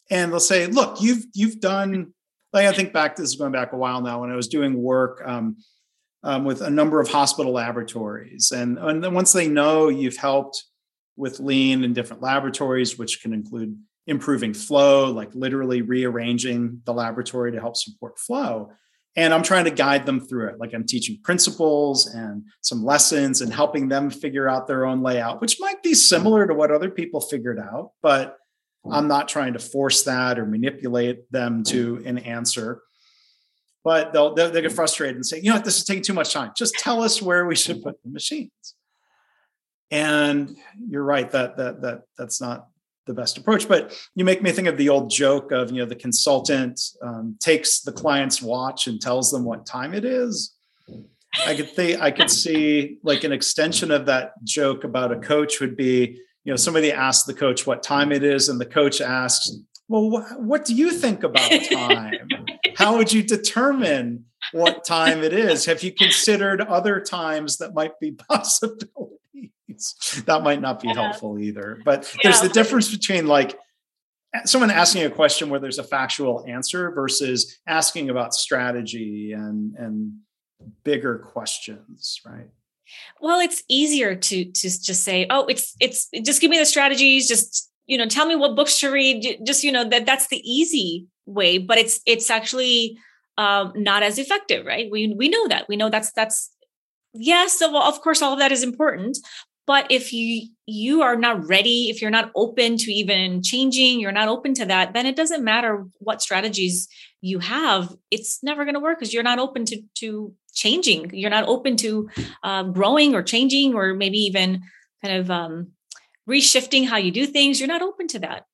and 0.10 0.32
they'll 0.32 0.40
say, 0.40 0.68
"Look, 0.68 1.02
you've 1.02 1.26
you've 1.34 1.60
done." 1.60 2.14
Like 2.54 2.66
I 2.66 2.72
think 2.72 2.94
back, 2.94 3.16
this 3.16 3.30
is 3.30 3.36
going 3.36 3.52
back 3.52 3.74
a 3.74 3.78
while 3.78 4.02
now, 4.02 4.22
when 4.22 4.32
I 4.32 4.36
was 4.36 4.48
doing 4.48 4.82
work 4.82 5.22
um, 5.26 5.58
um, 6.24 6.46
with 6.46 6.62
a 6.62 6.70
number 6.70 7.00
of 7.00 7.10
hospital 7.10 7.52
laboratories, 7.52 8.52
and 8.52 8.78
and 8.78 9.04
then 9.04 9.14
once 9.14 9.34
they 9.34 9.48
know 9.48 9.90
you've 9.90 10.18
helped 10.18 10.64
with 11.18 11.42
lean 11.42 11.84
in 11.84 11.92
different 11.94 12.22
laboratories, 12.22 12.98
which 12.98 13.22
can 13.22 13.34
include 13.34 13.78
improving 14.08 14.54
flow, 14.54 15.12
like 15.12 15.36
literally 15.36 15.82
rearranging 15.82 16.82
the 16.86 16.94
laboratory 16.94 17.52
to 17.52 17.60
help 17.60 17.76
support 17.76 18.18
flow 18.18 18.72
and 19.16 19.34
i'm 19.34 19.44
trying 19.44 19.66
to 19.66 19.72
guide 19.72 20.06
them 20.06 20.20
through 20.20 20.50
it. 20.50 20.60
Like 20.60 20.74
i'm 20.74 20.86
teaching 20.86 21.20
principles 21.24 22.08
and 22.08 22.44
some 22.62 22.84
lessons 22.84 23.42
and 23.42 23.54
helping 23.54 23.90
them 23.90 24.10
figure 24.10 24.48
out 24.48 24.68
their 24.68 24.86
own 24.86 25.02
layout 25.02 25.42
which 25.42 25.58
might 25.60 25.82
be 25.84 25.94
similar 25.94 26.48
to 26.48 26.54
what 26.54 26.72
other 26.72 26.90
people 26.90 27.22
figured 27.22 27.60
out 27.60 27.92
but 28.02 28.38
i'm 28.92 29.08
not 29.08 29.28
trying 29.28 29.54
to 29.54 29.60
force 29.60 30.04
that 30.04 30.40
or 30.40 30.46
manipulate 30.46 31.32
them 31.32 31.64
to 31.64 32.02
an 32.06 32.18
answer. 32.18 32.82
But 33.84 34.12
they'll, 34.14 34.34
they'll, 34.34 34.52
they'll 34.52 34.62
get 34.62 34.74
frustrated 34.74 35.16
and 35.16 35.26
say 35.26 35.38
you 35.38 35.50
know 35.50 35.56
what? 35.56 35.66
This 35.66 35.78
is 35.78 35.86
taking 35.86 36.04
too 36.04 36.14
much 36.14 36.34
time. 36.34 36.52
Just 36.56 36.76
tell 36.76 37.02
us 37.02 37.22
where 37.22 37.46
we 37.46 37.56
should 37.56 37.82
put 37.82 38.02
the 38.04 38.10
machines. 38.10 38.76
And 39.90 40.56
you're 40.88 41.04
right 41.04 41.30
that 41.32 41.58
that 41.58 41.82
that 41.82 42.02
that's 42.18 42.42
not 42.42 42.68
the 43.10 43.14
best 43.16 43.38
approach. 43.38 43.68
But 43.68 43.94
you 44.16 44.24
make 44.24 44.42
me 44.42 44.52
think 44.52 44.68
of 44.68 44.78
the 44.78 44.88
old 44.88 45.10
joke 45.10 45.52
of, 45.52 45.72
you 45.72 45.80
know, 45.80 45.86
the 45.86 45.96
consultant 45.96 46.80
um, 47.02 47.36
takes 47.40 47.82
the 47.82 47.92
client's 47.92 48.40
watch 48.42 48.86
and 48.86 49.02
tells 49.02 49.32
them 49.32 49.44
what 49.44 49.66
time 49.66 49.96
it 49.96 50.06
is. 50.06 50.56
I 51.46 51.56
could 51.56 51.72
think 51.72 52.00
I 52.00 52.12
could 52.12 52.30
see 52.44 53.00
like 53.04 53.24
an 53.24 53.32
extension 53.32 53.92
of 53.92 54.06
that 54.06 54.34
joke 54.44 54.84
about 54.84 55.12
a 55.12 55.20
coach 55.20 55.60
would 55.60 55.76
be, 55.76 56.20
you 56.44 56.54
know, 56.54 56.56
somebody 56.56 56.92
asks 56.92 57.26
the 57.26 57.34
coach 57.34 57.66
what 57.66 57.84
time 57.84 58.12
it 58.12 58.24
is, 58.24 58.48
and 58.48 58.62
the 58.62 58.66
coach 58.66 59.02
asks, 59.02 59.52
well, 59.88 60.10
wh- 60.10 60.40
what 60.40 60.66
do 60.66 60.76
you 60.76 60.92
think 60.92 61.24
about 61.24 61.50
time? 61.72 62.30
How 62.78 62.96
would 62.96 63.12
you 63.12 63.24
determine 63.24 64.26
what 64.52 64.86
time 64.86 65.24
it 65.24 65.34
is? 65.34 65.66
Have 65.66 65.82
you 65.84 65.92
considered 65.92 66.62
other 66.62 67.02
times 67.02 67.58
that 67.58 67.74
might 67.74 68.00
be 68.00 68.12
possibilities? 68.30 69.19
That 70.26 70.44
might 70.44 70.60
not 70.60 70.82
be 70.82 70.90
yeah. 70.90 70.96
helpful 70.96 71.40
either. 71.40 71.80
But 71.86 72.12
yeah. 72.16 72.20
there's 72.24 72.42
the 72.42 72.50
difference 72.50 72.92
between 72.92 73.28
like 73.28 73.58
someone 74.46 74.72
asking 74.72 75.06
a 75.06 75.10
question 75.10 75.50
where 75.50 75.60
there's 75.60 75.80
a 75.80 75.84
factual 75.84 76.44
answer 76.48 76.92
versus 76.92 77.60
asking 77.68 78.10
about 78.10 78.34
strategy 78.34 79.32
and 79.34 79.76
and 79.76 80.14
bigger 80.84 81.20
questions, 81.20 82.20
right? 82.26 82.50
Well, 83.22 83.40
it's 83.40 83.64
easier 83.70 84.16
to 84.16 84.46
to 84.46 84.70
just 84.82 85.04
say, 85.04 85.28
"Oh, 85.30 85.46
it's 85.46 85.76
it's 85.80 86.10
just 86.24 86.42
give 86.42 86.50
me 86.50 86.60
the 86.60 86.66
strategies, 86.66 87.28
just 87.28 87.72
you 87.86 87.98
know, 87.98 88.06
tell 88.06 88.26
me 88.26 88.36
what 88.36 88.56
books 88.56 88.80
to 88.80 88.90
read." 88.90 89.40
Just 89.46 89.64
you 89.64 89.72
know 89.72 89.88
that 89.90 90.06
that's 90.06 90.28
the 90.28 90.42
easy 90.44 91.08
way, 91.26 91.58
but 91.58 91.78
it's 91.78 92.02
it's 92.06 92.30
actually 92.30 92.98
um, 93.38 93.72
not 93.76 94.04
as 94.04 94.18
effective, 94.18 94.66
right? 94.66 94.90
We 94.92 95.14
we 95.16 95.30
know 95.30 95.48
that 95.48 95.68
we 95.70 95.76
know 95.76 95.90
that's 95.90 96.12
that's 96.14 96.52
yes, 97.14 97.60
so 97.60 97.82
of 97.82 98.02
course, 98.02 98.22
all 98.22 98.34
of 98.34 98.40
that 98.40 98.52
is 98.52 98.64
important, 98.64 99.18
but 99.68 99.88
if 99.90 100.14
you 100.14 100.50
you 100.66 101.02
are 101.02 101.16
not 101.16 101.48
ready 101.48 101.90
if 101.90 102.02
you're 102.02 102.12
not 102.12 102.32
open 102.36 102.78
to 102.78 102.92
even 102.92 103.42
changing 103.42 104.00
you're 104.00 104.12
not 104.12 104.28
open 104.28 104.54
to 104.54 104.66
that 104.66 104.94
then 104.94 105.08
it 105.08 105.16
doesn't 105.16 105.44
matter 105.44 105.84
what 105.98 106.22
strategies 106.22 106.88
you 107.22 107.40
have 107.40 107.96
it's 108.12 108.44
never 108.44 108.66
going 108.66 108.76
to 108.76 108.80
work 108.80 109.00
because 109.00 109.12
you're 109.12 109.24
not 109.24 109.40
open 109.40 109.66
to 109.66 109.82
to 109.96 110.32
changing. 110.54 111.12
You're 111.14 111.30
not 111.30 111.48
open 111.48 111.78
to 111.78 112.10
um, 112.44 112.74
growing 112.74 113.16
or 113.16 113.24
changing 113.24 113.74
or 113.74 113.94
maybe 113.94 114.18
even 114.20 114.62
kind 115.04 115.18
of 115.18 115.32
um, 115.32 115.72
reshifting 116.30 116.88
how 116.88 116.98
you 116.98 117.12
do 117.12 117.26
things 117.26 117.60
you're 117.60 117.68
not 117.68 117.82
open 117.82 118.08
to 118.10 118.20
that. 118.20 118.46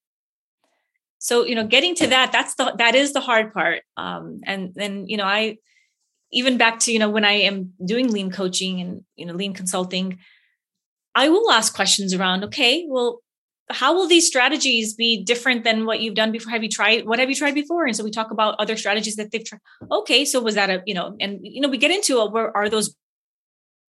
So 1.18 1.46
you 1.46 1.56
know 1.56 1.66
getting 1.66 1.96
to 1.96 2.08
that 2.08 2.32
that's 2.32 2.56
the 2.56 2.76
that 2.78 2.94
is 2.94 3.14
the 3.14 3.20
hard 3.20 3.54
part 3.54 3.82
um, 3.98 4.42
and 4.46 4.74
then 4.76 5.08
you 5.08 5.18
know 5.18 5.24
i 5.26 5.58
even 6.36 6.58
back 6.58 6.80
to 6.80 6.92
you 6.94 7.00
know 7.00 7.10
when 7.10 7.26
i 7.26 7.32
am 7.34 7.74
doing 7.84 8.12
lean 8.12 8.30
coaching 8.30 8.80
and 8.80 9.04
you 9.16 9.26
know 9.26 9.34
lean 9.34 9.54
consulting 9.54 10.20
I 11.16 11.30
will 11.30 11.50
ask 11.50 11.74
questions 11.74 12.14
around, 12.14 12.44
okay, 12.44 12.86
well, 12.88 13.22
how 13.72 13.96
will 13.96 14.08
these 14.08 14.28
strategies 14.28 14.94
be 14.94 15.24
different 15.24 15.64
than 15.64 15.86
what 15.86 16.02
you've 16.02 16.14
done 16.14 16.32
before? 16.32 16.52
Have 16.52 16.62
you 16.62 16.70
tried 16.70 17.08
what 17.08 17.18
have 17.18 17.30
you 17.30 17.36
tried 17.36 17.56
before? 17.56 17.86
And 17.86 17.96
so 17.96 18.04
we 18.04 18.12
talk 18.12 18.30
about 18.30 18.56
other 18.60 18.78
strategies 18.78 19.16
that 19.16 19.32
they've 19.32 19.44
tried. 19.44 19.62
Okay, 19.90 20.24
so 20.24 20.40
was 20.40 20.54
that 20.54 20.70
a, 20.70 20.84
you 20.86 20.94
know, 20.94 21.16
and 21.20 21.40
you 21.42 21.62
know, 21.62 21.70
we 21.70 21.80
get 21.80 21.90
into 21.90 22.20
a, 22.20 22.30
where 22.30 22.56
are 22.56 22.70
those 22.70 22.96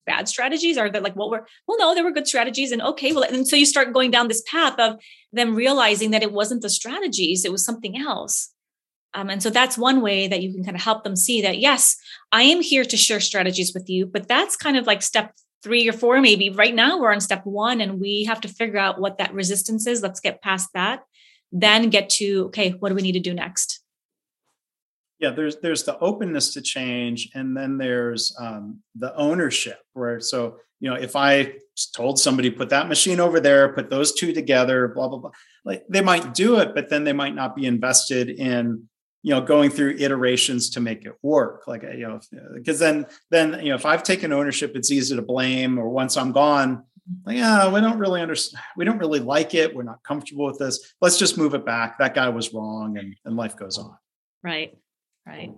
bad 0.06 0.30
strategies? 0.30 0.78
Are 0.78 0.90
that 0.90 1.04
like 1.04 1.16
what 1.18 1.30
were 1.30 1.46
well, 1.68 1.78
no, 1.78 1.94
there 1.94 2.06
were 2.06 2.12
good 2.12 2.28
strategies. 2.28 2.72
And 2.72 2.82
okay, 2.82 3.12
well, 3.12 3.24
and 3.24 3.46
so 3.46 3.58
you 3.58 3.66
start 3.66 3.92
going 3.92 4.12
down 4.12 4.30
this 4.30 4.44
path 4.50 4.80
of 4.80 4.98
them 5.34 5.56
realizing 5.56 6.12
that 6.12 6.24
it 6.24 6.32
wasn't 6.32 6.62
the 6.62 6.70
strategies, 6.70 7.44
it 7.44 7.52
was 7.52 7.66
something 7.66 7.98
else. 7.98 8.54
Um, 9.16 9.30
and 9.30 9.42
so 9.42 9.50
that's 9.50 9.78
one 9.78 10.02
way 10.02 10.28
that 10.28 10.44
you 10.44 10.54
can 10.54 10.64
kind 10.64 10.76
of 10.76 10.84
help 10.84 11.04
them 11.04 11.16
see 11.16 11.42
that 11.42 11.58
yes, 11.58 11.98
I 12.32 12.44
am 12.44 12.62
here 12.62 12.84
to 12.84 12.98
share 12.98 13.20
strategies 13.20 13.74
with 13.74 13.90
you, 13.90 14.06
but 14.06 14.28
that's 14.28 14.56
kind 14.56 14.78
of 14.78 14.86
like 14.86 15.02
step 15.02 15.34
three 15.64 15.88
or 15.90 15.94
four 15.94 16.22
maybe. 16.22 16.50
Right 16.50 16.76
now 16.76 17.00
we're 17.00 17.14
on 17.14 17.22
step 17.22 17.46
one 17.46 17.82
and 17.82 18.00
we 18.00 18.26
have 18.26 18.42
to 18.42 18.48
figure 18.48 18.78
out 18.78 19.00
what 19.00 19.18
that 19.18 19.34
resistance 19.34 19.88
is. 19.88 20.04
Let's 20.04 20.20
get 20.20 20.42
past 20.44 20.70
that 20.74 21.02
then 21.52 21.90
get 21.90 22.10
to 22.10 22.46
okay 22.48 22.72
what 22.72 22.90
do 22.90 22.96
we 22.96 23.02
need 23.02 23.14
to 23.14 23.20
do 23.20 23.34
next? 23.34 23.82
Yeah 25.20 25.32
there's 25.32 25.58
there's 25.58 25.84
the 25.84 25.98
openness 26.00 26.54
to 26.54 26.62
change 26.62 27.30
and 27.34 27.56
then 27.56 27.78
there's 27.78 28.36
um, 28.40 28.82
the 28.96 29.16
ownership 29.16 29.80
where 29.94 30.20
so 30.20 30.58
you 30.82 30.90
know 30.90 30.96
if 30.96 31.16
i 31.16 31.54
told 31.96 32.20
somebody 32.20 32.50
put 32.50 32.70
that 32.70 32.90
machine 32.90 33.22
over 33.22 33.40
there 33.40 33.74
put 33.74 33.90
those 33.90 34.14
two 34.14 34.34
together 34.34 34.90
blah 34.90 35.08
blah 35.08 35.18
blah 35.18 35.32
like 35.64 35.86
they 35.88 36.02
might 36.02 36.34
do 36.34 36.60
it 36.60 36.76
but 36.76 36.90
then 36.90 37.06
they 37.06 37.14
might 37.14 37.34
not 37.34 37.56
be 37.56 37.66
invested 37.66 38.30
in 38.30 38.88
you 39.26 39.32
know 39.32 39.42
going 39.42 39.72
through 39.72 39.96
iterations 39.98 40.70
to 40.70 40.80
make 40.80 41.04
it 41.04 41.14
work. 41.24 41.68
Like 41.68 41.82
you 41.82 42.08
know 42.08 42.20
because 42.54 42.78
then 42.78 43.08
then 43.32 43.60
you 43.60 43.70
know 43.70 43.76
if 43.76 43.86
i've 43.86 44.04
taken 44.04 44.32
ownership 44.32 44.76
it's 44.76 44.92
easy 44.92 45.16
to 45.16 45.22
blame 45.24 45.80
or 45.80 45.90
once 45.90 46.16
i'm 46.16 46.32
gone 46.32 46.84
like, 47.26 47.38
yeah 47.38 47.68
we 47.74 47.82
don't 47.82 47.98
really 47.98 48.22
understand 48.22 48.62
we 48.78 48.86
don't 48.86 49.00
really 49.00 49.20
like 49.20 49.56
it. 49.56 49.76
We're 49.76 49.84
not 49.84 50.04
comfortable 50.04 50.46
with 50.46 50.60
this. 50.60 50.94
Let's 51.02 51.18
just 51.18 51.38
move 51.40 51.56
it 51.56 51.66
back. 51.66 51.98
That 51.98 52.14
guy 52.14 52.30
was 52.30 52.54
wrong 52.54 52.98
and, 53.00 53.16
and 53.26 53.36
life 53.36 53.58
goes 53.58 53.80
on. 53.80 53.98
Right 54.44 54.78
right. 55.26 55.52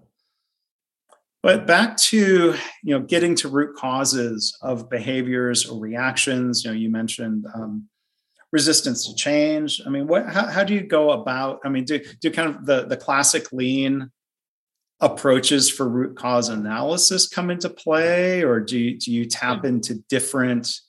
But 1.43 1.67
back 1.67 1.97
to 1.97 2.55
you 2.83 2.93
know 2.97 3.01
getting 3.01 3.35
to 3.35 3.49
root 3.49 3.75
causes 3.75 4.57
of 4.61 4.89
behaviors 4.89 5.65
or 5.67 5.77
reactions. 5.77 6.63
You 6.63 6.71
know 6.71 6.77
you 6.77 6.89
mentioned 6.89 7.45
um, 7.53 7.89
resistance 8.51 9.07
to 9.07 9.15
change? 9.15 9.81
I 9.85 9.89
mean, 9.89 10.07
what 10.07 10.27
how, 10.27 10.47
how 10.47 10.63
do 10.63 10.73
you 10.73 10.81
go 10.81 11.11
about? 11.11 11.59
I 11.63 11.69
mean, 11.69 11.85
do 11.85 11.99
do 12.21 12.31
kind 12.31 12.49
of 12.49 12.65
the 12.65 12.85
the 12.85 12.97
classic 12.97 13.51
lean 13.51 14.11
approaches 14.99 15.69
for 15.69 15.87
root 15.87 16.17
cause 16.17 16.49
analysis 16.49 17.27
come 17.27 17.51
into 17.51 17.69
play, 17.69 18.43
or 18.43 18.59
do 18.59 18.79
you, 18.79 18.97
do 18.97 19.11
you 19.11 19.25
tap 19.25 19.63
into 19.63 19.95
different 20.09 20.79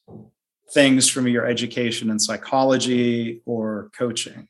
things 0.73 1.09
from 1.09 1.29
your 1.29 1.47
education 1.47 2.11
in 2.11 2.19
psychology 2.19 3.43
or 3.45 3.91
coaching? 3.97 4.49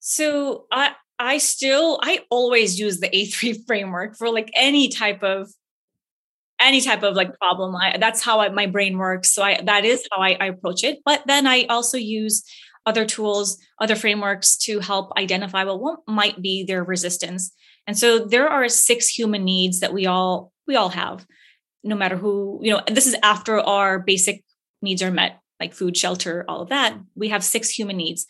So 0.00 0.66
I 0.72 0.92
I 1.18 1.38
still 1.38 2.00
I 2.02 2.20
always 2.30 2.78
use 2.78 3.00
the 3.00 3.08
A3 3.08 3.64
framework 3.66 4.16
for 4.16 4.30
like 4.30 4.50
any 4.54 4.88
type 4.88 5.22
of 5.22 5.52
any 6.62 6.80
type 6.80 7.02
of 7.02 7.14
like 7.14 7.36
problem 7.38 7.74
I, 7.76 7.96
that's 7.98 8.22
how 8.22 8.40
I, 8.40 8.48
my 8.48 8.66
brain 8.66 8.96
works. 8.98 9.34
So 9.34 9.42
i 9.42 9.60
that 9.62 9.84
is 9.84 10.06
how 10.10 10.22
I, 10.22 10.36
I 10.40 10.46
approach 10.46 10.84
it. 10.84 11.00
But 11.04 11.22
then 11.26 11.46
i 11.46 11.64
also 11.64 11.98
use 11.98 12.44
other 12.86 13.04
tools 13.04 13.58
other 13.80 13.96
frameworks 13.96 14.56
to 14.56 14.80
help 14.80 15.12
identify 15.16 15.64
well 15.64 15.78
what 15.78 16.00
might 16.06 16.40
be 16.40 16.64
their 16.64 16.84
resistance. 16.84 17.52
And 17.86 17.98
so 17.98 18.26
there 18.26 18.48
are 18.48 18.68
six 18.68 19.08
human 19.08 19.44
needs 19.44 19.80
that 19.80 19.92
we 19.92 20.06
all 20.06 20.52
we 20.66 20.76
all 20.76 20.90
have 20.90 21.26
no 21.84 21.96
matter 21.96 22.16
who 22.16 22.60
you 22.62 22.72
know 22.72 22.82
this 22.86 23.06
is 23.06 23.16
after 23.22 23.58
our 23.58 23.98
basic 23.98 24.44
needs 24.80 25.02
are 25.02 25.10
met 25.10 25.40
like 25.60 25.74
food 25.74 25.96
shelter 25.96 26.44
all 26.48 26.62
of 26.62 26.68
that. 26.70 26.96
We 27.14 27.28
have 27.28 27.44
six 27.44 27.68
human 27.70 27.96
needs. 27.96 28.26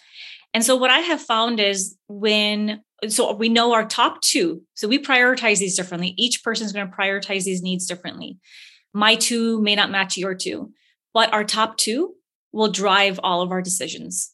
And 0.55 0.64
so 0.64 0.76
what 0.76 0.91
i 0.91 0.99
have 0.99 1.20
found 1.20 1.61
is 1.61 1.97
when 2.09 2.83
so 3.09 3.35
we 3.35 3.49
know 3.49 3.73
our 3.73 3.87
top 3.87 4.21
two. 4.21 4.63
So 4.75 4.89
we 4.89 4.99
prioritize 4.99 5.59
these 5.59 5.77
differently. 5.77 6.15
Each 6.17 6.43
person 6.43 6.67
is 6.67 6.73
going 6.73 6.89
to 6.89 6.97
prioritize 6.97 7.45
these 7.45 7.63
needs 7.63 7.87
differently. 7.87 8.39
My 8.95 9.17
two 9.17 9.61
may 9.63 9.75
not 9.75 9.91
match 9.91 10.17
your 10.17 10.35
two, 10.35 10.73
but 11.15 11.33
our 11.33 11.45
top 11.45 11.77
two 11.77 12.15
will 12.53 12.71
drive 12.71 13.19
all 13.23 13.43
of 13.43 13.51
our 13.51 13.63
decisions. 13.63 14.33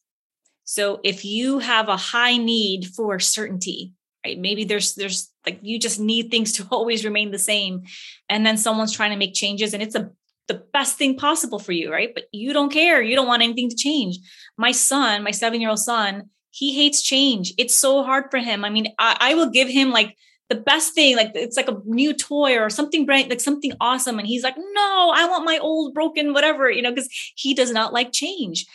So 0.65 1.01
if 1.03 1.25
you 1.25 1.61
have 1.61 1.89
a 1.89 1.97
high 1.97 2.37
need 2.37 2.87
for 2.95 3.19
certainty, 3.19 3.95
right? 4.27 4.39
Maybe 4.39 4.65
there's 4.65 4.95
there's 4.95 5.31
like 5.47 5.61
you 5.63 5.79
just 5.79 5.99
need 5.99 6.31
things 6.31 6.53
to 6.55 6.67
always 6.71 7.05
remain 7.05 7.31
the 7.31 7.39
same. 7.39 7.85
And 8.29 8.45
then 8.45 8.59
someone's 8.59 8.93
trying 8.93 9.13
to 9.13 9.17
make 9.17 9.35
changes 9.35 9.73
and 9.73 9.83
it's 9.83 9.95
a 9.95 10.11
the 10.49 10.63
best 10.73 10.97
thing 10.97 11.15
possible 11.17 11.59
for 11.59 11.73
you, 11.73 11.93
right? 11.93 12.11
But 12.15 12.25
you 12.33 12.55
don't 12.55 12.73
care. 12.73 13.03
You 13.03 13.15
don't 13.15 13.27
want 13.27 13.43
anything 13.43 13.69
to 13.69 13.77
change. 13.77 14.19
My 14.57 14.73
son, 14.73 15.23
my 15.23 15.31
seven 15.31 15.61
year 15.61 15.71
old 15.71 15.79
son, 15.79 16.31
he 16.51 16.75
hates 16.75 17.03
change. 17.03 17.53
It's 17.59 17.77
so 17.77 18.03
hard 18.03 18.25
for 18.31 18.39
him. 18.39 18.65
I 18.65 18.71
mean, 18.71 18.93
I, 18.99 19.17
I 19.21 19.35
will 19.35 19.51
give 19.51 19.69
him 19.69 19.91
like 19.91 20.17
the 20.49 20.55
best 20.55 20.95
thing, 20.95 21.15
like 21.15 21.33
it's 21.35 21.57
like 21.59 21.69
a 21.69 21.81
new 21.85 22.15
toy 22.15 22.57
or 22.57 22.71
something 22.71 23.05
bright, 23.05 23.29
like 23.29 23.41
something 23.41 23.73
awesome. 23.81 24.19
And 24.19 24.27
he's 24.27 24.43
like, 24.43 24.57
no, 24.57 25.13
I 25.15 25.27
want 25.29 25.45
my 25.45 25.59
old 25.59 25.93
broken 25.93 26.33
whatever, 26.33 26.71
you 26.71 26.81
know, 26.81 26.91
because 26.91 27.11
he 27.37 27.53
does 27.53 27.71
not 27.71 27.93
like 27.93 28.13
change. 28.13 28.67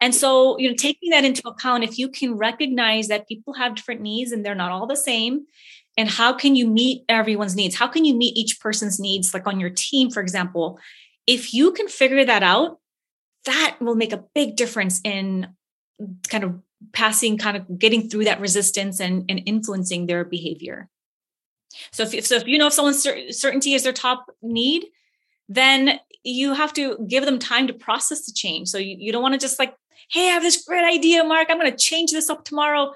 And 0.00 0.14
so, 0.14 0.58
you 0.58 0.68
know, 0.68 0.74
taking 0.76 1.10
that 1.10 1.24
into 1.24 1.48
account, 1.48 1.84
if 1.84 1.98
you 1.98 2.08
can 2.08 2.36
recognize 2.36 3.08
that 3.08 3.28
people 3.28 3.54
have 3.54 3.74
different 3.74 4.02
needs 4.02 4.30
and 4.30 4.44
they're 4.44 4.54
not 4.54 4.72
all 4.72 4.86
the 4.86 4.96
same, 4.96 5.46
and 5.96 6.08
how 6.08 6.32
can 6.32 6.56
you 6.56 6.66
meet 6.66 7.04
everyone's 7.08 7.54
needs? 7.54 7.76
How 7.76 7.86
can 7.86 8.04
you 8.04 8.14
meet 8.14 8.36
each 8.36 8.60
person's 8.60 8.98
needs, 8.98 9.32
like 9.32 9.46
on 9.46 9.60
your 9.60 9.70
team, 9.70 10.10
for 10.10 10.20
example? 10.20 10.78
If 11.26 11.54
you 11.54 11.72
can 11.72 11.88
figure 11.88 12.24
that 12.24 12.42
out, 12.42 12.78
that 13.44 13.76
will 13.80 13.94
make 13.94 14.12
a 14.12 14.24
big 14.34 14.56
difference 14.56 15.00
in 15.04 15.48
kind 16.28 16.44
of 16.44 16.60
passing 16.92 17.38
kind 17.38 17.56
of 17.56 17.78
getting 17.78 18.08
through 18.08 18.24
that 18.24 18.40
resistance 18.40 19.00
and, 19.00 19.24
and 19.28 19.42
influencing 19.46 20.06
their 20.06 20.24
behavior. 20.24 20.88
So 21.92 22.04
if, 22.04 22.26
so 22.26 22.36
if 22.36 22.46
you 22.46 22.58
know 22.58 22.66
if 22.66 22.72
someone's 22.72 23.02
certainty 23.30 23.74
is 23.74 23.82
their 23.82 23.92
top 23.92 24.26
need 24.42 24.86
then 25.48 25.98
you 26.24 26.54
have 26.54 26.72
to 26.72 26.96
give 27.08 27.24
them 27.24 27.38
time 27.38 27.66
to 27.66 27.72
process 27.72 28.26
the 28.26 28.32
change. 28.32 28.68
So 28.68 28.78
you, 28.78 28.96
you 28.98 29.12
don't 29.12 29.22
want 29.22 29.34
to 29.34 29.40
just 29.40 29.58
like 29.58 29.74
hey 30.10 30.28
i 30.28 30.32
have 30.32 30.42
this 30.42 30.64
great 30.64 30.84
idea 30.84 31.22
mark 31.24 31.48
i'm 31.48 31.58
going 31.58 31.70
to 31.70 31.76
change 31.76 32.10
this 32.10 32.28
up 32.28 32.44
tomorrow 32.44 32.92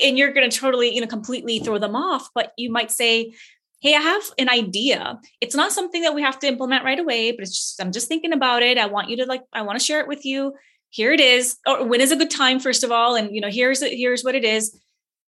and 0.00 0.18
you're 0.18 0.32
going 0.32 0.48
to 0.48 0.56
totally 0.56 0.94
you 0.94 1.00
know 1.00 1.06
completely 1.06 1.58
throw 1.58 1.78
them 1.78 1.96
off. 1.96 2.28
But 2.34 2.52
you 2.56 2.70
might 2.70 2.90
say 2.90 3.34
hey 3.80 3.94
i 3.94 4.00
have 4.00 4.22
an 4.38 4.48
idea. 4.48 5.18
It's 5.40 5.56
not 5.56 5.72
something 5.72 6.02
that 6.02 6.14
we 6.14 6.22
have 6.22 6.38
to 6.40 6.46
implement 6.46 6.84
right 6.84 6.98
away 6.98 7.32
but 7.32 7.42
it's 7.42 7.56
just 7.56 7.80
i'm 7.80 7.92
just 7.92 8.08
thinking 8.08 8.32
about 8.32 8.62
it. 8.62 8.78
I 8.78 8.86
want 8.86 9.10
you 9.10 9.16
to 9.18 9.26
like 9.26 9.42
i 9.52 9.62
want 9.62 9.78
to 9.78 9.84
share 9.84 10.00
it 10.00 10.08
with 10.08 10.24
you 10.24 10.54
here 10.96 11.12
it 11.12 11.20
is. 11.20 11.58
Or 11.66 11.86
when 11.86 12.00
is 12.00 12.10
a 12.10 12.16
good 12.16 12.30
time 12.30 12.58
first 12.58 12.82
of 12.82 12.90
all? 12.90 13.14
And 13.14 13.34
you 13.34 13.40
know 13.40 13.50
here's 13.50 13.82
here's 13.82 14.24
what 14.24 14.34
it 14.34 14.44
is. 14.44 14.78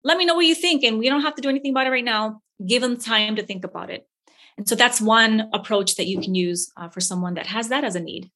Let 0.02 0.16
me 0.16 0.24
know 0.24 0.34
what 0.34 0.46
you 0.46 0.54
think 0.54 0.82
and 0.82 0.98
we 0.98 1.08
don't 1.08 1.20
have 1.20 1.34
to 1.34 1.42
do 1.42 1.50
anything 1.50 1.72
about 1.72 1.86
it 1.86 1.90
right 1.90 2.04
now. 2.04 2.40
Give 2.66 2.80
them 2.80 2.96
time 2.96 3.36
to 3.36 3.42
think 3.42 3.64
about 3.64 3.90
it. 3.90 4.08
And 4.56 4.66
so 4.66 4.74
that's 4.74 5.00
one 5.00 5.50
approach 5.52 5.96
that 5.96 6.06
you 6.06 6.20
can 6.20 6.34
use 6.34 6.72
uh, 6.76 6.88
for 6.88 7.00
someone 7.00 7.34
that 7.34 7.46
has 7.46 7.68
that 7.68 7.84
as 7.84 7.94
a 7.94 8.00
need. 8.00 8.30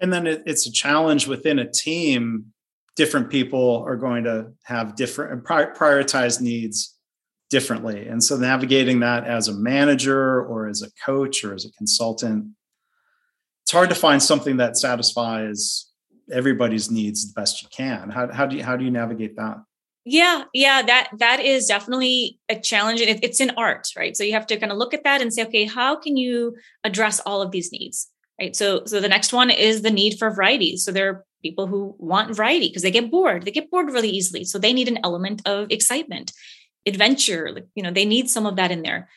And 0.00 0.12
then 0.12 0.26
it, 0.26 0.42
it's 0.46 0.66
a 0.66 0.72
challenge 0.72 1.26
within 1.26 1.58
a 1.58 1.70
team. 1.70 2.52
Different 2.96 3.30
people 3.30 3.82
are 3.86 3.96
going 3.96 4.24
to 4.24 4.52
have 4.64 4.96
different 4.96 5.44
prioritize 5.44 6.40
needs 6.40 6.94
differently. 7.48 8.06
And 8.06 8.22
so 8.22 8.36
navigating 8.36 9.00
that 9.00 9.26
as 9.26 9.48
a 9.48 9.54
manager 9.54 10.44
or 10.44 10.68
as 10.68 10.82
a 10.82 10.90
coach 11.04 11.42
or 11.42 11.54
as 11.54 11.64
a 11.64 11.72
consultant, 11.72 12.46
it's 13.70 13.76
hard 13.76 13.88
to 13.88 13.94
find 13.94 14.20
something 14.20 14.56
that 14.56 14.76
satisfies 14.76 15.86
everybody's 16.32 16.90
needs 16.90 17.32
the 17.32 17.40
best 17.40 17.62
you 17.62 17.68
can. 17.68 18.10
How, 18.10 18.26
how 18.32 18.44
do 18.44 18.56
you 18.56 18.64
how 18.64 18.76
do 18.76 18.84
you 18.84 18.90
navigate 18.90 19.36
that? 19.36 19.58
Yeah, 20.04 20.42
yeah, 20.52 20.82
that 20.82 21.10
that 21.18 21.38
is 21.38 21.66
definitely 21.66 22.40
a 22.48 22.58
challenge, 22.58 23.00
and 23.00 23.08
it, 23.08 23.22
it's 23.22 23.38
an 23.38 23.52
art, 23.56 23.86
right? 23.96 24.16
So 24.16 24.24
you 24.24 24.32
have 24.32 24.48
to 24.48 24.56
kind 24.56 24.72
of 24.72 24.78
look 24.78 24.92
at 24.92 25.04
that 25.04 25.22
and 25.22 25.32
say, 25.32 25.44
okay, 25.44 25.66
how 25.66 25.94
can 25.94 26.16
you 26.16 26.56
address 26.82 27.20
all 27.20 27.42
of 27.42 27.52
these 27.52 27.70
needs, 27.70 28.10
right? 28.40 28.56
So, 28.56 28.82
so 28.86 28.98
the 28.98 29.08
next 29.08 29.32
one 29.32 29.50
is 29.50 29.82
the 29.82 29.90
need 29.92 30.18
for 30.18 30.34
variety. 30.34 30.76
So 30.76 30.90
there 30.90 31.08
are 31.08 31.24
people 31.40 31.68
who 31.68 31.94
want 31.96 32.34
variety 32.34 32.70
because 32.70 32.82
they 32.82 32.90
get 32.90 33.08
bored. 33.08 33.44
They 33.44 33.52
get 33.52 33.70
bored 33.70 33.92
really 33.92 34.10
easily, 34.10 34.42
so 34.42 34.58
they 34.58 34.72
need 34.72 34.88
an 34.88 34.98
element 35.04 35.42
of 35.46 35.70
excitement, 35.70 36.32
adventure. 36.86 37.52
Like, 37.54 37.68
You 37.76 37.84
know, 37.84 37.92
they 37.92 38.04
need 38.04 38.30
some 38.30 38.46
of 38.46 38.56
that 38.56 38.72
in 38.72 38.82
there. 38.82 39.08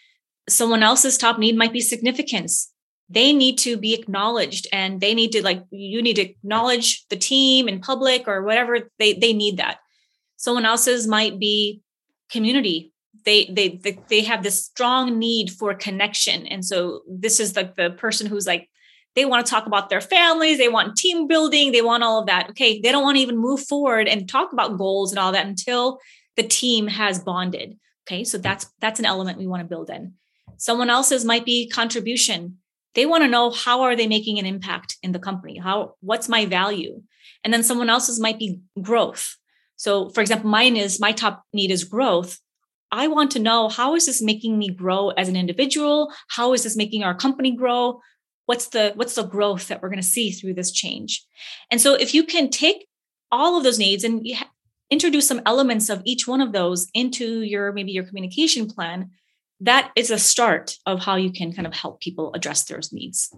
Someone 0.47 0.83
else's 0.83 1.17
top 1.17 1.39
need 1.39 1.57
might 1.57 1.73
be 1.73 1.81
significance 1.81 2.72
they 3.09 3.33
need 3.33 3.57
to 3.59 3.77
be 3.77 3.93
acknowledged 3.93 4.67
and 4.71 5.01
they 5.01 5.13
need 5.13 5.31
to 5.33 5.43
like 5.43 5.63
you 5.69 6.01
need 6.01 6.15
to 6.15 6.21
acknowledge 6.21 7.05
the 7.09 7.15
team 7.15 7.67
in 7.67 7.79
public 7.79 8.27
or 8.27 8.43
whatever 8.43 8.89
they 8.99 9.13
they 9.13 9.33
need 9.33 9.57
that. 9.57 9.77
Someone 10.37 10.65
else's 10.65 11.07
might 11.07 11.39
be 11.39 11.81
community. 12.31 12.91
They 13.25 13.45
they 13.45 13.69
they, 13.69 13.99
they 14.09 14.21
have 14.21 14.43
this 14.43 14.65
strong 14.65 15.19
need 15.19 15.51
for 15.51 15.73
connection. 15.73 16.47
And 16.47 16.65
so 16.65 17.01
this 17.07 17.39
is 17.39 17.55
like 17.55 17.75
the 17.75 17.91
person 17.91 18.27
who's 18.27 18.47
like 18.47 18.69
they 19.15 19.25
want 19.25 19.45
to 19.45 19.49
talk 19.49 19.67
about 19.67 19.89
their 19.89 20.01
families 20.01 20.57
they 20.57 20.69
want 20.69 20.95
team 20.97 21.27
building 21.27 21.71
they 21.71 21.81
want 21.81 22.03
all 22.03 22.19
of 22.19 22.27
that. 22.27 22.49
Okay 22.51 22.79
they 22.81 22.91
don't 22.91 23.03
want 23.03 23.17
to 23.17 23.21
even 23.21 23.37
move 23.37 23.61
forward 23.61 24.07
and 24.07 24.27
talk 24.27 24.53
about 24.53 24.77
goals 24.77 25.11
and 25.11 25.19
all 25.19 25.33
that 25.33 25.45
until 25.45 25.99
the 26.35 26.43
team 26.43 26.87
has 26.87 27.19
bonded. 27.19 27.77
Okay 28.05 28.23
so 28.23 28.37
that's 28.37 28.71
that's 28.79 28.99
an 28.99 29.05
element 29.05 29.37
we 29.37 29.47
want 29.47 29.61
to 29.61 29.67
build 29.67 29.89
in. 29.89 30.13
Someone 30.57 30.89
else's 30.89 31.25
might 31.25 31.45
be 31.45 31.69
contribution 31.69 32.59
they 32.95 33.05
want 33.05 33.23
to 33.23 33.29
know 33.29 33.51
how 33.51 33.81
are 33.81 33.95
they 33.95 34.07
making 34.07 34.39
an 34.39 34.45
impact 34.45 34.97
in 35.01 35.11
the 35.11 35.19
company? 35.19 35.57
How 35.57 35.95
what's 36.01 36.29
my 36.29 36.45
value? 36.45 37.01
And 37.43 37.53
then 37.53 37.63
someone 37.63 37.89
else's 37.89 38.19
might 38.19 38.39
be 38.39 38.61
growth. 38.81 39.37
So 39.75 40.09
for 40.09 40.21
example 40.21 40.49
mine 40.49 40.77
is 40.77 40.99
my 40.99 41.11
top 41.11 41.43
need 41.53 41.71
is 41.71 41.83
growth. 41.83 42.39
I 42.91 43.07
want 43.07 43.31
to 43.31 43.39
know 43.39 43.69
how 43.69 43.95
is 43.95 44.05
this 44.05 44.21
making 44.21 44.59
me 44.59 44.69
grow 44.69 45.09
as 45.09 45.27
an 45.27 45.35
individual? 45.35 46.13
How 46.29 46.53
is 46.53 46.63
this 46.63 46.77
making 46.77 47.03
our 47.03 47.15
company 47.15 47.55
grow? 47.55 47.99
What's 48.45 48.67
the 48.67 48.93
what's 48.95 49.15
the 49.15 49.23
growth 49.23 49.67
that 49.67 49.81
we're 49.81 49.89
going 49.89 50.01
to 50.01 50.07
see 50.07 50.31
through 50.31 50.53
this 50.53 50.71
change? 50.71 51.25
And 51.71 51.81
so 51.81 51.95
if 51.95 52.13
you 52.13 52.23
can 52.23 52.49
take 52.49 52.87
all 53.31 53.57
of 53.57 53.63
those 53.63 53.79
needs 53.79 54.03
and 54.03 54.25
introduce 54.91 55.27
some 55.27 55.41
elements 55.45 55.89
of 55.89 56.03
each 56.05 56.27
one 56.27 56.39
of 56.39 56.51
those 56.51 56.87
into 56.93 57.41
your 57.41 57.73
maybe 57.73 57.91
your 57.91 58.03
communication 58.03 58.67
plan 58.67 59.09
that 59.61 59.91
is 59.95 60.11
a 60.11 60.19
start 60.19 60.75
of 60.85 61.01
how 61.01 61.15
you 61.15 61.31
can 61.31 61.53
kind 61.53 61.67
of 61.67 61.73
help 61.73 62.01
people 62.01 62.33
address 62.33 62.63
those 62.65 62.91
needs. 62.91 63.33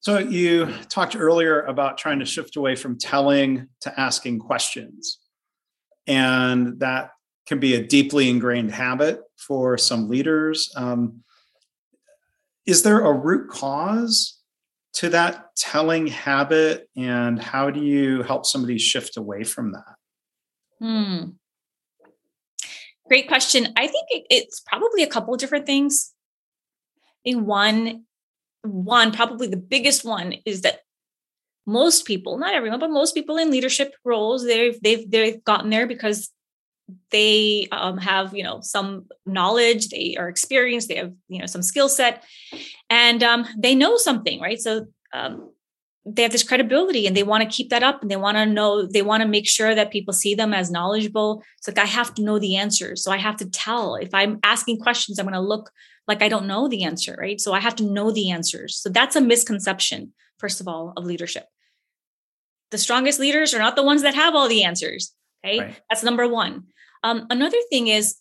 So 0.00 0.18
you 0.18 0.70
talked 0.90 1.16
earlier 1.16 1.62
about 1.62 1.96
trying 1.96 2.18
to 2.18 2.26
shift 2.26 2.56
away 2.56 2.76
from 2.76 2.98
telling 2.98 3.68
to 3.80 4.00
asking 4.00 4.40
questions. 4.40 5.18
And 6.06 6.78
that 6.80 7.10
can 7.46 7.58
be 7.58 7.74
a 7.74 7.82
deeply 7.82 8.28
ingrained 8.28 8.70
habit 8.70 9.20
for 9.38 9.78
some 9.78 10.10
leaders. 10.10 10.70
Um, 10.76 11.22
is 12.66 12.82
there 12.82 13.00
a 13.00 13.12
root 13.12 13.50
cause 13.50 14.40
to 14.94 15.08
that 15.10 15.56
telling 15.56 16.06
habit? 16.06 16.88
And 16.96 17.40
how 17.40 17.70
do 17.70 17.80
you 17.80 18.22
help 18.24 18.44
somebody 18.44 18.78
shift 18.78 19.16
away 19.16 19.44
from 19.44 19.72
that? 19.72 19.94
Hmm. 20.80 21.30
Great 23.08 23.28
question. 23.28 23.68
I 23.76 23.86
think 23.86 24.06
it, 24.10 24.24
it's 24.30 24.60
probably 24.60 25.02
a 25.02 25.08
couple 25.08 25.34
of 25.34 25.40
different 25.40 25.66
things. 25.66 26.12
In 27.24 27.46
one, 27.46 28.04
one 28.62 29.12
probably 29.12 29.46
the 29.46 29.56
biggest 29.56 30.04
one 30.04 30.34
is 30.44 30.62
that 30.62 30.80
most 31.66 32.04
people, 32.04 32.38
not 32.38 32.54
everyone, 32.54 32.80
but 32.80 32.90
most 32.90 33.14
people 33.14 33.38
in 33.38 33.50
leadership 33.50 33.94
roles, 34.04 34.44
they've 34.44 34.78
they've 34.82 35.10
they've 35.10 35.42
gotten 35.44 35.70
there 35.70 35.86
because 35.86 36.30
they 37.10 37.66
um, 37.72 37.96
have 37.98 38.34
you 38.34 38.42
know 38.42 38.60
some 38.60 39.06
knowledge, 39.24 39.88
they 39.88 40.16
are 40.18 40.28
experienced, 40.28 40.88
they 40.88 40.96
have 40.96 41.12
you 41.28 41.40
know 41.40 41.46
some 41.46 41.62
skill 41.62 41.88
set, 41.88 42.22
and 42.90 43.22
um, 43.22 43.46
they 43.56 43.74
know 43.74 43.96
something, 43.96 44.40
right? 44.40 44.60
So 44.60 44.86
um, 45.14 45.53
they 46.06 46.22
have 46.22 46.32
this 46.32 46.42
credibility 46.42 47.06
and 47.06 47.16
they 47.16 47.22
want 47.22 47.42
to 47.42 47.56
keep 47.56 47.70
that 47.70 47.82
up 47.82 48.02
and 48.02 48.10
they 48.10 48.16
want 48.16 48.36
to 48.36 48.44
know 48.44 48.86
they 48.86 49.02
want 49.02 49.22
to 49.22 49.28
make 49.28 49.48
sure 49.48 49.74
that 49.74 49.90
people 49.90 50.12
see 50.12 50.34
them 50.34 50.52
as 50.52 50.70
knowledgeable. 50.70 51.42
It's 51.58 51.68
like 51.68 51.78
i 51.78 51.86
have 51.86 52.14
to 52.14 52.22
know 52.22 52.38
the 52.38 52.56
answers 52.56 53.02
so 53.02 53.10
i 53.10 53.16
have 53.16 53.36
to 53.36 53.48
tell. 53.48 53.96
If 53.96 54.14
i'm 54.14 54.38
asking 54.42 54.80
questions 54.80 55.18
i'm 55.18 55.26
going 55.26 55.34
to 55.34 55.40
look 55.40 55.70
like 56.06 56.22
i 56.22 56.28
don't 56.28 56.46
know 56.46 56.68
the 56.68 56.84
answer 56.84 57.16
right? 57.18 57.40
So 57.40 57.52
i 57.52 57.60
have 57.60 57.76
to 57.76 57.84
know 57.84 58.10
the 58.10 58.30
answers. 58.30 58.76
So 58.76 58.90
that's 58.90 59.16
a 59.16 59.20
misconception 59.20 60.12
first 60.38 60.60
of 60.60 60.68
all 60.68 60.92
of 60.96 61.04
leadership. 61.04 61.46
The 62.70 62.78
strongest 62.78 63.20
leaders 63.20 63.54
are 63.54 63.58
not 63.58 63.76
the 63.76 63.84
ones 63.84 64.02
that 64.02 64.14
have 64.14 64.34
all 64.34 64.48
the 64.48 64.64
answers 64.64 65.14
okay? 65.44 65.60
Right. 65.60 65.80
that's 65.88 66.02
number 66.02 66.28
one. 66.28 66.64
Um, 67.02 67.26
another 67.30 67.58
thing 67.70 67.88
is 67.88 68.16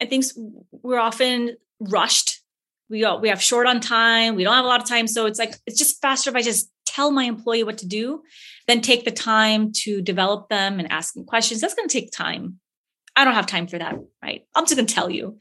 i 0.00 0.04
think 0.04 0.24
we're 0.70 0.98
often 0.98 1.56
rushed. 1.80 2.42
We 2.88 3.04
we 3.20 3.28
have 3.28 3.42
short 3.42 3.66
on 3.66 3.80
time. 3.80 4.36
We 4.36 4.44
don't 4.44 4.54
have 4.54 4.64
a 4.64 4.68
lot 4.68 4.82
of 4.82 4.88
time. 4.88 5.06
So 5.08 5.26
it's 5.26 5.38
like 5.38 5.56
it's 5.66 5.78
just 5.78 6.00
faster 6.00 6.30
if 6.30 6.36
i 6.36 6.42
just 6.42 6.70
tell 6.96 7.10
my 7.10 7.24
employee 7.24 7.62
what 7.62 7.78
to 7.78 7.86
do, 7.86 8.22
then 8.66 8.80
take 8.80 9.04
the 9.04 9.10
time 9.10 9.70
to 9.84 10.00
develop 10.00 10.48
them 10.48 10.78
and 10.78 10.90
ask 10.90 11.12
them 11.12 11.24
questions. 11.24 11.60
That's 11.60 11.74
going 11.74 11.88
to 11.88 12.00
take 12.00 12.10
time. 12.10 12.58
I 13.14 13.24
don't 13.24 13.34
have 13.34 13.46
time 13.46 13.66
for 13.66 13.78
that, 13.78 13.96
right? 14.22 14.42
I'm 14.54 14.64
just 14.64 14.76
going 14.76 14.86
to 14.86 14.94
tell 14.94 15.10
you. 15.10 15.38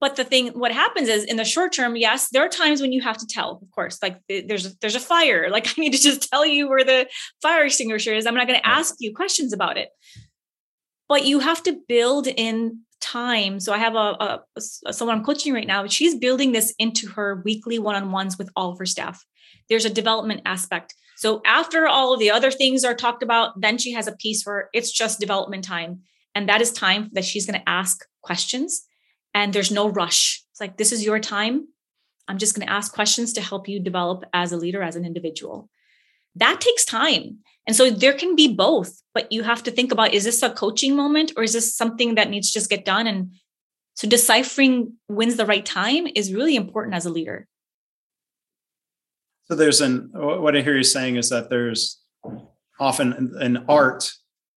But 0.00 0.16
the 0.16 0.24
thing, 0.24 0.48
what 0.48 0.72
happens 0.72 1.08
is 1.08 1.24
in 1.24 1.36
the 1.36 1.44
short 1.44 1.72
term, 1.72 1.96
yes, 1.96 2.28
there 2.30 2.44
are 2.44 2.48
times 2.48 2.80
when 2.80 2.92
you 2.92 3.02
have 3.02 3.16
to 3.18 3.26
tell, 3.26 3.60
of 3.62 3.70
course, 3.70 3.98
like 4.02 4.18
there's 4.28 4.66
a, 4.66 4.70
there's 4.80 4.94
a 4.94 5.00
fire. 5.00 5.48
Like 5.56 5.68
I 5.68 5.80
need 5.80 5.92
to 5.92 6.02
just 6.02 6.28
tell 6.30 6.44
you 6.44 6.68
where 6.68 6.84
the 6.84 7.08
fire 7.40 7.64
extinguisher 7.64 8.14
is. 8.14 8.26
I'm 8.26 8.34
not 8.34 8.46
going 8.46 8.58
to 8.58 8.66
ask 8.66 8.96
you 8.98 9.14
questions 9.14 9.52
about 9.52 9.78
it. 9.78 9.88
But 11.08 11.24
you 11.24 11.38
have 11.38 11.62
to 11.62 11.80
build 11.88 12.26
in 12.26 12.80
time. 13.06 13.60
So 13.60 13.72
I 13.72 13.78
have 13.78 13.94
a, 13.94 14.42
a, 14.56 14.60
someone 14.92 15.18
I'm 15.18 15.24
coaching 15.24 15.52
right 15.52 15.66
now. 15.66 15.86
She's 15.86 16.14
building 16.14 16.52
this 16.52 16.74
into 16.78 17.08
her 17.08 17.42
weekly 17.44 17.78
one-on-ones 17.78 18.38
with 18.38 18.50
all 18.56 18.72
of 18.72 18.78
her 18.78 18.86
staff 18.86 19.24
there's 19.68 19.84
a 19.84 19.90
development 19.90 20.42
aspect. 20.44 20.94
So 21.16 21.40
after 21.46 21.86
all 21.86 22.12
of 22.12 22.20
the 22.20 22.30
other 22.30 22.50
things 22.50 22.84
are 22.84 22.94
talked 22.94 23.22
about, 23.22 23.60
then 23.60 23.78
she 23.78 23.92
has 23.92 24.06
a 24.06 24.16
piece 24.16 24.44
where 24.44 24.68
it's 24.72 24.92
just 24.92 25.20
development 25.20 25.64
time. 25.64 26.02
And 26.34 26.48
that 26.48 26.60
is 26.60 26.72
time 26.72 27.10
that 27.12 27.24
she's 27.24 27.46
going 27.46 27.58
to 27.58 27.68
ask 27.68 28.04
questions 28.22 28.84
and 29.34 29.52
there's 29.52 29.70
no 29.70 29.88
rush. 29.88 30.42
It's 30.52 30.60
like, 30.60 30.76
this 30.76 30.92
is 30.92 31.04
your 31.04 31.18
time. 31.18 31.68
I'm 32.28 32.38
just 32.38 32.54
going 32.54 32.66
to 32.66 32.72
ask 32.72 32.92
questions 32.92 33.32
to 33.34 33.40
help 33.40 33.68
you 33.68 33.80
develop 33.80 34.24
as 34.32 34.52
a 34.52 34.56
leader, 34.56 34.82
as 34.82 34.96
an 34.96 35.04
individual. 35.04 35.70
That 36.36 36.60
takes 36.60 36.84
time. 36.84 37.38
And 37.66 37.74
so 37.74 37.90
there 37.90 38.12
can 38.12 38.36
be 38.36 38.54
both, 38.54 39.02
but 39.12 39.30
you 39.32 39.42
have 39.42 39.62
to 39.64 39.70
think 39.70 39.90
about 39.90 40.14
is 40.14 40.24
this 40.24 40.42
a 40.42 40.50
coaching 40.50 40.94
moment 40.94 41.32
or 41.36 41.42
is 41.42 41.52
this 41.52 41.76
something 41.76 42.14
that 42.14 42.30
needs 42.30 42.50
to 42.50 42.54
just 42.54 42.70
get 42.70 42.84
done? 42.84 43.06
And 43.06 43.32
so 43.94 44.08
deciphering 44.08 44.92
when's 45.08 45.36
the 45.36 45.46
right 45.46 45.64
time 45.64 46.06
is 46.14 46.32
really 46.32 46.54
important 46.54 46.94
as 46.94 47.06
a 47.06 47.10
leader. 47.10 47.48
So 49.48 49.54
there's 49.54 49.80
an 49.80 50.10
what 50.12 50.56
I 50.56 50.60
hear 50.60 50.76
you 50.76 50.82
saying 50.82 51.16
is 51.16 51.30
that 51.30 51.50
there's 51.50 52.00
often 52.78 53.32
an 53.40 53.64
art 53.68 54.12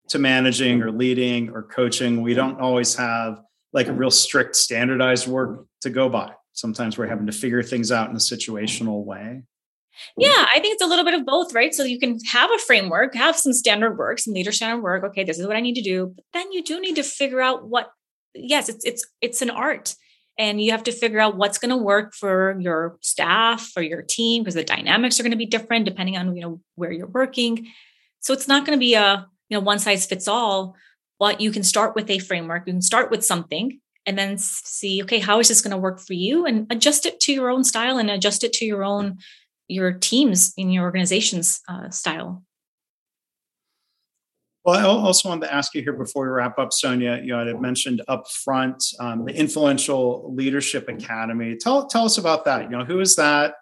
to 0.08 0.18
managing 0.18 0.82
or 0.82 0.90
leading 0.90 1.50
or 1.50 1.62
coaching. 1.62 2.22
We 2.22 2.34
don't 2.34 2.60
always 2.60 2.96
have 2.96 3.40
like 3.72 3.86
a 3.86 3.92
real 3.92 4.10
strict 4.10 4.56
standardized 4.56 5.28
work 5.28 5.66
to 5.82 5.90
go 5.90 6.08
by. 6.08 6.32
Sometimes 6.52 6.98
we're 6.98 7.06
having 7.06 7.26
to 7.26 7.32
figure 7.32 7.62
things 7.62 7.92
out 7.92 8.10
in 8.10 8.16
a 8.16 8.18
situational 8.18 9.04
way. 9.04 9.44
Yeah, 10.16 10.46
I 10.52 10.60
think 10.60 10.74
it's 10.74 10.82
a 10.82 10.86
little 10.86 11.04
bit 11.04 11.14
of 11.14 11.26
both, 11.26 11.54
right? 11.54 11.74
So 11.74 11.84
you 11.84 11.98
can 11.98 12.18
have 12.32 12.50
a 12.50 12.58
framework, 12.58 13.14
have 13.14 13.36
some 13.36 13.52
standard 13.52 13.98
work, 13.98 14.18
some 14.18 14.34
leader 14.34 14.52
standard 14.52 14.82
work. 14.82 15.04
Okay, 15.04 15.24
this 15.24 15.38
is 15.38 15.46
what 15.46 15.56
I 15.56 15.60
need 15.60 15.74
to 15.74 15.82
do. 15.82 16.12
But 16.14 16.24
then 16.32 16.52
you 16.52 16.62
do 16.62 16.80
need 16.80 16.96
to 16.96 17.02
figure 17.02 17.40
out 17.40 17.68
what 17.68 17.90
yes, 18.34 18.68
it's 18.68 18.84
it's 18.84 19.06
it's 19.20 19.42
an 19.42 19.50
art 19.50 19.94
and 20.40 20.58
you 20.58 20.70
have 20.70 20.84
to 20.84 20.92
figure 20.92 21.20
out 21.20 21.36
what's 21.36 21.58
going 21.58 21.70
to 21.70 21.76
work 21.76 22.14
for 22.14 22.58
your 22.58 22.96
staff 23.02 23.68
for 23.74 23.82
your 23.82 24.00
team 24.00 24.42
because 24.42 24.54
the 24.54 24.64
dynamics 24.64 25.20
are 25.20 25.22
going 25.22 25.32
to 25.32 25.36
be 25.36 25.46
different 25.46 25.84
depending 25.84 26.16
on 26.16 26.34
you 26.34 26.42
know 26.42 26.60
where 26.76 26.90
you're 26.90 27.06
working 27.06 27.68
so 28.20 28.32
it's 28.32 28.48
not 28.48 28.64
going 28.64 28.76
to 28.76 28.80
be 28.80 28.94
a 28.94 29.26
you 29.48 29.56
know 29.56 29.60
one 29.60 29.78
size 29.78 30.06
fits 30.06 30.26
all 30.26 30.74
but 31.18 31.40
you 31.40 31.50
can 31.50 31.62
start 31.62 31.94
with 31.94 32.08
a 32.10 32.18
framework 32.18 32.66
you 32.66 32.72
can 32.72 32.82
start 32.82 33.10
with 33.10 33.24
something 33.24 33.78
and 34.06 34.18
then 34.18 34.38
see 34.38 35.02
okay 35.02 35.18
how 35.18 35.38
is 35.38 35.48
this 35.48 35.60
going 35.60 35.72
to 35.72 35.76
work 35.76 36.00
for 36.00 36.14
you 36.14 36.46
and 36.46 36.66
adjust 36.70 37.04
it 37.04 37.20
to 37.20 37.32
your 37.32 37.50
own 37.50 37.62
style 37.62 37.98
and 37.98 38.10
adjust 38.10 38.42
it 38.42 38.52
to 38.54 38.64
your 38.64 38.82
own 38.82 39.18
your 39.70 39.92
teams 39.92 40.52
in 40.56 40.70
your 40.70 40.84
organization's 40.84 41.60
uh, 41.68 41.88
style 41.90 42.42
well, 44.62 44.78
I 44.78 44.82
also 44.82 45.30
wanted 45.30 45.46
to 45.46 45.54
ask 45.54 45.74
you 45.74 45.80
here 45.80 45.94
before 45.94 46.24
we 46.24 46.30
wrap 46.30 46.58
up, 46.58 46.70
Sonia. 46.70 47.18
You 47.22 47.28
know, 47.28 47.38
I 47.38 47.52
mentioned 47.54 48.02
up 48.08 48.28
front 48.28 48.84
um, 49.00 49.24
the 49.24 49.34
Influential 49.34 50.34
Leadership 50.34 50.86
Academy. 50.86 51.56
Tell 51.56 51.86
tell 51.86 52.04
us 52.04 52.18
about 52.18 52.44
that. 52.44 52.64
You 52.64 52.76
know, 52.76 52.84
who 52.84 53.00
is 53.00 53.16
that? 53.16 53.54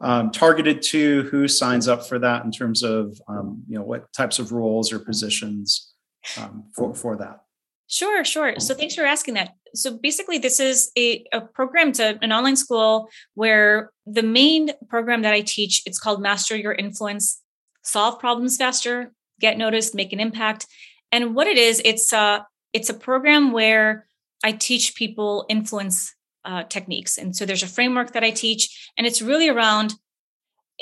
um, 0.00 0.30
targeted 0.30 0.82
to? 0.82 1.24
Who 1.24 1.46
signs 1.46 1.88
up 1.88 2.06
for 2.06 2.18
that 2.18 2.44
in 2.44 2.50
terms 2.50 2.82
of 2.82 3.20
um, 3.28 3.62
you 3.68 3.78
know 3.78 3.84
what 3.84 4.12
types 4.12 4.38
of 4.38 4.52
roles 4.52 4.92
or 4.92 4.98
positions 4.98 5.92
um, 6.38 6.64
for 6.74 6.94
for 6.94 7.16
that? 7.16 7.42
Sure, 7.86 8.24
sure. 8.24 8.58
So 8.58 8.74
thanks 8.74 8.94
for 8.94 9.04
asking 9.04 9.34
that. 9.34 9.54
So 9.74 9.98
basically, 9.98 10.38
this 10.38 10.60
is 10.60 10.90
a, 10.96 11.24
a 11.32 11.40
program 11.40 11.92
to 11.92 12.18
an 12.22 12.32
online 12.32 12.56
school 12.56 13.08
where 13.34 13.90
the 14.06 14.22
main 14.22 14.70
program 14.88 15.22
that 15.22 15.34
I 15.34 15.40
teach 15.40 15.82
it's 15.86 15.98
called 15.98 16.22
Master 16.22 16.56
Your 16.56 16.72
Influence, 16.72 17.40
solve 17.82 18.18
problems 18.18 18.56
faster, 18.56 19.12
get 19.40 19.58
noticed, 19.58 19.94
make 19.94 20.12
an 20.12 20.20
impact. 20.20 20.66
And 21.12 21.34
what 21.34 21.46
it 21.46 21.58
is, 21.58 21.82
it's 21.84 22.12
a 22.12 22.46
it's 22.72 22.90
a 22.90 22.94
program 22.94 23.52
where 23.52 24.06
I 24.44 24.52
teach 24.52 24.94
people 24.94 25.44
influence 25.48 26.14
uh, 26.44 26.64
techniques. 26.64 27.18
And 27.18 27.34
so 27.36 27.44
there's 27.44 27.62
a 27.62 27.68
framework 27.68 28.12
that 28.12 28.24
I 28.24 28.30
teach, 28.30 28.90
and 28.96 29.06
it's 29.06 29.20
really 29.20 29.48
around, 29.48 29.94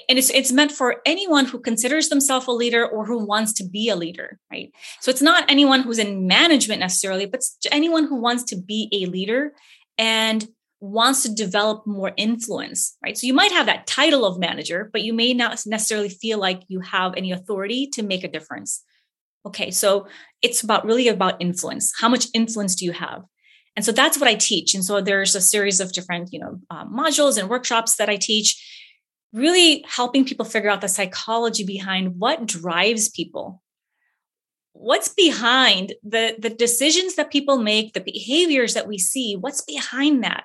and 0.08 0.18
it's 0.18 0.30
it's 0.30 0.52
meant 0.52 0.72
for 0.72 0.96
anyone 1.04 1.44
who 1.44 1.58
considers 1.58 2.08
themselves 2.08 2.46
a 2.46 2.52
leader 2.52 2.86
or 2.86 3.04
who 3.04 3.24
wants 3.24 3.52
to 3.54 3.68
be 3.68 3.88
a 3.88 3.96
leader, 3.96 4.38
right? 4.50 4.70
So 5.00 5.10
it's 5.10 5.22
not 5.22 5.50
anyone 5.50 5.82
who's 5.82 5.98
in 5.98 6.26
management 6.26 6.80
necessarily, 6.80 7.26
but 7.26 7.42
anyone 7.72 8.04
who 8.04 8.20
wants 8.20 8.44
to 8.44 8.56
be 8.56 8.88
a 8.92 9.06
leader 9.06 9.52
and 9.96 10.46
wants 10.80 11.22
to 11.24 11.34
develop 11.34 11.86
more 11.86 12.12
influence, 12.16 12.96
right? 13.02 13.18
So 13.18 13.26
you 13.26 13.34
might 13.34 13.50
have 13.50 13.66
that 13.66 13.86
title 13.86 14.24
of 14.24 14.38
manager, 14.38 14.88
but 14.92 15.02
you 15.02 15.12
may 15.12 15.34
not 15.34 15.60
necessarily 15.66 16.08
feel 16.08 16.38
like 16.38 16.62
you 16.68 16.80
have 16.80 17.14
any 17.16 17.32
authority 17.32 17.88
to 17.94 18.02
make 18.02 18.22
a 18.22 18.28
difference. 18.28 18.84
Okay, 19.44 19.70
so 19.70 20.06
it's 20.42 20.62
about 20.62 20.84
really 20.84 21.08
about 21.08 21.40
influence. 21.40 21.92
How 21.98 22.08
much 22.08 22.26
influence 22.32 22.76
do 22.76 22.84
you 22.84 22.92
have? 22.92 23.22
And 23.74 23.84
so 23.84 23.92
that's 23.92 24.18
what 24.18 24.28
I 24.28 24.34
teach. 24.34 24.74
And 24.74 24.84
so 24.84 25.00
there's 25.00 25.34
a 25.34 25.40
series 25.40 25.80
of 25.80 25.92
different, 25.92 26.32
you 26.32 26.40
know, 26.40 26.58
uh, 26.68 26.84
modules 26.86 27.38
and 27.38 27.48
workshops 27.48 27.96
that 27.96 28.08
I 28.08 28.16
teach, 28.16 28.77
really 29.32 29.84
helping 29.88 30.24
people 30.24 30.44
figure 30.44 30.70
out 30.70 30.80
the 30.80 30.88
psychology 30.88 31.64
behind 31.64 32.18
what 32.18 32.46
drives 32.46 33.08
people. 33.08 33.62
What's 34.72 35.08
behind 35.08 35.94
the, 36.02 36.36
the 36.38 36.50
decisions 36.50 37.16
that 37.16 37.30
people 37.30 37.58
make, 37.58 37.92
the 37.92 38.00
behaviors 38.00 38.74
that 38.74 38.86
we 38.86 38.98
see? 38.98 39.36
What's 39.36 39.62
behind 39.62 40.22
that? 40.24 40.44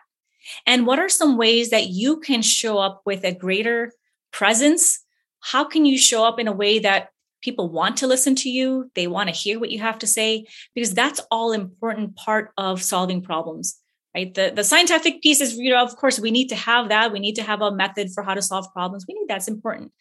And 0.65 0.85
what 0.85 0.99
are 0.99 1.09
some 1.09 1.37
ways 1.37 1.69
that 1.69 1.87
you 1.87 2.19
can 2.19 2.41
show 2.41 2.77
up 2.77 3.01
with 3.05 3.23
a 3.23 3.33
greater 3.33 3.93
presence? 4.31 4.99
How 5.39 5.63
can 5.63 5.85
you 5.85 5.97
show 5.97 6.25
up 6.25 6.39
in 6.39 6.47
a 6.47 6.53
way 6.53 6.79
that 6.79 7.09
people 7.43 7.69
want 7.69 7.97
to 7.97 8.07
listen 8.07 8.35
to 8.35 8.49
you 8.49 8.89
they 8.95 9.05
want 9.05 9.27
to 9.29 9.35
hear 9.35 9.59
what 9.59 9.69
you 9.69 9.79
have 9.79 9.99
to 9.99 10.07
say 10.07 10.45
because 10.73 10.93
that's 10.93 11.19
all 11.29 11.51
important 11.51 12.15
part 12.15 12.51
of 12.57 12.81
solving 12.81 13.21
problems 13.21 13.79
right? 14.15 14.33
The, 14.33 14.51
the 14.55 14.63
scientific 14.63 15.21
piece 15.21 15.41
is 15.41 15.57
you 15.57 15.71
know 15.71 15.83
of 15.83 15.95
course 15.95 16.19
we 16.19 16.31
need 16.31 16.49
to 16.49 16.55
have 16.55 16.89
that. 16.89 17.11
We 17.11 17.19
need 17.19 17.35
to 17.35 17.43
have 17.43 17.61
a 17.61 17.71
method 17.71 18.11
for 18.13 18.23
how 18.23 18.33
to 18.33 18.41
solve 18.41 18.71
problems. 18.73 19.05
We 19.07 19.15
need 19.15 19.27
that's 19.27 19.47
important. 19.47 19.91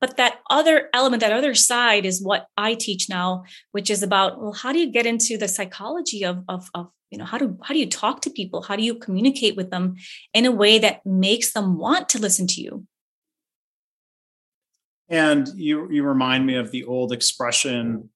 But 0.00 0.18
that 0.18 0.40
other 0.50 0.88
element 0.92 1.22
that 1.22 1.32
other 1.32 1.54
side 1.54 2.04
is 2.04 2.22
what 2.22 2.48
i 2.58 2.74
teach 2.74 3.08
now 3.08 3.44
which 3.72 3.88
is 3.88 4.02
about 4.02 4.38
well 4.38 4.52
how 4.52 4.70
do 4.70 4.78
you 4.78 4.92
get 4.92 5.06
into 5.06 5.38
the 5.38 5.48
psychology 5.48 6.22
of, 6.22 6.44
of, 6.48 6.68
of 6.74 6.90
you 7.10 7.18
know 7.18 7.24
how 7.24 7.38
do 7.38 7.56
how 7.62 7.72
do 7.72 7.80
you 7.80 7.88
talk 7.88 8.20
to 8.22 8.30
people? 8.30 8.62
How 8.62 8.76
do 8.76 8.82
you 8.82 8.94
communicate 8.94 9.56
with 9.56 9.70
them 9.70 9.96
in 10.34 10.44
a 10.44 10.52
way 10.52 10.78
that 10.78 11.04
makes 11.06 11.52
them 11.52 11.78
want 11.78 12.08
to 12.10 12.18
listen 12.18 12.46
to 12.48 12.60
you? 12.60 12.86
And 15.08 15.48
you 15.54 15.90
you 15.90 16.02
remind 16.02 16.46
me 16.46 16.56
of 16.56 16.72
the 16.72 16.84
old 16.84 17.12
expression 17.12 18.10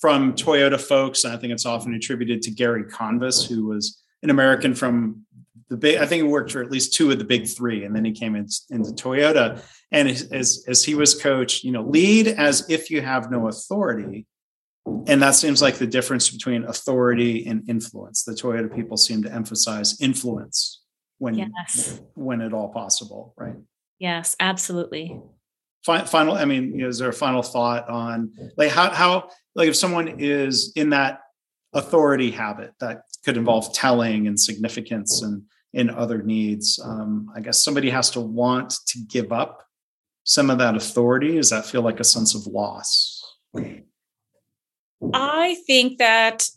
from 0.00 0.34
Toyota 0.34 0.80
folks, 0.80 1.24
and 1.24 1.32
I 1.32 1.36
think 1.36 1.52
it's 1.52 1.66
often 1.66 1.94
attributed 1.94 2.42
to 2.42 2.50
Gary 2.50 2.84
Convis, 2.84 3.48
who 3.48 3.66
was 3.66 4.00
an 4.24 4.30
American 4.30 4.74
from 4.74 5.24
the 5.68 5.76
big. 5.76 5.98
I 5.98 6.06
think 6.06 6.24
he 6.24 6.28
worked 6.28 6.50
for 6.50 6.62
at 6.62 6.70
least 6.70 6.94
two 6.94 7.12
of 7.12 7.18
the 7.18 7.24
big 7.24 7.46
three, 7.46 7.84
and 7.84 7.94
then 7.94 8.04
he 8.04 8.10
came 8.10 8.34
in, 8.34 8.48
into 8.70 8.90
Toyota. 8.90 9.62
And 9.92 10.08
as 10.08 10.64
as 10.66 10.82
he 10.82 10.96
was 10.96 11.14
coach, 11.20 11.62
you 11.62 11.70
know, 11.70 11.82
lead 11.82 12.26
as 12.26 12.68
if 12.68 12.90
you 12.90 13.02
have 13.02 13.30
no 13.30 13.46
authority, 13.46 14.26
and 15.06 15.22
that 15.22 15.36
seems 15.36 15.62
like 15.62 15.76
the 15.76 15.86
difference 15.86 16.30
between 16.30 16.64
authority 16.64 17.46
and 17.46 17.68
influence. 17.68 18.24
The 18.24 18.32
Toyota 18.32 18.74
people 18.74 18.96
seem 18.96 19.22
to 19.22 19.32
emphasize 19.32 20.00
influence 20.00 20.80
when 21.18 21.34
yes. 21.34 22.00
when 22.14 22.40
at 22.40 22.52
all 22.52 22.70
possible, 22.70 23.34
right? 23.36 23.56
Yes, 24.00 24.34
absolutely 24.40 25.20
final 25.84 26.34
i 26.34 26.44
mean 26.44 26.80
is 26.80 26.98
there 26.98 27.10
a 27.10 27.12
final 27.12 27.42
thought 27.42 27.88
on 27.88 28.32
like 28.56 28.70
how 28.70 28.90
how 28.90 29.28
like 29.54 29.68
if 29.68 29.76
someone 29.76 30.18
is 30.18 30.72
in 30.76 30.90
that 30.90 31.20
authority 31.74 32.30
habit 32.30 32.72
that 32.80 33.02
could 33.24 33.36
involve 33.36 33.72
telling 33.74 34.26
and 34.26 34.38
significance 34.38 35.22
and 35.22 35.42
in 35.72 35.90
other 35.90 36.22
needs. 36.22 36.80
Um, 36.82 37.30
i 37.34 37.40
guess 37.40 37.64
somebody 37.64 37.90
has 37.90 38.10
to 38.10 38.20
want 38.20 38.74
to 38.86 38.98
give 39.08 39.32
up 39.32 39.64
some 40.24 40.50
of 40.50 40.58
that 40.58 40.76
authority. 40.76 41.36
Does 41.36 41.50
that 41.50 41.66
feel 41.66 41.82
like 41.82 42.00
a 42.00 42.04
sense 42.04 42.34
of 42.34 42.46
loss? 42.46 43.22
I 45.12 45.56
think 45.66 45.98
that 45.98 46.48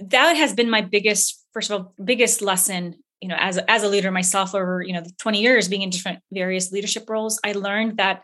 that 0.00 0.36
has 0.36 0.54
been 0.54 0.70
my 0.70 0.80
biggest 0.80 1.44
first 1.52 1.70
of 1.70 1.80
all 1.80 1.94
biggest 2.02 2.42
lesson 2.42 2.94
you 3.20 3.28
know 3.28 3.36
as 3.38 3.58
as 3.68 3.82
a 3.82 3.88
leader 3.88 4.10
myself 4.10 4.54
over 4.54 4.82
you 4.82 4.92
know 4.92 5.02
20 5.18 5.40
years 5.40 5.68
being 5.68 5.82
in 5.82 5.90
different 5.90 6.20
various 6.30 6.70
leadership 6.70 7.08
roles 7.08 7.40
i 7.44 7.52
learned 7.52 7.96
that 7.96 8.22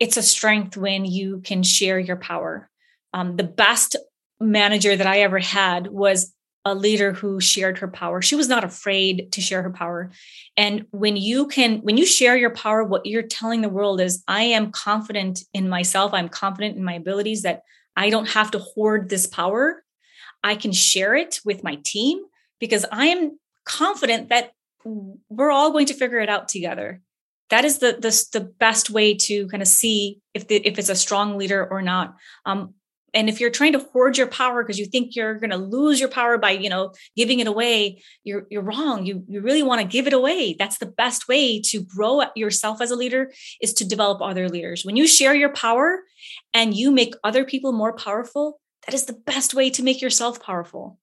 it's 0.00 0.16
a 0.16 0.22
strength 0.22 0.76
when 0.76 1.04
you 1.04 1.40
can 1.42 1.62
share 1.62 1.98
your 1.98 2.16
power 2.16 2.68
um, 3.14 3.36
the 3.36 3.44
best 3.44 3.96
manager 4.40 4.94
that 4.94 5.06
i 5.06 5.20
ever 5.20 5.38
had 5.38 5.86
was 5.86 6.34
a 6.66 6.74
leader 6.74 7.12
who 7.12 7.40
shared 7.40 7.78
her 7.78 7.88
power 7.88 8.20
she 8.20 8.36
was 8.36 8.48
not 8.48 8.64
afraid 8.64 9.28
to 9.32 9.40
share 9.40 9.62
her 9.62 9.72
power 9.72 10.10
and 10.56 10.84
when 10.90 11.16
you 11.16 11.46
can 11.46 11.78
when 11.78 11.96
you 11.96 12.04
share 12.04 12.36
your 12.36 12.50
power 12.50 12.84
what 12.84 13.06
you're 13.06 13.22
telling 13.22 13.62
the 13.62 13.68
world 13.68 14.00
is 14.00 14.22
i 14.28 14.42
am 14.42 14.70
confident 14.70 15.40
in 15.54 15.68
myself 15.68 16.12
i'm 16.12 16.28
confident 16.28 16.76
in 16.76 16.84
my 16.84 16.94
abilities 16.94 17.42
that 17.42 17.62
i 17.96 18.10
don't 18.10 18.28
have 18.28 18.50
to 18.50 18.58
hoard 18.58 19.08
this 19.08 19.26
power 19.26 19.82
i 20.42 20.54
can 20.54 20.72
share 20.72 21.14
it 21.14 21.40
with 21.44 21.64
my 21.64 21.78
team 21.84 22.20
because 22.64 22.86
I 22.90 23.06
am 23.06 23.38
confident 23.66 24.30
that 24.30 24.52
we're 24.84 25.50
all 25.50 25.70
going 25.70 25.86
to 25.86 25.94
figure 25.94 26.18
it 26.20 26.28
out 26.28 26.48
together. 26.48 27.02
That 27.50 27.64
is 27.64 27.78
the 27.78 27.92
the, 27.92 28.38
the 28.38 28.44
best 28.44 28.90
way 28.90 29.14
to 29.14 29.46
kind 29.48 29.62
of 29.62 29.68
see 29.68 30.20
if 30.32 30.48
the, 30.48 30.56
if 30.56 30.78
it's 30.78 30.88
a 30.88 30.96
strong 30.96 31.36
leader 31.36 31.66
or 31.70 31.82
not. 31.82 32.16
Um, 32.46 32.74
and 33.14 33.28
if 33.28 33.40
you're 33.40 33.50
trying 33.50 33.72
to 33.72 33.78
hoard 33.78 34.18
your 34.18 34.26
power 34.26 34.62
because 34.62 34.78
you 34.78 34.86
think 34.86 35.14
you're 35.14 35.38
going 35.38 35.50
to 35.50 35.56
lose 35.56 36.00
your 36.00 36.08
power 36.08 36.36
by 36.36 36.50
you 36.50 36.68
know 36.68 36.92
giving 37.16 37.40
it 37.40 37.46
away, 37.46 38.02
you're 38.24 38.46
you're 38.50 38.62
wrong. 38.62 39.06
You 39.06 39.24
you 39.28 39.40
really 39.40 39.62
want 39.62 39.80
to 39.80 39.86
give 39.86 40.06
it 40.06 40.12
away. 40.12 40.56
That's 40.58 40.78
the 40.78 40.86
best 40.86 41.28
way 41.28 41.60
to 41.62 41.82
grow 41.82 42.22
yourself 42.34 42.80
as 42.80 42.90
a 42.90 42.96
leader 42.96 43.32
is 43.62 43.72
to 43.74 43.84
develop 43.86 44.20
other 44.20 44.48
leaders. 44.48 44.84
When 44.84 44.96
you 44.96 45.06
share 45.06 45.34
your 45.34 45.52
power 45.52 46.00
and 46.52 46.74
you 46.74 46.90
make 46.90 47.14
other 47.22 47.44
people 47.44 47.72
more 47.72 47.92
powerful, 47.92 48.60
that 48.84 48.94
is 48.94 49.06
the 49.06 49.12
best 49.12 49.54
way 49.54 49.70
to 49.70 49.82
make 49.82 50.02
yourself 50.02 50.42
powerful. 50.42 50.98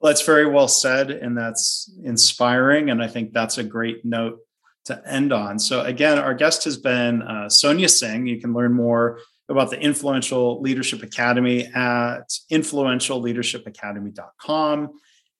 Well, 0.00 0.12
that's 0.12 0.26
very 0.26 0.46
well 0.46 0.68
said, 0.68 1.10
and 1.10 1.36
that's 1.36 1.90
inspiring. 2.04 2.90
And 2.90 3.02
I 3.02 3.08
think 3.08 3.32
that's 3.32 3.58
a 3.58 3.64
great 3.64 4.04
note 4.04 4.38
to 4.86 5.02
end 5.06 5.32
on. 5.32 5.58
So, 5.58 5.82
again, 5.82 6.18
our 6.18 6.34
guest 6.34 6.64
has 6.64 6.76
been 6.76 7.22
uh, 7.22 7.48
Sonia 7.48 7.88
Singh. 7.88 8.26
You 8.26 8.40
can 8.40 8.52
learn 8.52 8.72
more 8.72 9.20
about 9.48 9.70
the 9.70 9.80
Influential 9.80 10.60
Leadership 10.60 11.02
Academy 11.02 11.64
at 11.74 12.28
influentialleadershipacademy.com. 12.50 14.90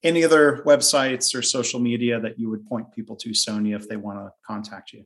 Any 0.02 0.24
other 0.24 0.62
websites 0.64 1.34
or 1.34 1.42
social 1.42 1.80
media 1.80 2.18
that 2.20 2.38
you 2.38 2.48
would 2.50 2.66
point 2.66 2.92
people 2.92 3.16
to, 3.16 3.34
Sonia, 3.34 3.76
if 3.76 3.88
they 3.88 3.96
want 3.96 4.18
to 4.18 4.30
contact 4.46 4.92
you? 4.92 5.04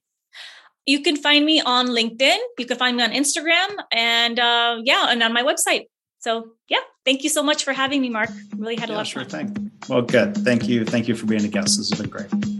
You 0.86 1.00
can 1.00 1.16
find 1.16 1.46
me 1.46 1.60
on 1.60 1.88
LinkedIn. 1.88 2.38
You 2.58 2.66
can 2.66 2.76
find 2.76 2.96
me 2.96 3.02
on 3.04 3.12
Instagram, 3.12 3.68
and 3.92 4.38
uh, 4.38 4.80
yeah, 4.84 5.06
and 5.08 5.22
on 5.22 5.32
my 5.32 5.42
website. 5.42 5.86
So 6.18 6.50
yeah, 6.68 6.80
thank 7.04 7.22
you 7.22 7.30
so 7.30 7.42
much 7.42 7.64
for 7.64 7.72
having 7.72 8.02
me, 8.02 8.10
Mark. 8.10 8.28
Really 8.56 8.76
had 8.76 8.90
a 8.90 8.92
yeah, 8.92 8.96
lot 8.96 9.02
of 9.02 9.08
sure 9.08 9.24
fun. 9.24 9.54
Thing. 9.54 9.70
Well, 9.88 10.02
good. 10.02 10.36
Thank 10.38 10.68
you. 10.68 10.84
Thank 10.84 11.06
you 11.08 11.14
for 11.14 11.26
being 11.26 11.44
a 11.44 11.48
guest. 11.48 11.78
This 11.78 11.90
has 11.90 11.98
been 11.98 12.10
great. 12.10 12.59